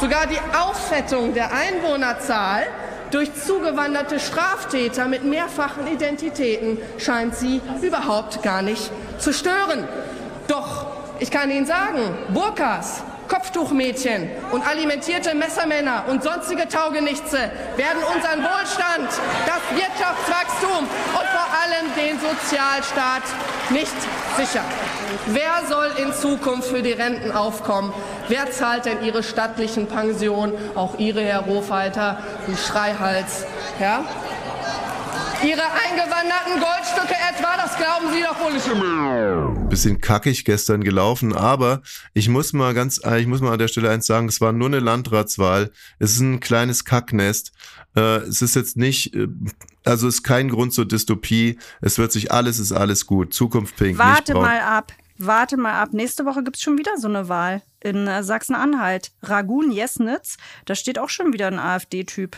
Sogar 0.00 0.26
die 0.26 0.38
Auffettung 0.56 1.34
der 1.34 1.50
Einwohnerzahl 1.52 2.66
durch 3.10 3.32
zugewanderte 3.34 4.18
Straftäter 4.18 5.06
mit 5.06 5.24
mehrfachen 5.24 5.86
Identitäten 5.86 6.78
scheint 6.98 7.36
sie 7.36 7.60
überhaupt 7.80 8.42
gar 8.42 8.60
nicht 8.60 8.90
zu 9.18 9.32
stören. 9.32 9.86
Doch 10.48 10.86
ich 11.20 11.30
kann 11.30 11.48
Ihnen 11.50 11.64
sagen, 11.64 12.00
Burkas, 12.30 13.04
Kopftuchmädchen 13.28 14.28
und 14.50 14.66
alimentierte 14.66 15.34
Messermänner 15.34 16.04
und 16.08 16.24
sonstige 16.24 16.68
Taugenichtse 16.68 17.38
werden 17.76 18.02
unseren 18.14 18.42
Wohlstand, 18.42 19.08
das 19.46 19.78
Wirtschaftswachstum 19.78 20.80
und 20.80 21.26
vor 21.28 21.48
allem 21.62 21.86
den 21.96 22.18
Sozialstaat 22.18 23.22
nicht 23.70 23.94
sichern. 24.36 24.64
Wer 25.26 25.66
soll 25.68 25.90
in 26.02 26.12
Zukunft 26.12 26.68
für 26.68 26.82
die 26.82 26.92
Renten 26.92 27.32
aufkommen? 27.32 27.92
Wer 28.28 28.50
zahlt 28.50 28.84
denn 28.84 29.02
Ihre 29.04 29.22
stattlichen 29.22 29.86
Pensionen? 29.86 30.54
Auch 30.74 30.98
Ihre, 30.98 31.22
Herr 31.22 31.40
Rohfalter, 31.40 32.18
du 32.46 32.56
Schreihals. 32.56 33.46
Ja? 33.80 34.04
Ihre 35.42 35.62
eingewanderten 35.62 36.58
Goldstücke 36.58 37.14
etwa, 37.14 37.56
das 37.56 37.76
glauben 37.76 38.06
Sie 38.12 38.22
doch 38.22 38.40
wohl 38.40 38.52
nicht. 38.54 39.68
Bisschen 39.68 40.00
kackig 40.00 40.44
gestern 40.44 40.82
gelaufen, 40.82 41.34
aber 41.36 41.82
ich 42.14 42.28
muss 42.28 42.52
mal 42.52 42.72
ganz, 42.72 43.00
äh, 43.04 43.20
ich 43.20 43.26
muss 43.26 43.40
mal 43.40 43.52
an 43.52 43.58
der 43.58 43.68
Stelle 43.68 43.90
eins 43.90 44.06
sagen, 44.06 44.28
es 44.28 44.40
war 44.40 44.52
nur 44.52 44.68
eine 44.68 44.80
Landratswahl. 44.80 45.70
Es 45.98 46.12
ist 46.12 46.20
ein 46.20 46.40
kleines 46.40 46.84
Kacknest. 46.84 47.52
Äh, 47.96 48.18
es 48.18 48.42
ist 48.42 48.54
jetzt 48.56 48.76
nicht, 48.76 49.14
äh, 49.14 49.28
also 49.84 50.08
es 50.08 50.16
ist 50.16 50.22
kein 50.22 50.48
Grund 50.48 50.72
zur 50.72 50.86
Dystopie. 50.86 51.58
Es 51.80 51.98
wird 51.98 52.12
sich 52.12 52.32
alles, 52.32 52.58
ist 52.58 52.72
alles 52.72 53.06
gut. 53.06 53.32
Zukunft 53.34 53.76
pink. 53.76 53.98
Warte 53.98 54.34
mal 54.34 54.60
ab. 54.60 54.92
Warte 55.16 55.56
mal 55.56 55.74
ab. 55.74 55.92
Nächste 55.92 56.24
Woche 56.24 56.42
gibt's 56.42 56.60
schon 56.62 56.76
wieder 56.76 56.96
so 56.98 57.06
eine 57.08 57.28
Wahl 57.28 57.62
in 57.80 58.06
äh, 58.08 58.22
Sachsen-Anhalt. 58.24 59.12
Ragun 59.22 59.70
Jesnitz, 59.70 60.38
da 60.64 60.74
steht 60.74 60.98
auch 60.98 61.08
schon 61.08 61.32
wieder 61.32 61.46
ein 61.46 61.58
AfD-Typ 61.60 62.36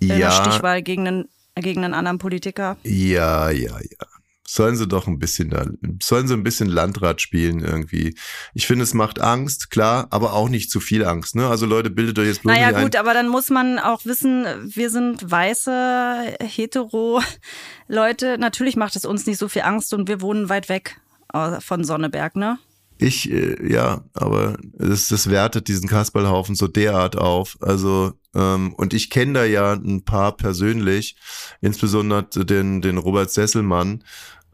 in 0.00 0.08
der 0.08 0.18
Ja, 0.18 0.30
Stichwahl 0.32 0.82
gegen 0.82 1.08
einen, 1.08 1.28
gegen 1.54 1.84
einen 1.84 1.94
anderen 1.94 2.18
Politiker. 2.18 2.76
ja, 2.82 3.48
ja, 3.50 3.78
ja. 3.78 4.06
Sollen 4.50 4.76
sie 4.76 4.88
doch 4.88 5.06
ein 5.06 5.18
bisschen 5.18 5.50
da, 5.50 5.66
sollen 6.02 6.26
sie 6.26 6.32
ein 6.32 6.42
bisschen 6.42 6.68
Landrat 6.68 7.20
spielen 7.20 7.60
irgendwie. 7.60 8.14
Ich 8.54 8.66
finde, 8.66 8.84
es 8.84 8.94
macht 8.94 9.20
Angst, 9.20 9.70
klar, 9.70 10.06
aber 10.08 10.32
auch 10.32 10.48
nicht 10.48 10.70
zu 10.70 10.80
viel 10.80 11.04
Angst, 11.04 11.36
ne? 11.36 11.48
Also 11.48 11.66
Leute, 11.66 11.90
bildet 11.90 12.18
euch 12.18 12.28
jetzt 12.28 12.42
bloß 12.42 12.54
Naja 12.54 12.70
gut, 12.70 12.96
ein. 12.96 13.00
aber 13.00 13.12
dann 13.12 13.28
muss 13.28 13.50
man 13.50 13.78
auch 13.78 14.06
wissen, 14.06 14.46
wir 14.64 14.88
sind 14.88 15.30
weiße, 15.30 16.38
hetero 16.40 17.20
Leute. 17.88 18.38
Natürlich 18.38 18.76
macht 18.76 18.96
es 18.96 19.04
uns 19.04 19.26
nicht 19.26 19.36
so 19.36 19.48
viel 19.48 19.62
Angst 19.62 19.92
und 19.92 20.08
wir 20.08 20.22
wohnen 20.22 20.48
weit 20.48 20.70
weg 20.70 20.98
äh, 21.34 21.60
von 21.60 21.84
Sonneberg, 21.84 22.34
ne? 22.34 22.58
Ich, 22.96 23.30
äh, 23.30 23.70
ja, 23.70 24.02
aber 24.14 24.56
das, 24.78 25.08
das 25.08 25.28
wertet 25.28 25.68
diesen 25.68 25.90
Kasperlhaufen 25.90 26.54
so 26.54 26.66
derart 26.68 27.16
auf. 27.16 27.58
Also, 27.60 28.14
ähm, 28.34 28.72
und 28.74 28.92
ich 28.92 29.10
kenne 29.10 29.34
da 29.34 29.44
ja 29.44 29.74
ein 29.74 30.04
paar 30.04 30.36
persönlich, 30.36 31.16
insbesondere 31.60 32.24
den, 32.46 32.80
den 32.80 32.96
Robert 32.96 33.30
Sesselmann. 33.30 34.02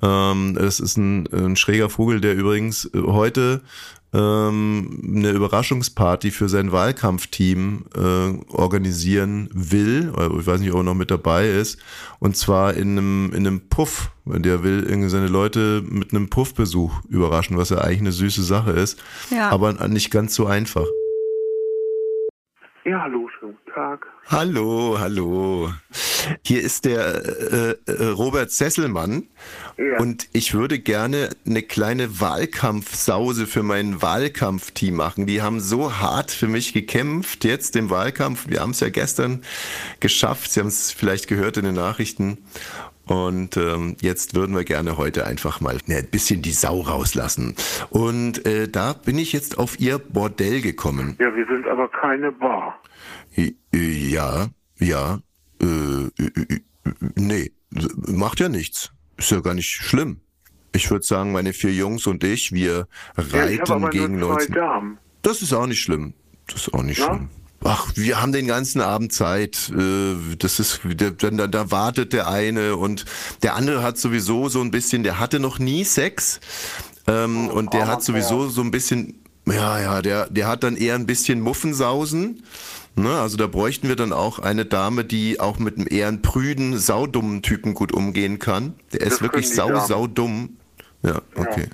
Ähm, 0.04 0.54
das 0.58 0.80
ist 0.80 0.96
ein, 0.98 1.26
ein 1.32 1.56
schräger 1.56 1.88
Vogel, 1.88 2.20
der 2.20 2.34
übrigens 2.34 2.84
äh, 2.94 3.00
heute 3.02 3.62
ähm, 4.12 5.02
eine 5.16 5.30
Überraschungsparty 5.30 6.30
für 6.30 6.48
sein 6.48 6.70
Wahlkampfteam 6.72 7.86
äh, 7.96 8.52
organisieren 8.52 9.48
will, 9.52 10.10
oder 10.10 10.30
ich 10.38 10.46
weiß 10.46 10.60
nicht, 10.60 10.70
ob 10.72 10.78
er 10.80 10.82
noch 10.84 10.94
mit 10.94 11.10
dabei 11.10 11.48
ist, 11.48 11.78
und 12.20 12.36
zwar 12.36 12.74
in 12.74 12.92
einem, 12.98 13.32
in 13.34 13.46
einem 13.46 13.68
Puff. 13.68 14.10
Der 14.26 14.62
will 14.62 14.84
irgendwie 14.88 15.08
seine 15.10 15.28
Leute 15.28 15.82
mit 15.86 16.12
einem 16.12 16.28
Puffbesuch 16.30 17.02
überraschen, 17.08 17.56
was 17.58 17.70
ja 17.70 17.78
eigentlich 17.78 18.00
eine 18.00 18.12
süße 18.12 18.42
Sache 18.42 18.70
ist, 18.72 19.02
Ja. 19.30 19.50
aber 19.50 19.72
nicht 19.88 20.10
ganz 20.10 20.34
so 20.34 20.46
einfach. 20.46 20.86
Ja, 22.86 23.00
hallo, 23.00 23.28
schönen 23.38 23.52
guten 23.64 23.70
Tag. 23.74 24.06
Hallo, 24.26 24.96
hallo. 24.98 25.70
Hier 26.44 26.60
ist 26.62 26.84
der 26.84 27.00
äh, 27.24 27.76
äh, 27.90 28.06
Robert 28.10 28.50
Sesselmann 28.50 29.28
Ja. 29.76 29.98
und 29.98 30.28
ich 30.32 30.54
würde 30.54 30.78
gerne 30.78 31.30
eine 31.46 31.62
kleine 31.62 32.20
Wahlkampfsause 32.20 33.46
für 33.46 33.62
mein 33.62 34.00
Wahlkampfteam 34.00 34.94
machen. 34.94 35.26
Die 35.26 35.42
haben 35.42 35.60
so 35.60 35.98
hart 35.98 36.30
für 36.30 36.46
mich 36.46 36.72
gekämpft 36.72 37.44
jetzt 37.44 37.74
im 37.76 37.90
Wahlkampf. 37.90 38.48
Wir 38.48 38.60
haben 38.60 38.70
es 38.70 38.80
ja 38.80 38.88
gestern 38.88 39.42
geschafft. 40.00 40.52
Sie 40.52 40.60
haben 40.60 40.68
es 40.68 40.92
vielleicht 40.92 41.26
gehört 41.26 41.56
in 41.56 41.64
den 41.64 41.74
Nachrichten. 41.74 42.38
Und 43.06 43.58
ähm, 43.58 43.96
jetzt 44.00 44.34
würden 44.34 44.56
wir 44.56 44.64
gerne 44.64 44.96
heute 44.96 45.26
einfach 45.26 45.60
mal 45.60 45.76
ne, 45.86 45.96
ein 45.96 46.06
bisschen 46.06 46.40
die 46.40 46.52
Sau 46.52 46.80
rauslassen. 46.80 47.54
Und 47.90 48.46
äh, 48.46 48.66
da 48.68 48.94
bin 48.94 49.18
ich 49.18 49.32
jetzt 49.32 49.58
auf 49.58 49.78
Ihr 49.78 49.98
Bordell 49.98 50.62
gekommen. 50.62 51.16
Ja, 51.20 51.34
wir 51.34 51.46
sind 51.46 51.66
aber 51.66 51.88
keine 51.88 52.32
Bar. 52.32 52.80
Äh, 53.36 53.52
Ja, 53.72 54.46
ja, 54.78 55.18
äh, 55.60 55.66
äh, 55.66 56.10
äh, 56.18 56.60
nee, 57.16 57.52
macht 58.06 58.40
ja 58.40 58.48
nichts. 58.48 58.93
Ist 59.16 59.30
ja 59.30 59.40
gar 59.40 59.54
nicht 59.54 59.70
schlimm. 59.70 60.20
Ich 60.72 60.90
würde 60.90 61.04
sagen, 61.06 61.32
meine 61.32 61.52
vier 61.52 61.72
Jungs 61.72 62.06
und 62.06 62.24
ich, 62.24 62.52
wir 62.52 62.88
Ja, 63.32 63.46
ich 63.46 63.60
reiten 63.60 63.90
gegen 63.90 64.18
nur 64.18 64.30
zwei 64.38 64.46
19. 64.48 64.54
Damen. 64.54 64.98
Das 65.22 65.40
ist 65.42 65.52
auch 65.52 65.66
nicht 65.66 65.80
schlimm. 65.80 66.14
Das 66.48 66.62
ist 66.66 66.74
auch 66.74 66.82
nicht 66.82 66.98
Ja? 66.98 67.06
schlimm. 67.06 67.28
Ach, 67.66 67.90
wir 67.94 68.20
haben 68.20 68.32
den 68.32 68.46
ganzen 68.46 68.82
Abend 68.82 69.12
Zeit. 69.12 69.70
Äh, 69.74 70.36
Das 70.36 70.60
ist, 70.60 70.80
da, 70.84 71.10
da, 71.10 71.46
da 71.46 71.70
wartet 71.70 72.12
der 72.12 72.28
eine 72.28 72.76
und 72.76 73.06
der 73.42 73.54
andere 73.54 73.82
hat 73.82 73.96
sowieso 73.98 74.48
so 74.50 74.60
ein 74.60 74.70
bisschen, 74.70 75.02
der 75.02 75.18
hatte 75.18 75.38
noch 75.40 75.58
nie 75.58 75.84
Sex 75.84 76.40
ähm, 77.06 77.48
und 77.48 77.72
der 77.72 77.86
hat 77.86 78.02
sowieso 78.02 78.48
so 78.48 78.60
ein 78.60 78.70
bisschen, 78.70 79.14
ja, 79.46 79.80
ja, 79.80 80.02
der, 80.02 80.28
der 80.28 80.46
hat 80.48 80.62
dann 80.62 80.76
eher 80.76 80.94
ein 80.96 81.06
bisschen 81.06 81.40
Muffensausen. 81.40 82.42
Ne, 82.96 83.10
also 83.18 83.36
da 83.36 83.48
bräuchten 83.48 83.88
wir 83.88 83.96
dann 83.96 84.12
auch 84.12 84.38
eine 84.38 84.64
Dame, 84.64 85.04
die 85.04 85.40
auch 85.40 85.58
mit 85.58 85.76
einem 85.78 85.88
eher 85.90 86.12
prüden, 86.12 86.78
saudummen 86.78 87.42
Typen 87.42 87.74
gut 87.74 87.92
umgehen 87.92 88.38
kann. 88.38 88.74
Der 88.92 89.00
ist 89.00 89.14
Das 89.14 89.22
wirklich 89.22 89.46
können 89.46 89.50
die 89.52 89.56
sau, 89.56 89.68
Damen. 89.68 89.86
saudumm. 89.86 90.56
Ja, 91.02 91.20
okay. 91.34 91.66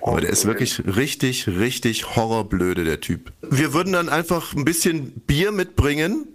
Frau 0.00 0.10
Aber 0.12 0.20
der 0.22 0.30
ist 0.30 0.46
wirklich 0.46 0.82
richtig, 0.84 1.46
richtig 1.46 2.16
horrorblöde, 2.16 2.82
der 2.84 3.00
Typ. 3.00 3.30
Wir 3.42 3.72
würden 3.74 3.92
dann 3.92 4.08
einfach 4.08 4.54
ein 4.54 4.64
bisschen 4.64 5.12
Bier 5.26 5.52
mitbringen. 5.52 6.26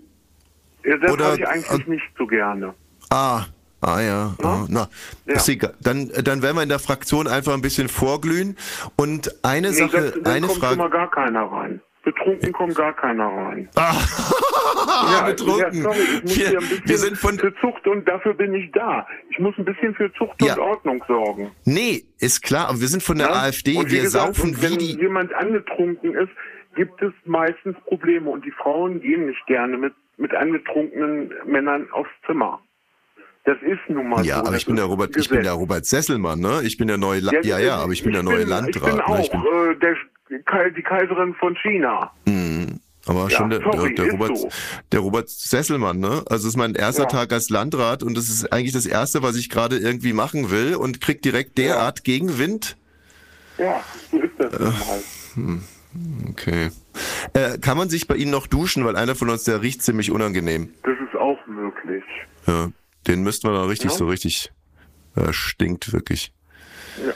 Ja, 0.85 0.95
das 0.97 1.11
oder- 1.11 1.33
ich 1.35 1.45
eigentlich 1.45 1.87
nicht 1.87 2.03
so 2.17 2.25
gerne. 2.25 2.73
Ah, 3.09 3.45
ah 3.81 3.99
ja. 3.99 4.35
Ah, 4.41 4.65
na, 4.69 4.87
Ja. 5.27 5.33
ist 5.35 5.49
egal. 5.49 5.73
Dann, 5.81 6.09
dann 6.23 6.41
werden 6.41 6.55
wir 6.55 6.63
in 6.63 6.69
der 6.69 6.79
Fraktion 6.79 7.27
einfach 7.27 7.53
ein 7.53 7.61
bisschen 7.61 7.89
vorglühen. 7.89 8.55
Und 8.95 9.43
eine 9.43 9.71
Nee, 9.71 9.75
Sache, 9.75 9.91
das, 10.01 10.13
dann 10.23 10.33
eine 10.33 10.47
kommt 10.47 10.59
schon 10.59 10.77
mal 10.77 10.89
Frage. 10.89 10.91
gar 10.91 11.11
keiner 11.11 11.43
rein. 11.51 11.81
Betrunken 12.03 12.51
kommt 12.53 12.75
gar 12.75 12.93
keiner 12.95 13.25
rein. 13.27 13.69
Ah, 13.75 13.93
betrunken. 15.27 15.59
Ja, 15.59 15.71
sorry, 15.83 15.97
ich 15.99 16.21
muss 16.23 16.37
wir, 16.37 16.47
hier 16.49 16.59
ein 16.59 16.67
bisschen 16.69 16.87
wir 16.89 16.97
sind 16.97 17.17
von. 17.17 17.37
für 17.39 17.53
Zucht 17.59 17.87
und 17.87 18.07
dafür 18.07 18.33
bin 18.33 18.53
ich 18.53 18.71
da. 18.71 19.05
Ich 19.29 19.39
muss 19.39 19.53
ein 19.57 19.65
bisschen 19.65 19.93
für 19.95 20.11
Zucht 20.13 20.41
Ja. 20.41 20.53
und 20.53 20.59
Ordnung 20.59 21.03
sorgen. 21.07 21.51
Nee, 21.65 22.03
ist 22.19 22.41
klar, 22.41 22.69
aber 22.69 22.79
wir 22.79 22.87
sind 22.87 23.03
von 23.03 23.17
der 23.17 23.27
Ja? 23.27 23.33
AfD. 23.43 23.77
und 23.77 23.91
Wir 23.91 24.01
gesagt, 24.03 24.35
saufen 24.35 24.51
und 24.51 24.57
wie 24.61 24.63
wenn 24.71 24.77
die. 24.79 24.95
jemand 24.97 25.33
angetrunken 25.33 26.13
ist, 26.15 26.29
gibt 26.75 27.01
es 27.01 27.11
meistens 27.25 27.75
Probleme 27.85 28.29
und 28.29 28.45
die 28.45 28.51
Frauen 28.51 29.01
gehen 29.01 29.25
nicht 29.25 29.45
gerne 29.47 29.77
mit, 29.77 29.93
mit 30.17 30.33
angetrunkenen 30.33 31.33
Männern 31.45 31.87
aufs 31.91 32.09
Zimmer. 32.25 32.61
Das 33.45 33.57
ist 33.61 33.79
nun 33.89 34.09
mal 34.09 34.19
so. 34.19 34.23
Ja, 34.29 34.37
aber 34.39 34.51
das 34.51 34.57
ich 34.61 34.65
bin 34.67 34.75
der 34.75 34.85
Robert, 34.85 35.15
ich 35.17 35.29
bin 35.29 35.43
der 35.43 35.53
Robert 35.53 35.85
Sesselmann, 35.85 36.39
ne? 36.39 36.61
Ich 36.63 36.77
bin 36.77 36.87
der 36.87 36.97
neue, 36.97 37.19
La 37.21 37.31
ja, 37.41 37.57
ja, 37.57 37.77
aber 37.77 37.91
ich 37.93 38.03
bin 38.03 38.13
der 38.13 38.21
neue 38.23 38.43
Landrat. 38.43 38.75
Ich 38.75 38.81
bin 38.81 38.95
ne? 38.95 39.05
auch 39.07 39.19
Ich 39.19 39.31
bin, 39.31 39.39
äh, 39.41 39.75
der, 39.79 39.95
die 40.29 40.81
Kaiserin 40.83 41.33
von 41.35 41.55
China. 41.55 42.11
Aber 43.05 43.23
Ja, 43.23 43.29
schon 43.29 43.49
der, 43.49 43.61
sorry, 43.61 43.95
der, 43.95 44.05
der, 44.05 44.13
Robert, 44.13 44.37
so. 44.37 44.49
der 44.91 44.99
Robert 44.99 45.29
Sesselmann, 45.29 45.99
ne? 45.99 46.23
Also 46.29 46.47
es 46.47 46.53
ist 46.53 46.57
mein 46.57 46.75
erster 46.75 47.03
Ja. 47.03 47.09
Tag 47.09 47.33
als 47.33 47.49
Landrat 47.49 48.03
und 48.03 48.15
das 48.15 48.29
ist 48.29 48.51
eigentlich 48.53 48.73
das 48.73 48.85
erste, 48.85 49.23
was 49.23 49.35
ich 49.35 49.49
gerade 49.49 49.77
irgendwie 49.77 50.13
machen 50.13 50.51
will 50.51 50.75
und 50.75 51.01
krieg 51.01 51.21
direkt 51.21 51.57
derart 51.57 52.03
Gegenwind. 52.03 52.77
Ja, 53.57 53.83
so 54.11 54.19
ist 54.19 54.31
das 54.37 54.53
Äh. 54.53 56.29
Okay. 56.29 56.69
Äh, 57.33 57.57
kann 57.57 57.77
man 57.77 57.89
sich 57.89 58.07
bei 58.07 58.15
Ihnen 58.15 58.31
noch 58.31 58.45
duschen, 58.47 58.85
weil 58.85 58.95
einer 58.95 59.15
von 59.15 59.29
uns, 59.29 59.43
der 59.45 59.61
riecht 59.61 59.81
ziemlich 59.81 60.11
unangenehm. 60.11 60.69
Das 60.83 60.93
ist 60.99 61.15
auch 61.19 61.39
möglich. 61.47 62.03
Ja. 62.45 62.69
Den 63.07 63.23
müssten 63.23 63.47
wir 63.47 63.53
da 63.53 63.63
richtig 63.63 63.91
Ja. 63.91 63.97
so 63.97 64.07
richtig. 64.07 64.51
Er 65.15 65.33
stinkt 65.33 65.91
wirklich. 65.93 66.31
Ja. 67.03 67.13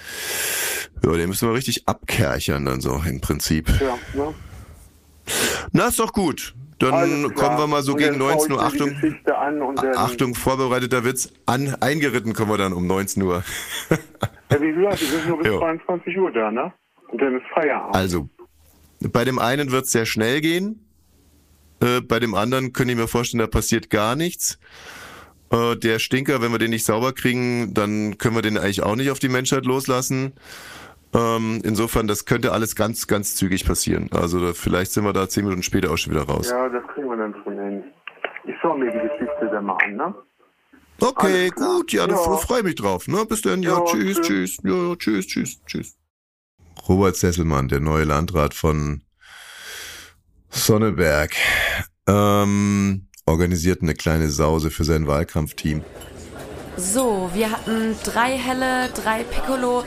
Ja, 1.02 1.12
den 1.14 1.30
müssen 1.30 1.48
wir 1.48 1.56
richtig 1.56 1.88
abkerchern 1.88 2.66
dann 2.66 2.82
so 2.82 3.02
im 3.06 3.20
Prinzip. 3.22 3.68
Ja, 3.82 3.98
ne? 4.14 4.34
Na, 5.72 5.88
ist 5.88 6.00
doch 6.00 6.14
gut. 6.14 6.54
Dann 6.80 6.94
Alles 6.94 7.34
kommen 7.36 7.58
wir 7.58 7.68
mal 7.68 7.82
so 7.82 7.96
gegen 7.96 8.20
dann 8.20 8.38
schaue 8.40 8.50
19 8.50 8.52
Uhr. 8.52 8.64
Achtung. 8.64 9.96
Achtung, 9.96 10.36
vorbereiteter 10.36 11.06
Witz. 11.06 11.32
An, 11.46 11.76
eingeritten 11.80 12.34
kommen 12.34 12.52
wir 12.52 12.58
dann 12.58 12.74
um 12.74 12.88
19 12.88 13.24
Uhr. 13.24 13.44
Ja, 14.52 14.62
wie 14.62 14.72
gesagt, 14.72 15.02
wir 15.02 15.08
sind 15.08 15.28
nur 15.28 15.38
bis 15.40 15.48
Ja. 15.48 15.58
22 15.58 16.16
Uhr 16.16 16.32
da, 16.32 16.52
ne? 16.52 16.72
Und 17.08 17.20
dann 17.20 17.36
ist 17.38 17.46
Feierabend. 17.56 17.96
Also, 17.96 18.30
bei 19.00 19.26
dem 19.26 19.40
einen 19.40 19.72
wird 19.72 19.86
es 19.86 19.92
sehr 19.92 20.06
schnell 20.06 20.42
gehen. 20.42 20.86
Äh, 21.82 22.02
bei 22.02 22.20
dem 22.20 22.36
anderen 22.36 22.72
könnte 22.72 22.94
ich 22.94 23.00
mir 23.00 23.08
vorstellen, 23.08 23.40
da 23.40 23.48
passiert 23.48 23.90
gar 23.90 24.16
nichts. 24.16 24.60
Äh, 25.54 25.76
der 25.78 26.00
Stinker, 26.00 26.42
wenn 26.42 26.52
wir 26.52 26.58
den 26.60 26.72
nicht 26.72 26.86
sauber 26.86 27.14
kriegen, 27.14 27.74
dann 27.74 28.18
können 28.18 28.36
wir 28.36 28.42
den 28.42 28.58
eigentlich 28.58 28.82
auch 28.84 28.96
nicht 28.96 29.12
auf 29.12 29.20
die 29.20 29.30
Menschheit 29.30 29.66
loslassen. 29.66 30.34
Ähm, 31.14 31.62
insofern, 31.64 32.08
das 32.08 32.26
könnte 32.26 32.52
alles 32.54 32.76
ganz, 32.76 33.06
ganz 33.06 33.36
zügig 33.36 33.66
passieren. 33.66 34.10
Also 34.12 34.44
da, 34.44 34.54
vielleicht 34.54 34.92
sind 34.92 35.04
wir 35.06 35.14
da 35.14 35.30
zehn 35.30 35.44
Minuten 35.44 35.62
später 35.62 35.92
auch 35.92 35.98
schon 35.98 36.12
wieder 36.12 36.24
raus. 36.24 36.50
Ja, 36.50 36.68
das 36.70 36.84
kriegen 36.94 37.08
wir 37.08 37.18
dann 37.18 37.36
schon 37.44 37.54
hin. 37.54 37.84
Ich 38.46 38.56
schaue 38.62 38.80
mir 38.80 38.92
die 38.92 38.98
Geschichte 38.98 39.50
dann 39.52 39.66
mal 39.66 39.78
an, 39.86 39.96
ne? 39.96 40.16
Okay, 41.00 41.50
gut, 41.50 41.92
ja, 41.94 42.08
da 42.08 42.16
Ja. 42.16 42.38
freue 42.38 42.64
mich 42.64 42.76
drauf. 42.76 43.08
Ne? 43.08 43.26
Bis 43.28 43.42
dann, 43.42 43.62
ja, 43.62 43.78
Ja, 43.78 43.86
tschüss, 43.86 44.16
tschüss. 44.22 44.58
tschüss, 44.58 44.58
ja, 44.64 44.74
ja, 44.90 44.96
tschüss, 44.96 45.28
tschüss, 45.28 45.62
tschüss. 45.66 45.98
Robert 46.88 47.16
Sesselmann, 47.16 47.68
der 47.68 47.80
neue 47.80 48.06
Landrat 48.06 48.54
von 48.56 49.04
Sonneberg, 50.50 51.36
ähm, 52.08 53.08
organisiert 53.26 53.82
eine 53.82 53.94
kleine 53.94 54.30
Sause 54.30 54.72
für 54.72 54.84
sein 54.84 55.08
Wahlkampfteam. 55.08 55.84
So, 56.76 57.30
wir 57.34 57.52
hatten 57.52 57.96
drei 58.04 58.38
helle, 58.38 58.90
drei 58.90 59.24
Piccolo. 59.24 59.84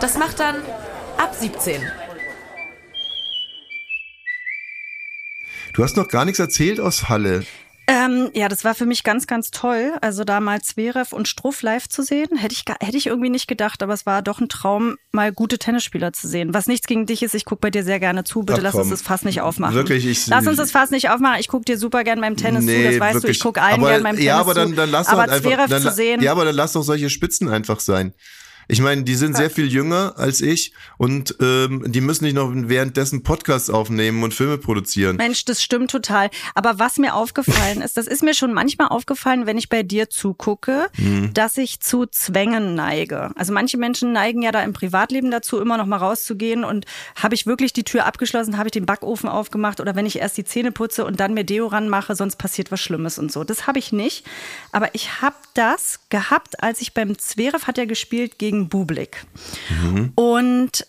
Das 0.00 0.18
macht 0.18 0.40
dann 0.40 0.56
ab 1.18 1.34
17. 1.38 1.82
Du 5.74 5.82
hast 5.82 5.96
noch 5.96 6.08
gar 6.08 6.24
nichts 6.24 6.38
erzählt 6.38 6.80
aus 6.80 7.08
Halle. 7.08 7.44
Ähm, 7.88 8.30
ja, 8.32 8.48
das 8.48 8.64
war 8.64 8.74
für 8.76 8.86
mich 8.86 9.02
ganz, 9.02 9.26
ganz 9.26 9.50
toll. 9.50 9.94
Also 10.00 10.22
da 10.24 10.38
mal 10.40 10.60
Zverev 10.62 11.12
und 11.14 11.26
Struff 11.26 11.62
live 11.62 11.88
zu 11.88 12.02
sehen, 12.02 12.36
hätte 12.36 12.54
ich, 12.54 12.64
hätte 12.80 12.96
ich 12.96 13.06
irgendwie 13.08 13.28
nicht 13.28 13.48
gedacht, 13.48 13.82
aber 13.82 13.92
es 13.92 14.06
war 14.06 14.22
doch 14.22 14.40
ein 14.40 14.48
Traum, 14.48 14.96
mal 15.10 15.32
gute 15.32 15.58
Tennisspieler 15.58 16.12
zu 16.12 16.28
sehen. 16.28 16.54
Was 16.54 16.68
nichts 16.68 16.86
gegen 16.86 17.06
dich 17.06 17.22
ist, 17.22 17.34
ich 17.34 17.44
gucke 17.44 17.60
bei 17.60 17.70
dir 17.70 17.82
sehr 17.82 17.98
gerne 17.98 18.22
zu. 18.22 18.42
Bitte 18.44 18.60
Ach, 18.60 18.62
lass 18.62 18.72
komm. 18.72 18.82
uns 18.82 18.90
das 18.90 19.02
Fass 19.02 19.24
nicht 19.24 19.40
aufmachen. 19.40 19.74
Wirklich, 19.74 20.06
ich- 20.06 20.26
lass 20.28 20.46
uns 20.46 20.56
das 20.58 20.70
Fass 20.70 20.90
nicht 20.90 21.10
aufmachen. 21.10 21.40
Ich 21.40 21.48
gucke 21.48 21.64
dir 21.64 21.76
super 21.76 22.04
gern 22.04 22.20
beim 22.20 22.36
Tennis 22.36 22.64
zu, 22.66 22.82
das 22.84 23.00
weißt 23.00 23.24
du. 23.24 23.28
Ich 23.28 23.40
gucke 23.40 23.60
allen 23.60 23.80
aber, 23.80 23.90
gern 23.90 24.02
beim 24.04 24.12
Tennis 24.14 24.26
Ja, 24.26 24.38
aber 24.38 24.54
dann, 24.54 24.68
zu. 24.70 24.74
dann 24.76 24.90
lass 24.90 25.08
aber 25.08 25.22
halt 25.22 25.30
einfach. 25.32 25.50
Zverev 25.50 25.68
Dann, 25.68 25.82
zu 25.82 25.90
sehen. 25.90 26.22
Ja, 26.22 26.32
aber 26.32 26.44
dann 26.44 26.54
lass 26.54 26.72
doch 26.72 26.82
solche 26.84 27.10
Spitzen 27.10 27.48
einfach 27.48 27.80
sein. 27.80 28.14
Ich 28.68 28.80
meine, 28.80 29.02
die 29.02 29.14
sind 29.14 29.36
sehr 29.36 29.50
viel 29.50 29.66
jünger 29.66 30.14
als 30.16 30.40
ich 30.40 30.72
und 30.98 31.36
ähm, 31.40 31.84
die 31.90 32.00
müssen 32.00 32.24
nicht 32.24 32.34
noch 32.34 32.50
währenddessen 32.54 33.22
Podcasts 33.22 33.70
aufnehmen 33.70 34.22
und 34.22 34.32
Filme 34.34 34.58
produzieren. 34.58 35.16
Mensch, 35.16 35.44
das 35.44 35.62
stimmt 35.62 35.90
total. 35.90 36.30
Aber 36.54 36.78
was 36.78 36.96
mir 36.98 37.14
aufgefallen 37.14 37.80
ist, 37.82 37.96
das 37.96 38.06
ist 38.06 38.22
mir 38.22 38.34
schon 38.34 38.52
manchmal 38.52 38.88
aufgefallen, 38.88 39.46
wenn 39.46 39.58
ich 39.58 39.68
bei 39.68 39.82
dir 39.82 40.08
zugucke, 40.10 40.88
Mhm. 40.96 41.32
dass 41.34 41.56
ich 41.56 41.80
zu 41.80 42.06
Zwängen 42.06 42.74
neige. 42.74 43.30
Also 43.36 43.52
manche 43.52 43.76
Menschen 43.78 44.12
neigen 44.12 44.42
ja 44.42 44.52
da 44.52 44.62
im 44.62 44.72
Privatleben 44.72 45.30
dazu, 45.30 45.60
immer 45.60 45.76
noch 45.76 45.86
mal 45.86 45.96
rauszugehen 45.96 46.64
und 46.64 46.86
habe 47.20 47.34
ich 47.34 47.46
wirklich 47.46 47.72
die 47.72 47.84
Tür 47.84 48.06
abgeschlossen, 48.06 48.58
habe 48.58 48.68
ich 48.68 48.72
den 48.72 48.86
Backofen 48.86 49.28
aufgemacht 49.28 49.80
oder 49.80 49.94
wenn 49.96 50.06
ich 50.06 50.16
erst 50.18 50.36
die 50.36 50.44
Zähne 50.44 50.72
putze 50.72 51.04
und 51.04 51.20
dann 51.20 51.34
mir 51.34 51.44
Deo 51.44 51.66
ranmache, 51.66 52.14
sonst 52.14 52.36
passiert 52.36 52.70
was 52.70 52.80
Schlimmes 52.80 53.18
und 53.18 53.32
so. 53.32 53.44
Das 53.44 53.66
habe 53.66 53.78
ich 53.78 53.92
nicht. 53.92 54.24
Aber 54.70 54.94
ich 54.94 55.20
habe 55.22 55.36
das 55.54 56.00
gehabt, 56.10 56.62
als 56.62 56.80
ich 56.80 56.94
beim 56.94 57.18
Zverev 57.18 57.66
hat 57.66 57.78
er 57.78 57.86
gespielt 57.86 58.38
gegen 58.38 58.61
Bublik. 58.68 59.24
Und 60.14 60.86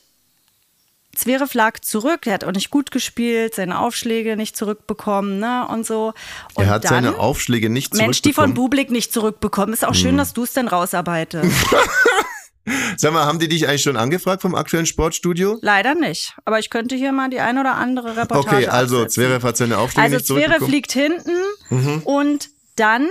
Zverev 1.15 1.53
lag 1.53 1.79
zurück, 1.79 2.25
er 2.25 2.33
hat 2.33 2.43
auch 2.43 2.51
nicht 2.51 2.71
gut 2.71 2.89
gespielt, 2.89 3.53
seine 3.53 3.79
Aufschläge 3.79 4.35
nicht 4.35 4.57
zurückbekommen, 4.57 5.39
ne, 5.39 5.67
und 5.67 5.85
so. 5.85 6.13
Und 6.55 6.63
er 6.65 6.69
hat 6.71 6.85
dann, 6.85 7.03
seine 7.03 7.19
Aufschläge 7.19 7.69
nicht 7.69 7.93
Mensch, 7.93 8.21
die 8.23 8.33
von 8.33 8.45
zurückbekommen. 8.45 8.51
Mhm. 8.51 8.55
Bublik 8.55 8.91
nicht 8.91 9.13
zurückbekommen. 9.13 9.73
Ist 9.73 9.85
auch 9.85 9.93
schön, 9.93 10.17
dass 10.17 10.33
du 10.33 10.43
es 10.43 10.53
dann 10.53 10.67
rausarbeitest. 10.67 11.51
Sag 12.97 13.13
mal, 13.13 13.25
haben 13.25 13.39
die 13.39 13.47
dich 13.49 13.67
eigentlich 13.67 13.83
schon 13.83 13.97
angefragt 13.97 14.41
vom 14.41 14.55
aktuellen 14.55 14.85
Sportstudio? 14.85 15.59
Leider 15.61 15.95
nicht. 15.95 16.35
Aber 16.45 16.59
ich 16.59 16.69
könnte 16.69 16.95
hier 16.95 17.11
mal 17.11 17.29
die 17.29 17.41
ein 17.41 17.57
oder 17.57 17.75
andere 17.75 18.15
Reportage 18.15 18.55
Okay, 18.55 18.67
also 18.67 18.97
absetzen. 19.01 19.23
Zverev 19.23 19.45
hat 19.45 19.57
seine 19.57 19.77
Aufschläge 19.77 20.03
Also 20.03 20.15
nicht 20.15 20.27
Zverev 20.27 20.59
zurückbekommen. 20.59 20.69
Mhm. 20.69 20.73
liegt 20.73 20.91
hinten 21.99 22.01
und 22.05 22.49
dann 22.77 23.09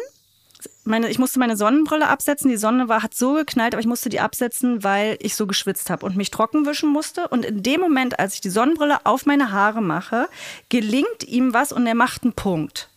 meine, 0.84 1.08
ich 1.08 1.18
musste 1.18 1.38
meine 1.38 1.56
Sonnenbrille 1.56 2.08
absetzen. 2.08 2.50
Die 2.50 2.56
Sonne 2.56 2.88
war, 2.88 3.02
hat 3.02 3.14
so 3.14 3.34
geknallt, 3.34 3.74
aber 3.74 3.80
ich 3.80 3.86
musste 3.86 4.08
die 4.08 4.20
absetzen, 4.20 4.82
weil 4.82 5.16
ich 5.20 5.36
so 5.36 5.46
geschwitzt 5.46 5.90
habe 5.90 6.04
und 6.06 6.16
mich 6.16 6.30
trocken 6.30 6.66
wischen 6.66 6.90
musste. 6.90 7.28
Und 7.28 7.44
in 7.44 7.62
dem 7.62 7.80
Moment, 7.80 8.18
als 8.18 8.34
ich 8.34 8.40
die 8.40 8.50
Sonnenbrille 8.50 9.04
auf 9.04 9.26
meine 9.26 9.52
Haare 9.52 9.82
mache, 9.82 10.28
gelingt 10.68 11.24
ihm 11.26 11.54
was 11.54 11.72
und 11.72 11.86
er 11.86 11.94
macht 11.94 12.24
einen 12.24 12.32
Punkt. 12.32 12.90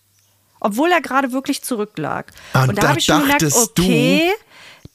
Obwohl 0.59 0.91
er 0.91 1.01
gerade 1.01 1.31
wirklich 1.31 1.61
zurücklag. 1.61 2.31
Ah, 2.53 2.63
und 2.63 2.77
da 2.77 2.81
da 2.81 2.87
habe 2.89 2.99
ich 2.99 3.05
schon 3.05 3.21
gemerkt, 3.21 3.43
okay, 3.43 4.31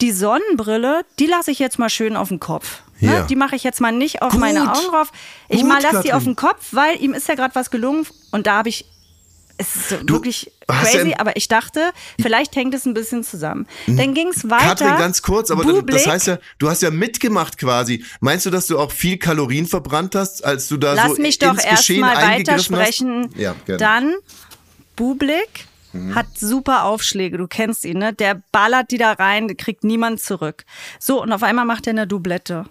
die 0.01 0.13
Sonnenbrille, 0.13 1.05
die 1.19 1.27
lasse 1.27 1.51
ich 1.51 1.59
jetzt 1.59 1.79
mal 1.79 1.91
schön 1.91 2.17
auf 2.17 2.29
den 2.29 2.41
Kopf. 2.41 2.83
Ne? 3.01 3.15
Ja. 3.15 3.23
Die 3.23 3.37
mache 3.37 3.57
ich 3.57 3.65
jetzt 3.65 3.81
mal 3.81 3.93
nicht 3.93 4.23
auf 4.23 4.33
Gut. 4.33 4.41
meine 4.41 4.63
Augen 4.63 4.89
drauf. 4.91 5.13
Ich 5.49 5.61
Gut, 5.61 5.69
mal 5.69 5.83
lasse 5.83 6.03
die 6.03 6.13
auf 6.13 6.25
den 6.25 6.37
Kopf, 6.37 6.69
weil 6.73 7.01
ihm 7.01 7.15
ist 7.15 7.29
ja 7.29 7.35
gerade 7.35 7.55
was 7.55 7.71
gelungen. 7.71 8.07
Und 8.31 8.47
da 8.47 8.57
habe 8.57 8.69
ich 8.69 8.87
es 9.61 9.77
ist 9.77 10.03
Du 10.05 10.15
wirklich 10.15 10.51
crazy, 10.67 11.11
ja- 11.11 11.19
aber 11.19 11.37
ich 11.37 11.49
dachte, 11.49 11.93
vielleicht 12.21 12.57
hängt 12.57 12.75
es 12.75 12.87
ein 12.87 12.95
bisschen 12.95 13.23
zusammen. 13.25 13.67
Dann 13.87 14.15
ging 14.15 14.29
es 14.29 14.49
weiter. 14.49 14.67
Katrin, 14.87 14.97
ganz 14.99 15.23
kurz, 15.23 15.51
aber 15.51 15.63
das, 15.65 15.73
Bublik, 15.73 15.97
das 15.97 16.07
heißt 16.07 16.27
ja, 16.29 16.39
du 16.59 16.71
hast 16.71 16.83
ja 16.83 16.91
mitgemacht 16.91 17.59
quasi. 17.59 18.05
Meinst 18.21 18.47
du, 18.47 18.51
dass 18.51 18.67
du 18.67 18.79
auch 18.79 18.91
viel 18.93 19.19
Kalorien 19.19 19.67
verbrannt 19.67 20.15
hast, 20.15 20.45
als 20.45 20.69
du 20.69 20.77
da 20.77 20.95
lass 20.95 21.17
so 21.17 21.23
mich 21.23 21.39
doch 21.39 21.57
erstmal 21.63 22.17
weitersprechen. 22.17 23.29
Ja, 23.37 23.55
gerne. 23.67 23.75
Mhm. 23.75 23.79
Dann 23.79 24.15
Bublik 24.97 25.67
hat 26.15 26.27
super 26.39 26.85
Aufschläge, 26.85 27.37
du 27.37 27.49
kennst 27.49 27.85
ihn, 27.85 27.99
ne? 27.99 28.13
Der 28.13 28.41
ballert 28.53 28.93
die 28.93 28.99
da 28.99 29.11
rein, 29.13 29.57
kriegt 29.57 29.83
niemand 29.83 30.21
zurück. 30.21 30.65
So, 31.01 31.21
und 31.21 31.33
auf 31.33 31.43
einmal 31.43 31.65
macht 31.65 31.89
er 31.89 31.91
eine 31.91 32.07
Doublette. 32.07 32.67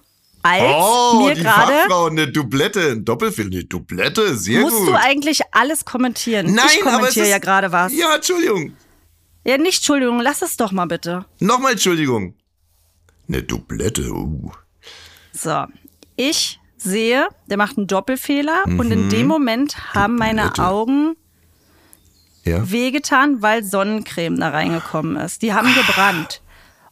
Als 0.49 0.75
oh, 0.77 1.23
mir 1.25 1.35
die 1.35 1.41
gerade 1.41 1.71
Fachfrau, 1.73 2.05
eine 2.07 2.27
Doublette, 2.31 2.91
ein 2.91 3.05
Doppelfilm, 3.05 3.49
eine 3.51 3.63
Doublette, 3.65 4.35
sehr 4.35 4.61
musst 4.61 4.77
gut. 4.77 4.87
du 4.89 4.93
eigentlich 4.95 5.41
alles 5.51 5.85
kommentieren. 5.85 6.53
Nein, 6.53 6.65
ich 6.73 6.81
kommentiere 6.81 7.27
ja 7.29 7.37
gerade 7.39 7.71
was. 7.71 7.93
Ja, 7.93 8.15
Entschuldigung. 8.15 8.73
Ja, 9.45 9.57
nicht 9.57 9.77
Entschuldigung, 9.77 10.19
lass 10.19 10.41
es 10.41 10.57
doch 10.57 10.71
mal 10.71 10.85
bitte. 10.85 11.25
Nochmal 11.39 11.73
Entschuldigung. 11.73 12.35
Eine 13.27 13.43
Doublette, 13.43 14.09
uh. 14.11 14.51
So, 15.31 15.65
ich 16.15 16.59
sehe, 16.77 17.27
der 17.47 17.57
macht 17.57 17.77
einen 17.77 17.87
Doppelfehler 17.87 18.63
und 18.65 18.85
Mhm. 18.87 18.91
in 18.91 19.09
dem 19.09 19.27
Moment 19.27 19.93
haben 19.93 20.15
meine. 20.15 20.57
Augen 20.59 21.15
Ja. 22.43 22.69
wehgetan, 22.71 23.41
weil 23.41 23.63
Sonnencreme 23.63 24.39
da 24.39 24.49
reingekommen 24.49 25.17
ist. 25.17 25.41
Die 25.41 25.53
haben 25.53 25.73
gebrannt. 25.75 26.41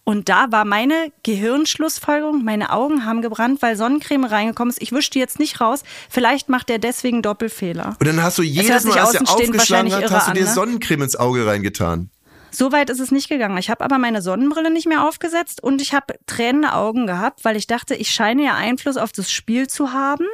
Und 0.07 0.29
da 0.29 0.53
war 0.53 0.63
meine 0.63 1.11
Gehirnschlussfolgerung, 1.23 2.41
meine 2.45 2.71
Augen 2.71 3.03
haben 3.03 3.21
gebrannt, 3.21 3.61
weil 3.61 3.75
Sonnencreme 3.75 4.23
reingekommen 4.23 4.69
ist. 4.69 4.81
Ich 4.81 4.93
wische 4.93 5.11
die 5.11 5.19
jetzt 5.19 5.37
nicht 5.37 5.59
raus. 5.59 5.83
Vielleicht 6.09 6.47
macht 6.47 6.69
der 6.69 6.79
deswegen 6.79 7.21
Doppelfehler. 7.21 7.97
Und 7.99 8.07
dann 8.07 8.23
hast 8.23 8.37
du 8.37 8.41
jedes 8.41 8.85
Mal, 8.85 8.99
als 8.99 9.15
er 9.15 9.29
aufgeschlagen 9.29 9.93
hat, 9.93 10.09
hast 10.09 10.29
du 10.29 10.31
dir 10.31 10.43
an, 10.43 10.47
ne? 10.47 10.53
Sonnencreme 10.53 11.01
ins 11.01 11.17
Auge 11.17 11.45
reingetan. 11.45 12.09
So 12.51 12.71
weit 12.71 12.89
ist 12.89 13.01
es 13.01 13.11
nicht 13.11 13.27
gegangen. 13.27 13.57
Ich 13.57 13.69
habe 13.69 13.83
aber 13.83 13.97
meine 13.97 14.21
Sonnenbrille 14.21 14.71
nicht 14.71 14.87
mehr 14.87 15.05
aufgesetzt 15.05 15.61
und 15.61 15.81
ich 15.81 15.93
habe 15.93 16.13
tränende 16.25 16.71
Augen 16.71 17.05
gehabt, 17.05 17.43
weil 17.43 17.57
ich 17.57 17.67
dachte, 17.67 17.93
ich 17.93 18.09
scheine 18.11 18.45
ja 18.45 18.55
Einfluss 18.55 18.95
auf 18.95 19.11
das 19.11 19.29
Spiel 19.29 19.67
zu 19.67 19.91
haben. 19.91 20.25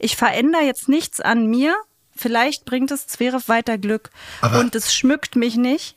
Ich 0.00 0.16
verändere 0.16 0.62
jetzt 0.62 0.88
nichts 0.88 1.20
an 1.20 1.46
mir. 1.46 1.76
Vielleicht 2.16 2.64
bringt 2.64 2.90
es 2.90 3.06
Zverev 3.06 3.46
weiter 3.46 3.78
Glück. 3.78 4.10
Aber- 4.40 4.58
und 4.58 4.74
es 4.74 4.92
schmückt 4.92 5.36
mich 5.36 5.54
nicht. 5.54 5.94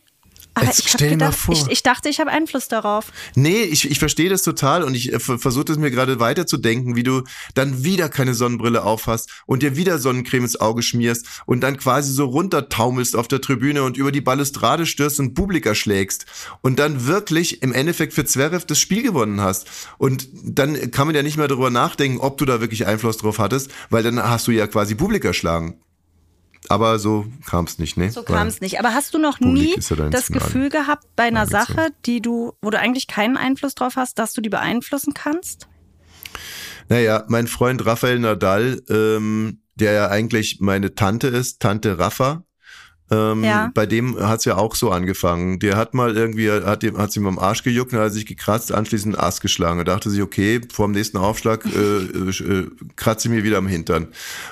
Aber 0.55 0.67
Jetzt 0.67 0.79
ich, 0.79 0.89
stell 0.89 1.09
dir 1.09 1.17
mal 1.17 1.27
gedacht, 1.27 1.39
vor. 1.39 1.55
ich, 1.55 1.67
ich 1.67 1.83
dachte, 1.83 2.09
ich 2.09 2.19
habe 2.19 2.29
Einfluss 2.29 2.67
darauf. 2.67 3.11
Nee, 3.35 3.63
ich, 3.63 3.89
ich 3.89 3.97
verstehe 3.97 4.29
das 4.29 4.43
total 4.43 4.83
und 4.83 4.93
ich 4.93 5.11
äh, 5.11 5.19
versuche 5.19 5.71
es 5.71 5.77
mir 5.77 5.89
gerade 5.89 6.19
weiterzudenken, 6.19 6.95
wie 6.95 7.03
du 7.03 7.23
dann 7.55 7.83
wieder 7.83 8.07
keine 8.09 8.35
Sonnenbrille 8.35 8.83
aufhast 8.83 9.31
und 9.45 9.63
dir 9.63 9.75
wieder 9.75 9.97
Sonnencreme 9.97 10.43
ins 10.43 10.59
Auge 10.59 10.83
schmierst 10.83 11.27
und 11.45 11.61
dann 11.61 11.77
quasi 11.77 12.13
so 12.13 12.25
runtertaumelst 12.25 13.15
auf 13.15 13.27
der 13.27 13.41
Tribüne 13.41 13.83
und 13.83 13.97
über 13.97 14.11
die 14.11 14.21
Balustrade 14.21 14.85
stürzt 14.85 15.19
und 15.19 15.33
Publik 15.33 15.65
erschlägst 15.65 16.25
und 16.61 16.77
dann 16.77 17.07
wirklich 17.07 17.63
im 17.63 17.73
Endeffekt 17.73 18.13
für 18.13 18.25
Zverev 18.25 18.65
das 18.65 18.79
Spiel 18.79 19.01
gewonnen 19.01 19.41
hast. 19.41 19.67
Und 19.97 20.27
dann 20.43 20.91
kann 20.91 21.07
man 21.07 21.15
ja 21.15 21.23
nicht 21.23 21.37
mehr 21.37 21.47
darüber 21.47 21.71
nachdenken, 21.71 22.19
ob 22.19 22.37
du 22.37 22.45
da 22.45 22.61
wirklich 22.61 22.85
Einfluss 22.85 23.17
drauf 23.17 23.39
hattest, 23.39 23.71
weil 23.89 24.03
dann 24.03 24.21
hast 24.21 24.47
du 24.47 24.51
ja 24.51 24.67
quasi 24.67 24.93
Publik 24.93 25.25
erschlagen. 25.25 25.79
Aber 26.69 26.99
so 26.99 27.25
kam 27.45 27.65
es 27.65 27.79
nicht, 27.79 27.97
ne? 27.97 28.11
So 28.11 28.23
kam 28.23 28.47
es 28.47 28.61
nicht. 28.61 28.79
Aber 28.79 28.93
hast 28.93 29.13
du 29.13 29.19
noch 29.19 29.39
nie 29.39 29.75
ja 29.77 30.09
das 30.09 30.27
Gefühl 30.27 30.69
gehabt 30.69 31.05
bei 31.15 31.23
einer. 31.23 31.45
Sache, 31.45 31.89
die 32.05 32.21
du, 32.21 32.53
wo 32.61 32.69
du 32.69 32.79
eigentlich 32.79 33.07
keinen 33.07 33.37
Einfluss 33.37 33.75
drauf 33.75 33.95
hast, 33.95 34.17
dass 34.17 34.33
du 34.33 34.41
die 34.41 34.49
beeinflussen 34.49 35.13
kannst? 35.13 35.67
Naja, 36.89 37.25
mein 37.27 37.47
Freund 37.47 37.85
Rafael 37.85 38.19
Nadal, 38.19 38.81
ähm, 38.89 39.61
der 39.75 39.93
ja 39.93 40.09
eigentlich 40.09 40.59
meine 40.59 40.95
Tante 40.95 41.27
ist, 41.27 41.61
Tante 41.61 41.99
Rafa, 41.99 42.43
ähm, 43.13 43.43
Ja. 43.43 43.71
bei 43.73 43.85
dem 43.85 44.17
hat's 44.19 44.45
ja 44.45 44.55
auch 44.57 44.75
so 44.75 44.89
angefangen. 44.91 45.59
Der 45.59 45.77
hat 45.77 45.93
mal 45.93 46.15
irgendwie, 46.17 46.49
hat 46.51 46.83
ihm, 46.83 46.97
hat's 46.97 47.15
ihm 47.15 47.27
am 47.27 47.39
Arsch 47.39 47.63
gejuckt 47.63 47.93
und 47.93 47.99
hat 47.99 48.13
sich 48.13 48.25
gekratzt, 48.25 48.71
anschließend 48.71 49.15
einen 49.15 49.23
Ast 49.25 49.41
geschlagen. 49.41 49.79
Er 49.79 49.85
dachte 49.85 50.09
sich, 50.09 50.21
okay, 50.21 50.61
vor 50.71 50.87
dem 50.87 50.93
nächsten 50.93 51.17
Aufschlag 51.17 51.65
äh, 51.65 51.69
äh, 51.79 52.67
kratze 52.95 53.27
ich 53.27 53.33
mir 53.33 53.43
wieder 53.43 53.57
am 53.57 53.67
Hintern. 53.67 54.07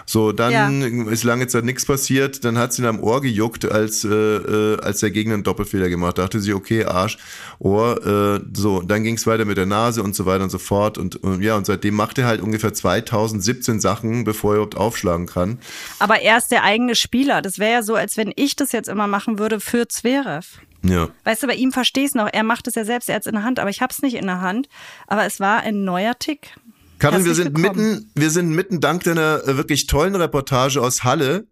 So, 0.06 0.32
dann 0.32 0.82
Ja. 0.82 1.12
ist 1.12 1.24
lange 1.24 1.48
Zeit 1.48 1.66
nichts 1.66 1.86
passiert, 1.86 2.44
dann 2.46 2.58
hat's 2.58 2.78
ihn 2.80 2.86
am 2.86 3.00
Ohr 3.00 3.22
gejuckt, 3.22 3.70
als, 3.72 4.04
äh, 4.04 4.10
äh, 4.10 4.80
als 4.82 5.02
er 5.04 5.12
gegen 5.12 5.32
einen 5.34 5.44
Doppelfehler 5.44 5.90
gemacht. 5.90 6.18
Dachte 6.18 6.40
sie, 6.40 6.54
okay, 6.54 6.86
Arsch, 6.86 7.18
Ohr, 7.60 8.06
äh, 8.06 8.46
so, 8.54 8.82
dann 8.82 9.04
ging's 9.04 9.26
weiter 9.28 9.46
mit 9.46 9.58
der 9.58 9.66
Nase 9.66 10.04
und 10.04 10.16
so 10.16 10.26
weiter 10.26 10.44
und 10.44 10.50
so 10.50 10.58
fort. 10.60 10.98
Und, 10.98 11.16
und 11.18 11.42
ja, 11.42 11.56
und 11.56 11.66
seitdem 11.66 11.96
macht 11.96 12.18
er 12.18 12.26
halt 12.26 12.42
ungefähr 12.42 12.74
2017 12.74 13.80
Sachen, 13.80 14.24
bevor 14.24 14.52
er 14.54 14.56
überhaupt 14.58 14.78
aufschlagen 14.78 15.26
kann. 15.28 15.60
Aber 16.00 16.22
er 16.22 16.38
ist 16.38 16.50
der 16.52 16.64
eigene 16.64 16.96
Spieler. 16.96 17.42
Das 17.42 17.60
wäre 17.60 17.72
ja 17.72 17.84
so, 17.84 17.96
als 17.96 18.18
wenn 18.18 18.32
ich 18.36 18.51
das 18.56 18.72
jetzt 18.72 18.90
immer 18.90 19.08
machen 19.08 19.40
würde 19.40 19.60
für 19.60 19.88
Zverev. 19.88 20.60
Ja. 20.84 21.10
Weißt 21.24 21.44
du, 21.44 21.48
bei 21.48 21.56
ihm 21.56 21.72
verstehe 21.72 22.06
ich 22.06 22.16
noch. 22.16 22.30
Er 22.32 22.44
macht 22.44 22.68
es 22.68 22.76
ja 22.76 22.86
selbst, 22.86 23.10
er 23.10 23.16
hat 23.16 23.22
es 23.22 23.28
in 23.28 23.36
der 23.36 23.44
Hand, 23.44 23.60
aber 23.60 23.70
ich 23.70 23.82
habe 23.82 23.92
es 23.92 24.02
nicht 24.02 24.16
in 24.16 24.26
der 24.26 24.42
Hand. 24.42 24.68
Aber 25.08 25.26
es 25.26 25.40
war 25.40 25.62
ein 25.62 25.84
neuer 25.84 26.18
Tick. 26.18 26.56
Karin, 27.00 27.26
wir 27.26 27.34
sind 27.34 27.58
willkommen. 27.58 27.92
mitten, 27.92 28.12
wir 28.16 28.30
sind 28.30 28.50
mitten 28.50 28.80
dank 28.80 29.04
deiner 29.04 29.48
äh, 29.48 29.58
wirklich 29.58 29.88
tollen 29.88 30.16
Reportage 30.16 30.82
aus 30.82 31.04
Halle. 31.04 31.48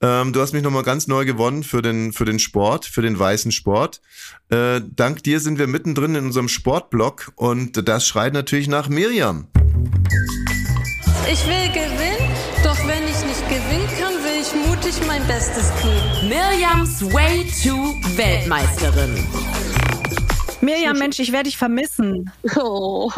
Ähm, 0.00 0.32
du 0.32 0.40
hast 0.40 0.52
mich 0.52 0.62
nochmal 0.62 0.84
ganz 0.84 1.08
neu 1.08 1.24
gewonnen 1.24 1.64
für 1.64 1.82
den, 1.82 2.12
für 2.12 2.24
den 2.24 2.38
Sport, 2.38 2.86
für 2.86 3.02
den 3.02 3.18
weißen 3.18 3.52
Sport. 3.52 4.00
Äh, 4.48 4.80
dank 4.94 5.22
dir 5.24 5.40
sind 5.40 5.58
wir 5.58 5.66
mittendrin 5.66 6.14
in 6.14 6.24
unserem 6.26 6.48
Sportblock 6.48 7.32
und 7.34 7.88
das 7.88 8.06
schreit 8.06 8.32
natürlich 8.32 8.68
nach 8.68 8.88
Miriam. 8.88 9.48
Ich 11.30 11.44
will 11.46 11.68
gewinnen, 11.74 12.30
doch 12.62 12.78
wenn 12.86 13.02
ich 13.04 13.24
nicht 13.26 13.48
gewinnen 13.48 13.88
kann, 14.00 14.17
ich 14.88 14.94
mutig 14.96 15.06
mein 15.06 15.26
Bestes 15.26 15.70
geben. 15.82 16.28
Miriams 16.28 17.12
Way 17.12 17.44
to 17.62 17.94
Weltmeisterin. 18.16 19.14
Miriam, 20.60 20.98
Mensch, 20.98 21.18
ich 21.18 21.32
werde 21.32 21.44
dich 21.44 21.58
vermissen. 21.58 22.30
Oh. 22.56 23.10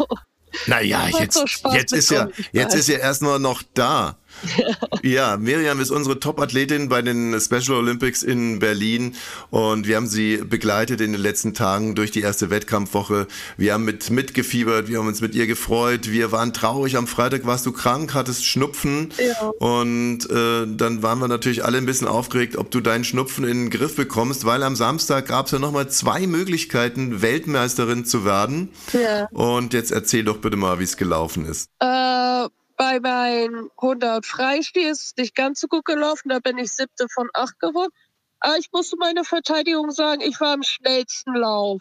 Naja, 0.67 1.07
jetzt, 1.07 1.35
so 1.35 1.47
Spaß 1.47 1.73
jetzt 1.73 1.93
ist 1.93 2.11
ja, 2.11 2.27
jetzt 2.51 2.75
ist 2.75 2.89
ja 2.89 2.97
erstmal 2.97 3.39
noch 3.39 3.63
da. 3.73 4.17
Ja, 5.03 5.37
Miriam 5.37 5.79
ist 5.79 5.89
unsere 5.91 6.19
Top-Athletin 6.19 6.87
bei 6.89 7.01
den 7.01 7.39
Special 7.39 7.77
Olympics 7.77 8.21
in 8.23 8.59
Berlin 8.59 9.15
und 9.49 9.87
wir 9.87 9.95
haben 9.95 10.07
sie 10.07 10.37
begleitet 10.37 11.01
in 11.01 11.11
den 11.13 11.21
letzten 11.21 11.53
Tagen 11.53 11.95
durch 11.95 12.11
die 12.11 12.21
erste 12.21 12.49
Wettkampfwoche. 12.49 13.27
Wir 13.57 13.73
haben 13.73 13.83
mit 13.85 14.09
mitgefiebert, 14.11 14.87
wir 14.89 14.99
haben 14.99 15.07
uns 15.07 15.21
mit 15.21 15.33
ihr 15.35 15.47
gefreut, 15.47 16.11
wir 16.11 16.31
waren 16.31 16.53
traurig. 16.53 16.97
Am 16.97 17.07
Freitag 17.07 17.45
warst 17.45 17.65
du 17.65 17.71
krank, 17.71 18.13
hattest 18.13 18.45
Schnupfen 18.45 19.11
Ja. 19.17 19.47
und 19.59 20.29
äh, 20.29 20.67
dann 20.67 21.01
waren 21.03 21.19
wir 21.19 21.27
natürlich 21.27 21.63
alle 21.65 21.77
ein 21.77 21.85
bisschen 21.85 22.07
aufgeregt, 22.07 22.55
ob 22.57 22.69
du 22.71 22.79
deinen 22.81 23.03
Schnupfen 23.03 23.43
in 23.45 23.65
den 23.65 23.69
Griff 23.69 23.95
bekommst, 23.95 24.45
weil 24.45 24.61
am 24.63 24.75
Samstag 24.75 25.27
gab 25.27 25.47
es 25.47 25.51
ja 25.51 25.59
nochmal 25.59 25.89
zwei 25.89 26.27
Möglichkeiten, 26.27 27.21
Weltmeisterin 27.21 28.05
zu 28.05 28.25
werden. 28.25 28.69
Ja. 28.93 29.27
Und 29.31 29.73
jetzt 29.73 29.91
erzähl 29.91 30.23
doch 30.23 30.37
bitte 30.37 30.57
mal, 30.57 30.79
wie 30.79 30.83
es 30.83 30.97
gelaufen 30.97 31.45
ist. 31.45 31.69
Äh, 31.79 32.47
bei 32.81 32.99
meinen 32.99 33.69
100 33.77 34.25
Freistil 34.25 34.87
ist 34.87 35.05
es 35.05 35.13
nicht 35.15 35.35
ganz 35.35 35.59
so 35.59 35.67
gut 35.67 35.85
gelaufen. 35.85 36.29
Da 36.29 36.39
bin 36.39 36.57
ich 36.57 36.71
siebte 36.71 37.05
von 37.13 37.29
acht 37.35 37.59
geworden. 37.59 37.91
Aber 38.39 38.57
ich 38.57 38.69
musste 38.71 38.97
meine 38.97 39.23
Verteidigung 39.23 39.91
sagen, 39.91 40.21
ich 40.21 40.41
war 40.41 40.55
im 40.55 40.63
schnellsten 40.63 41.35
Lauf. 41.35 41.79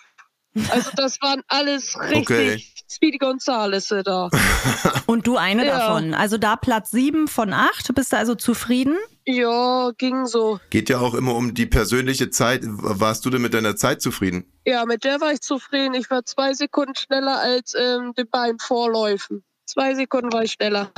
Also 0.68 0.90
das 0.96 1.18
waren 1.22 1.40
alles 1.48 1.98
richtig 2.10 2.18
Okay. 2.18 2.62
Speedy 2.86 3.16
Gonzales 3.16 3.88
da. 4.04 4.28
Und 5.06 5.26
du 5.26 5.38
eine 5.38 5.64
Ja. 5.64 5.78
davon. 5.78 6.12
Also 6.12 6.36
da 6.36 6.56
Platz 6.56 6.90
sieben 6.90 7.28
von 7.28 7.54
acht. 7.54 7.94
Bist 7.94 8.12
du 8.12 8.18
also 8.18 8.34
zufrieden? 8.34 8.98
Ja, 9.24 9.92
ging 9.96 10.26
so. 10.26 10.60
Geht 10.68 10.90
ja 10.90 10.98
auch 10.98 11.14
immer 11.14 11.34
um 11.34 11.54
die 11.54 11.64
persönliche 11.66 12.28
Zeit. 12.28 12.60
Warst 12.66 13.24
du 13.24 13.30
denn 13.30 13.40
mit 13.40 13.54
deiner 13.54 13.74
Zeit 13.74 14.02
zufrieden? 14.02 14.52
Ja, 14.66 14.84
mit 14.84 15.04
der 15.04 15.18
war 15.22 15.32
ich 15.32 15.40
zufrieden. 15.40 15.94
Ich 15.94 16.10
war 16.10 16.26
zwei 16.26 16.52
Sekunden 16.52 16.94
schneller 16.94 17.38
als 17.40 17.74
ähm, 17.74 18.12
den 18.18 18.28
beiden 18.28 18.58
Vorläufen. 18.58 19.42
Zwei 19.70 19.94
Sekunden 19.94 20.32
war 20.32 20.42
ich 20.42 20.52
schneller. 20.52 20.90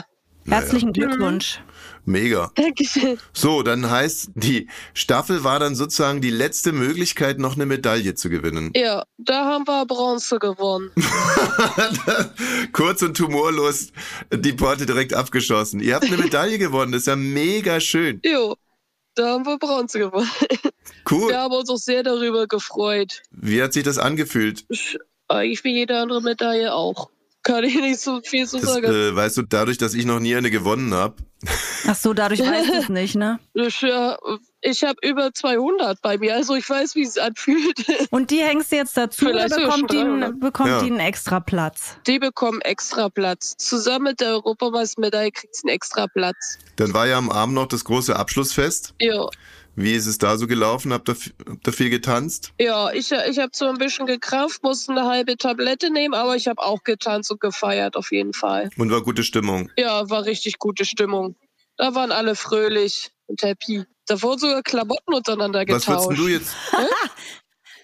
Herzlichen 0.48 0.92
Glückwunsch. 0.92 1.60
Mega. 2.04 2.50
Dankeschön. 2.56 3.16
So, 3.32 3.62
dann 3.62 3.88
heißt, 3.88 4.30
die 4.34 4.68
Staffel 4.92 5.44
war 5.44 5.60
dann 5.60 5.76
sozusagen 5.76 6.20
die 6.20 6.30
letzte 6.30 6.72
Möglichkeit, 6.72 7.38
noch 7.38 7.54
eine 7.54 7.64
Medaille 7.66 8.14
zu 8.14 8.28
gewinnen. 8.28 8.72
Ja, 8.74 9.04
da 9.18 9.44
haben 9.44 9.68
wir 9.68 9.86
Bronze 9.86 10.38
gewonnen. 10.40 10.90
Kurz 12.72 13.02
und 13.02 13.18
humorlos 13.20 13.92
die 14.32 14.52
Porte 14.52 14.86
direkt 14.86 15.14
abgeschossen. 15.14 15.80
Ihr 15.80 15.94
habt 15.94 16.06
eine 16.06 16.16
Medaille 16.16 16.58
gewonnen, 16.58 16.92
das 16.92 17.02
ist 17.02 17.06
ja 17.06 17.16
mega 17.16 17.78
schön. 17.80 18.20
Jo, 18.24 18.56
da 19.14 19.34
haben 19.34 19.46
wir 19.46 19.58
Bronze 19.58 19.98
gewonnen. 19.98 20.30
Cool. 21.10 21.30
Wir 21.30 21.38
haben 21.38 21.54
uns 21.54 21.68
auch 21.70 21.76
sehr 21.76 22.02
darüber 22.02 22.46
gefreut. 22.46 23.22
Wie 23.30 23.62
hat 23.62 23.72
sich 23.72 23.84
das 23.84 23.98
angefühlt? 23.98 24.64
Ich- 24.68 24.98
Eigentlich 25.28 25.64
wie 25.64 25.72
jede 25.74 25.98
andere 25.98 26.20
Medaille 26.20 26.74
auch. 26.74 27.08
Kann 27.42 27.64
ich 27.64 27.74
nicht 27.74 27.98
so 28.00 28.20
viel 28.22 28.46
zu 28.46 28.58
Das, 28.60 28.74
sagen. 28.74 28.86
äh, 28.86 29.14
weißt 29.16 29.36
du, 29.38 29.42
dadurch, 29.42 29.76
dass 29.78 29.94
ich 29.94 30.04
noch 30.06 30.20
nie 30.20 30.34
eine 30.36 30.50
gewonnen 30.50 30.94
habe. 30.94 31.16
Ach 31.88 31.96
so, 31.96 32.12
dadurch 32.14 32.40
weißt 32.46 32.68
du 32.68 32.74
es 32.74 32.88
nicht, 32.88 33.16
ne? 33.16 33.40
Ich, 33.54 33.80
ja, 33.82 34.16
ich 34.60 34.84
habe 34.84 34.96
über 35.02 35.34
200 35.34 36.00
bei 36.02 36.18
mir, 36.18 36.36
also 36.36 36.54
ich 36.54 36.70
weiß, 36.70 36.94
wie 36.94 37.02
es 37.02 37.18
anfühlt. 37.18 37.84
Und 38.10 38.30
die 38.30 38.38
hängst 38.42 38.70
du 38.70 38.76
jetzt 38.76 38.96
dazu 38.96 39.24
oder 39.26 39.32
Vielleicht 39.48 39.54
sogar 39.54 39.66
bekommt 39.70 39.92
die, 39.92 39.98
einen, 39.98 40.20
300. 40.20 40.40
bekommt 40.40 40.68
Ja. 40.68 40.80
die 40.82 40.86
einen 40.86 41.00
extra 41.00 41.40
Platz? 41.40 41.96
Die 42.06 42.18
bekommen 42.20 42.60
extra 42.60 43.08
Platz. 43.08 43.56
Zusammen 43.56 44.04
mit 44.04 44.20
der 44.20 44.34
Europameistermedaille 44.34 45.32
kriegt 45.32 45.56
sie 45.56 45.66
einen 45.66 45.74
extra 45.74 46.06
Platz. 46.06 46.58
Dann 46.76 46.94
war 46.94 47.08
ja 47.08 47.18
am 47.18 47.30
Abend 47.30 47.56
noch 47.56 47.66
das 47.66 47.84
große 47.84 48.14
Abschlussfest. 48.14 48.94
Ja, 49.00 49.26
Wie 49.74 49.94
ist 49.94 50.06
es 50.06 50.18
da 50.18 50.36
so 50.36 50.46
gelaufen? 50.46 50.92
Habt 50.92 51.08
ihr, 51.08 51.16
habt 51.48 51.66
ihr 51.66 51.72
viel 51.72 51.90
getanzt? 51.90 52.52
ja 52.60 52.92
ich, 52.92 53.10
ich 53.10 53.38
habe 53.38 53.50
so 53.52 53.66
ein 53.66 53.78
bisschen 53.78 54.06
gekrampft, 54.06 54.62
musste 54.62 54.92
eine 54.92 55.06
halbe 55.06 55.36
Tablette 55.36 55.90
nehmen, 55.90 56.14
aber 56.14 56.36
ich 56.36 56.46
habe 56.46 56.62
auch 56.62 56.82
getanzt 56.84 57.30
und 57.30 57.40
gefeiert, 57.40 57.96
auf 57.96 58.12
jeden 58.12 58.34
Fall. 58.34 58.68
Und 58.76 58.90
war 58.90 59.02
gute 59.02 59.22
Stimmung. 59.22 59.70
Ja, 59.76 60.08
war 60.10 60.24
richtig 60.26 60.58
gute 60.58 60.84
Stimmung. 60.84 61.36
Da 61.76 61.94
waren 61.94 62.12
alle 62.12 62.34
fröhlich 62.34 63.10
und 63.26 63.42
happy. 63.42 63.84
Da 64.06 64.20
wurden 64.20 64.40
sogar 64.40 64.62
Klamotten 64.62 65.14
untereinander 65.14 65.60
Was 65.66 65.86
getauscht. 65.86 66.18
würdest 66.18 66.20
du 66.20 66.28
jetzt? 66.28 66.54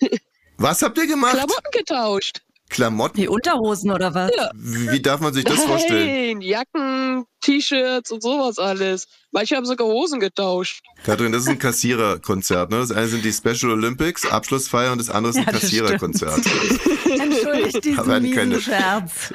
Was 0.58 0.82
habt 0.82 0.98
ihr 0.98 1.06
gemacht? 1.06 1.32
Klamotten 1.32 1.70
getauscht. 1.72 2.42
Klamotten? 2.68 3.18
Die 3.20 3.28
Unterhosen 3.28 3.90
oder 3.90 4.14
was? 4.14 4.30
Wie 4.54 4.90
wie 4.90 5.00
darf 5.02 5.20
man 5.20 5.32
sich 5.34 5.44
das 5.44 5.62
vorstellen? 5.64 6.38
Nein, 6.38 6.40
Jacken, 6.40 7.24
T-Shirts 7.40 8.10
und 8.10 8.22
sowas 8.22 8.58
alles. 8.58 9.06
Manche 9.32 9.56
haben 9.56 9.66
sogar 9.66 9.86
Hosen 9.86 10.20
getauscht. 10.20 10.80
Katrin, 11.04 11.32
das 11.32 11.42
ist 11.42 11.48
ein 11.48 11.58
Kassiererkonzert. 11.58 12.70
Ne? 12.70 12.78
Das 12.78 12.92
eine 12.92 13.08
sind 13.08 13.24
die 13.24 13.32
Special 13.32 13.72
Olympics, 13.72 14.26
Abschlussfeier 14.30 14.92
und 14.92 14.98
das 14.98 15.10
andere 15.10 15.30
ist 15.30 15.36
ein 15.38 15.44
Ja, 15.46 15.52
Kassiererkonzert. 15.52 16.40
Entschuldigt 17.08 17.84
diesen 17.84 17.98
Aber 17.98 18.20
miesen 18.20 18.60
Scherz. 18.60 19.32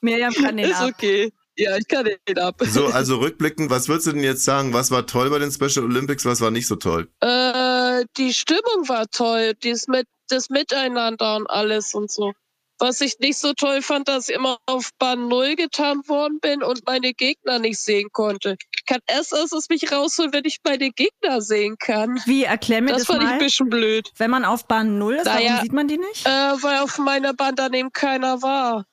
Miriam 0.00 0.32
kann 0.32 0.56
den 0.56 0.66
Ist 0.70 0.76
ab. 0.76 0.90
okay. 0.94 1.32
Ja, 1.56 1.76
ich 1.76 1.86
kann 1.86 2.04
den 2.04 2.38
ab. 2.38 2.56
So, 2.68 2.86
also 2.86 3.18
rückblickend, 3.18 3.70
was 3.70 3.88
würdest 3.88 4.08
du 4.08 4.12
denn 4.12 4.24
jetzt 4.24 4.44
sagen? 4.44 4.72
Was 4.72 4.90
war 4.90 5.06
toll 5.06 5.30
bei 5.30 5.38
den 5.38 5.52
Special 5.52 5.84
Olympics, 5.84 6.24
was 6.24 6.40
war 6.40 6.50
nicht 6.50 6.66
so 6.66 6.74
toll? 6.74 7.08
Äh, 7.20 8.04
die 8.16 8.34
Stimmung 8.34 8.88
war 8.88 9.06
toll. 9.08 9.52
Dies 9.62 9.86
mit, 9.86 10.08
das 10.28 10.50
Miteinander 10.50 11.36
und 11.36 11.48
alles 11.48 11.94
und 11.94 12.10
so. 12.10 12.32
Was 12.80 13.00
ich 13.00 13.20
nicht 13.20 13.38
so 13.38 13.52
toll 13.52 13.82
fand, 13.82 14.08
dass 14.08 14.28
ich 14.28 14.34
immer 14.34 14.58
auf 14.66 14.90
Bahn 14.98 15.28
0 15.28 15.54
getan 15.54 16.02
worden 16.08 16.40
bin 16.40 16.62
und 16.62 16.84
meine 16.86 17.14
Gegner 17.14 17.60
nicht 17.60 17.78
sehen 17.78 18.08
konnte. 18.12 18.56
Ich 18.76 18.84
kann 18.84 18.98
erst 19.06 19.32
aus 19.32 19.52
es 19.52 19.68
mich 19.68 19.92
rausholen, 19.92 20.32
wenn 20.32 20.44
ich 20.44 20.58
meine 20.64 20.90
Gegner 20.90 21.40
sehen 21.40 21.76
kann. 21.78 22.20
Wie, 22.26 22.42
erklär 22.42 22.82
mir 22.82 22.88
Das 22.90 23.04
das, 23.04 23.06
fand 23.06 23.22
ich 23.22 23.28
ein 23.28 23.36
mal. 23.36 23.44
bisschen 23.44 23.70
blöd. 23.70 24.10
Wenn 24.16 24.30
man 24.30 24.44
auf 24.44 24.66
Bahn 24.66 24.98
0 24.98 25.14
ist, 25.14 25.24
Naja, 25.26 25.50
warum 25.50 25.62
sieht 25.62 25.72
man 25.72 25.86
die 25.88 25.98
nicht? 25.98 26.26
Äh, 26.26 26.30
weil 26.30 26.78
auf 26.80 26.98
meiner 26.98 27.32
Bahn 27.32 27.54
daneben 27.54 27.92
keiner 27.92 28.42
war. 28.42 28.84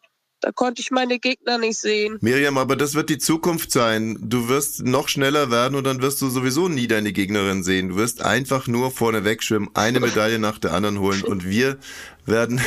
Da 0.41 0.51
konnte 0.51 0.81
ich 0.81 0.89
meine 0.91 1.19
Gegner 1.19 1.57
nicht 1.59 1.79
sehen. 1.79 2.17
Miriam, 2.21 2.57
aber 2.57 2.75
das 2.75 2.95
wird 2.95 3.09
die 3.09 3.19
Zukunft 3.19 3.71
sein. 3.71 4.17
Du 4.21 4.49
wirst 4.49 4.83
noch 4.83 5.07
schneller 5.07 5.51
werden 5.51 5.75
und 5.75 5.83
dann 5.85 6.01
wirst 6.01 6.21
du 6.21 6.29
sowieso 6.29 6.67
nie 6.67 6.87
deine 6.87 7.13
Gegnerin 7.13 7.63
sehen. 7.63 7.89
Du 7.89 7.95
wirst 7.95 8.21
einfach 8.23 8.67
nur 8.67 8.91
vorne 8.91 9.23
wegschwimmen, 9.23 9.69
eine 9.75 9.99
Medaille 9.99 10.39
nach 10.39 10.57
der 10.57 10.73
anderen 10.73 10.99
holen 10.99 11.23
und 11.23 11.45
wir 11.47 11.77
werden, 12.25 12.59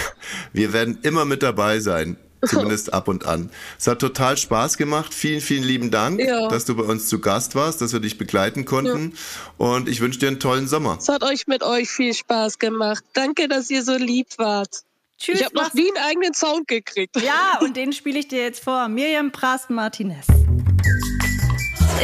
wir 0.52 0.72
werden 0.72 0.98
immer 1.02 1.24
mit 1.24 1.42
dabei 1.42 1.80
sein. 1.80 2.16
Zumindest 2.46 2.92
ab 2.92 3.08
und 3.08 3.24
an. 3.24 3.48
Es 3.78 3.86
hat 3.86 4.00
total 4.00 4.36
Spaß 4.36 4.76
gemacht. 4.76 5.14
Vielen, 5.14 5.40
vielen 5.40 5.64
lieben 5.64 5.90
Dank, 5.90 6.20
Ja. 6.20 6.48
dass 6.48 6.66
du 6.66 6.76
bei 6.76 6.82
uns 6.82 7.08
zu 7.08 7.18
Gast 7.18 7.54
warst, 7.54 7.80
dass 7.80 7.94
wir 7.94 8.00
dich 8.00 8.18
begleiten 8.18 8.66
konnten. 8.66 9.14
Und 9.56 9.88
ich 9.88 10.02
wünsche 10.02 10.18
dir 10.18 10.28
einen 10.28 10.40
tollen 10.40 10.68
Sommer. 10.68 10.98
Es 11.00 11.08
hat 11.08 11.22
euch 11.24 11.46
mit 11.46 11.62
euch 11.62 11.88
viel 11.88 12.12
Spaß 12.12 12.58
gemacht. 12.58 13.02
Danke, 13.14 13.48
dass 13.48 13.70
ihr 13.70 13.82
so 13.82 13.96
lieb 13.96 14.26
wart. 14.36 14.82
Tschüss. 15.18 15.40
ich 15.40 15.44
habe 15.44 15.54
noch 15.54 15.72
nie 15.74 15.88
einen 15.94 16.04
eigenen 16.04 16.34
Sound 16.34 16.68
gekriegt. 16.68 17.20
Ja, 17.20 17.58
und 17.60 17.76
den 17.76 17.92
spiele 17.92 18.18
ich 18.18 18.28
dir 18.28 18.42
jetzt 18.42 18.62
vor. 18.62 18.88
Miriam 18.88 19.30
Prast-Martinez. 19.30 20.26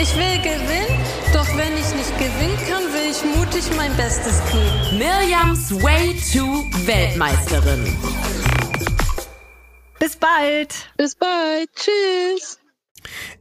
Ich 0.00 0.14
will 0.14 0.38
gewinnen, 0.38 1.04
doch 1.32 1.46
wenn 1.56 1.74
ich 1.74 1.94
nicht 1.94 2.16
gewinnen 2.16 2.56
kann, 2.68 2.84
will 2.92 3.10
ich 3.10 3.22
mutig 3.36 3.76
mein 3.76 3.94
Bestes 3.96 4.40
geben. 4.50 4.98
Mirjams 4.98 5.72
Way 5.82 6.14
to 6.32 6.64
Weltmeisterin. 6.86 7.84
Bis 9.98 10.16
bald. 10.16 10.90
Bis 10.96 11.14
bald. 11.16 11.68
Tschüss. 11.74 12.58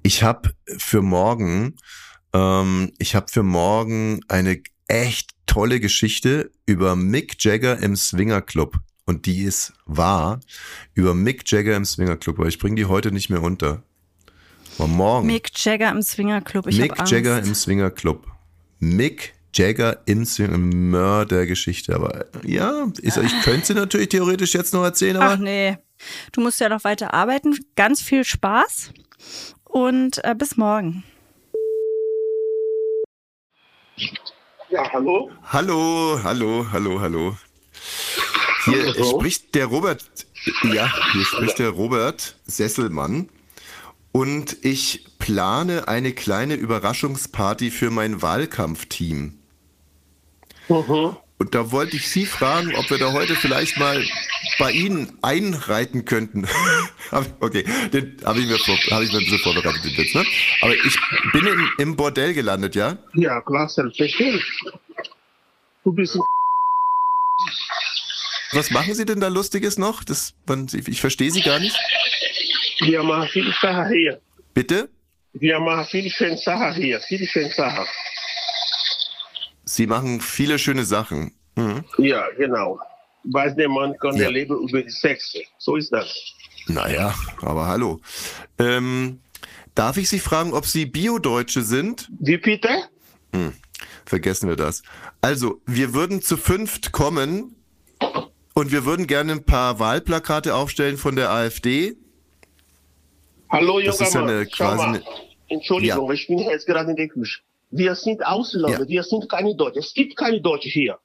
Ich 0.03 0.23
habe 0.23 0.51
für 0.77 1.01
morgen, 1.01 1.77
ähm, 2.33 2.91
ich 2.97 3.15
habe 3.15 3.27
für 3.29 3.43
morgen 3.43 4.21
eine 4.27 4.61
echt 4.87 5.31
tolle 5.45 5.79
Geschichte 5.79 6.51
über 6.65 6.95
Mick 6.95 7.41
Jagger 7.43 7.77
im 7.77 7.95
Swinger 7.95 8.41
Club. 8.41 8.75
Und 9.09 9.25
die 9.25 9.41
ist 9.41 9.73
wahr 9.87 10.39
über 10.93 11.15
Mick 11.15 11.51
Jagger 11.51 11.75
im 11.75 11.83
Swinger 11.83 12.15
Club, 12.15 12.37
aber 12.37 12.47
ich 12.47 12.59
bringe 12.59 12.75
die 12.75 12.85
heute 12.85 13.11
nicht 13.11 13.31
mehr 13.31 13.41
unter. 13.41 13.81
Aber 14.77 14.87
morgen. 14.87 15.25
Mick 15.25 15.49
Jagger 15.65 15.89
im 15.89 16.03
Swingerclub. 16.03 16.67
Ich 16.67 16.77
Mick 16.77 16.91
hab 16.91 16.99
Angst. 16.99 17.11
Jagger 17.11 17.39
im 17.39 17.55
Swinger 17.55 17.89
Club. 17.89 18.27
Mick 18.77 19.33
Jagger 19.51 19.97
im 20.05 20.25
Swinger 20.25 20.59
Mördergeschichte. 20.59 21.95
Aber 21.95 22.27
ja, 22.43 22.85
ist, 23.01 23.17
ich 23.17 23.41
könnte 23.41 23.65
sie 23.65 23.73
natürlich 23.73 24.09
theoretisch 24.09 24.53
jetzt 24.53 24.75
noch 24.75 24.83
erzählen, 24.83 25.17
aber 25.17 25.33
Ach 25.33 25.37
nee. 25.39 25.79
Du 26.31 26.41
musst 26.41 26.59
ja 26.59 26.69
noch 26.69 26.83
weiter 26.83 27.11
arbeiten. 27.11 27.57
Ganz 27.75 28.03
viel 28.03 28.23
Spaß 28.23 28.91
und 29.63 30.23
äh, 30.23 30.35
bis 30.37 30.55
morgen. 30.55 31.03
Ja, 34.69 34.87
hallo? 34.93 35.31
Hallo, 35.51 36.19
hallo, 36.23 36.67
hallo, 36.71 37.01
hallo. 37.01 37.37
Hier 38.65 38.93
spricht 39.05 39.55
der 39.55 39.65
Robert, 39.67 40.05
ja, 40.63 40.91
hier 41.13 41.25
spricht 41.25 41.59
der 41.59 41.69
Robert 41.69 42.35
Sesselmann 42.45 43.29
und 44.11 44.57
ich 44.63 45.05
plane 45.19 45.87
eine 45.87 46.13
kleine 46.13 46.55
Überraschungsparty 46.55 47.71
für 47.71 47.89
mein 47.91 48.21
Wahlkampfteam. 48.21 49.35
Und 51.37 51.55
da 51.55 51.71
wollte 51.71 51.95
ich 51.95 52.09
Sie 52.09 52.25
fragen, 52.25 52.75
ob 52.75 52.89
wir 52.89 52.97
da 52.97 53.13
heute 53.13 53.35
vielleicht 53.35 53.77
mal 53.77 54.03
bei 54.59 54.71
Ihnen 54.71 55.17
einreiten 55.21 56.05
könnten. 56.05 56.47
Okay, 57.39 57.63
den 57.91 58.17
habe 58.23 58.39
ich, 58.39 58.45
mir 58.45 58.59
vor- 58.59 58.75
hab 58.91 59.01
ich 59.01 59.11
mir 59.11 59.17
ein 59.17 59.23
bisschen 59.23 59.39
vorbereitet, 59.39 59.83
den 59.83 59.97
Witz, 59.97 60.13
ne? 60.13 60.23
Aber 60.61 60.75
ich 60.75 60.95
bin 61.33 61.47
im, 61.47 61.67
im 61.79 61.95
Bordell 61.95 62.35
gelandet, 62.35 62.75
ja? 62.75 62.99
Ja, 63.15 63.41
klar, 63.41 63.67
selbstverständlich. 63.67 64.43
Du 65.83 65.91
bist 65.91 66.15
ein 66.17 66.21
Was 68.51 68.71
machen 68.71 68.93
Sie 68.95 69.05
denn 69.05 69.19
da 69.19 69.27
Lustiges 69.27 69.77
noch? 69.77 70.03
Das, 70.03 70.33
man, 70.47 70.67
ich 70.73 71.01
verstehe 71.01 71.31
Sie 71.31 71.41
gar 71.41 71.59
nicht. 71.59 71.75
Wir 72.81 73.03
machen 73.03 73.27
viel 73.29 73.53
daher. 73.61 74.19
Bitte? 74.53 74.89
Wir 75.33 75.59
machen 75.59 75.85
viele 75.89 76.09
schöne 76.09 76.37
Sachen 76.37 76.73
hier, 76.81 76.99
viele 77.01 77.27
schöne 77.27 77.51
Sachen. 77.51 77.85
Sie 79.65 79.85
machen 79.85 80.19
viele 80.21 80.57
schöne 80.57 80.83
Sachen. 80.85 81.33
Mhm. 81.55 81.83
Ja, 81.99 82.25
genau. 82.37 82.79
Weiß 83.25 83.55
der 83.55 83.69
Mann 83.69 83.95
kann 83.99 84.15
Ja. 84.15 84.29
leben 84.29 84.57
über 84.67 84.81
die 84.81 84.89
Sexe. 84.89 85.39
So 85.59 85.75
ist 85.75 85.91
das. 85.91 86.07
Naja, 86.67 87.13
aber 87.41 87.67
hallo. 87.67 87.99
Ähm, 88.57 89.19
darf 89.75 89.97
ich 89.97 90.09
Sie 90.09 90.19
fragen, 90.19 90.53
ob 90.53 90.65
Sie 90.65 90.85
Bio-Deutsche 90.85 91.61
sind? 91.61 92.09
Wie 92.19 92.37
bitte? 92.37 92.69
Hm, 93.33 93.53
vergessen 94.05 94.49
wir 94.49 94.55
das. 94.55 94.81
Also, 95.21 95.61
wir 95.65 95.93
würden 95.93 96.21
zu 96.21 96.37
fünft 96.37 96.91
kommen 96.91 97.55
und 98.53 98.71
wir 98.71 98.85
würden 98.85 99.07
gerne 99.07 99.33
ein 99.33 99.43
paar 99.45 99.79
Wahlplakate 99.79 100.53
aufstellen 100.55 100.97
von 100.97 101.15
der 101.15 101.29
AfD. 101.31 101.95
Hallo, 103.49 103.79
Das 103.79 103.99
ja 103.99 104.21
Mann. 104.21 104.29
eine 104.29 104.47
eine- 104.59 105.03
Entschuldigung, 105.47 106.11
ich 106.11 106.27
bin 106.27 106.37
jetzt 106.39 106.67
gerade 106.67 106.91
in 106.91 106.95
der 106.95 107.07
Küche. 107.07 107.41
Wir 107.71 107.95
sind 107.95 108.23
Ausländer, 108.25 108.81
Ja. 108.81 108.87
wir 108.87 109.03
sind 109.03 109.27
keine 109.29 109.55
Deutsche. 109.55 109.79
Es 109.79 109.93
gibt 109.93 110.15
keine 110.15 110.41
Deutsche 110.41 110.69
hier. 110.69 110.99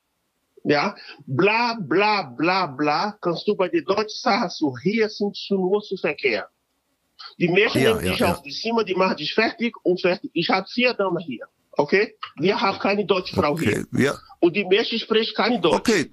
Ja, 0.65 0.95
bla, 1.27 1.77
bla, 1.81 2.23
bla, 2.23 2.67
bla, 2.67 3.17
kannst 3.21 3.47
du 3.47 3.55
bei 3.55 3.69
den 3.69 3.85
Deutschen 3.85 4.19
sagen, 4.19 4.49
so 4.51 4.75
hier 4.83 5.09
sind 5.11 5.37
schon 5.37 5.59
nur 5.61 5.83
zu 5.83 5.97
Verkehr. 5.97 6.49
Die 7.39 7.49
Menschen 7.49 7.83
Ja, 7.83 7.91
nehmen 7.95 8.05
ja, 8.07 8.11
dich 8.13 8.21
ja. 8.21 8.33
auf 8.33 8.43
die 8.43 8.51
Zimmer, 8.51 8.85
die 8.85 8.95
machen 8.95 9.17
dich 9.17 9.35
fertig 9.35 9.75
und 9.83 10.01
fertig. 10.01 10.31
Ich 10.35 10.49
habe 10.51 10.67
vier 10.69 10.95
Damen 10.95 11.19
hier, 11.19 11.47
okay? 11.73 12.15
Wir 12.37 12.59
haben 12.61 12.79
keine 12.79 13.05
deutsche 13.05 13.35
Frau 13.37 13.53
Okay, 13.53 13.85
hier. 13.95 14.05
ja, 14.05 14.15
Und 14.41 14.57
die 14.57 14.65
Menschen 14.65 14.99
sprechen 14.99 15.35
keine 15.35 15.61
Deutsch. 15.61 15.75
okay. 15.77 16.11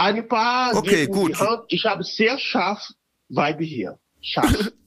Ein 0.00 0.26
paar 0.28 0.74
Okay, 0.76 1.06
gut. 1.06 1.36
Ich 1.68 1.84
habe 1.84 2.02
sehr 2.04 2.38
scharf 2.38 2.80
Weibe 3.28 3.64
hier. 3.64 3.98
Scharf. 4.20 4.72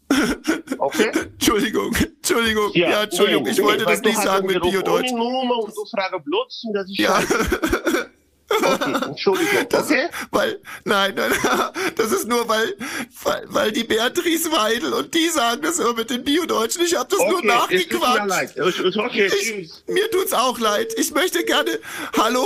Okay? 0.78 1.09
Entschuldigung, 1.11 1.95
Entschuldigung, 1.95 2.70
ja, 2.74 3.03
Entschuldigung, 3.03 3.43
nee, 3.43 3.49
ich 3.51 3.57
nee, 3.57 3.64
wollte 3.64 3.86
weil 3.86 3.93
das 3.95 4.03
nicht 4.03 4.22
sagen 4.22 4.45
mit 4.45 4.61
Bio-Deutsch. 4.61 5.11
Nummer 5.11 5.57
und 5.57 5.76
du 5.76 5.86
fragst 5.89 6.24
Blödsinn, 6.24 6.72
dass 6.74 6.88
ich 6.88 6.99
Ja. 6.99 7.18
Okay, 8.49 8.93
Entschuldigung, 9.07 9.66
Das, 9.70 9.89
okay? 9.89 10.07
Weil, 10.30 10.61
nein, 10.84 11.16
nein, 11.16 11.32
das 11.95 12.11
ist 12.11 12.28
nur, 12.28 12.47
weil, 12.47 12.76
weil, 13.24 13.45
weil 13.47 13.72
die 13.72 13.84
Beatrice 13.86 14.51
Weidel 14.51 14.93
und 14.93 15.16
die 15.16 15.30
sagen 15.30 15.64
das 15.64 15.80
immer 15.80 15.93
mit 15.93 16.11
den 16.11 16.24
Bio-Deutschen. 16.24 16.84
Ich 16.84 16.95
habe 16.95 17.09
das 17.09 17.20
nur 17.20 17.39
Okay, 17.39 17.76
es 17.78 17.88
tut 17.88 18.01
mir 18.01 18.07
nachgequatscht. 18.07 18.55
leid. 18.55 18.97
Okay, 18.97 19.32
Ich, 19.41 19.72
mir 19.88 20.11
tut's 20.11 20.34
auch 20.34 20.59
leid. 20.59 20.93
Ich 20.97 21.11
möchte 21.11 21.43
gerne. 21.43 21.80
Hallo? 22.16 22.45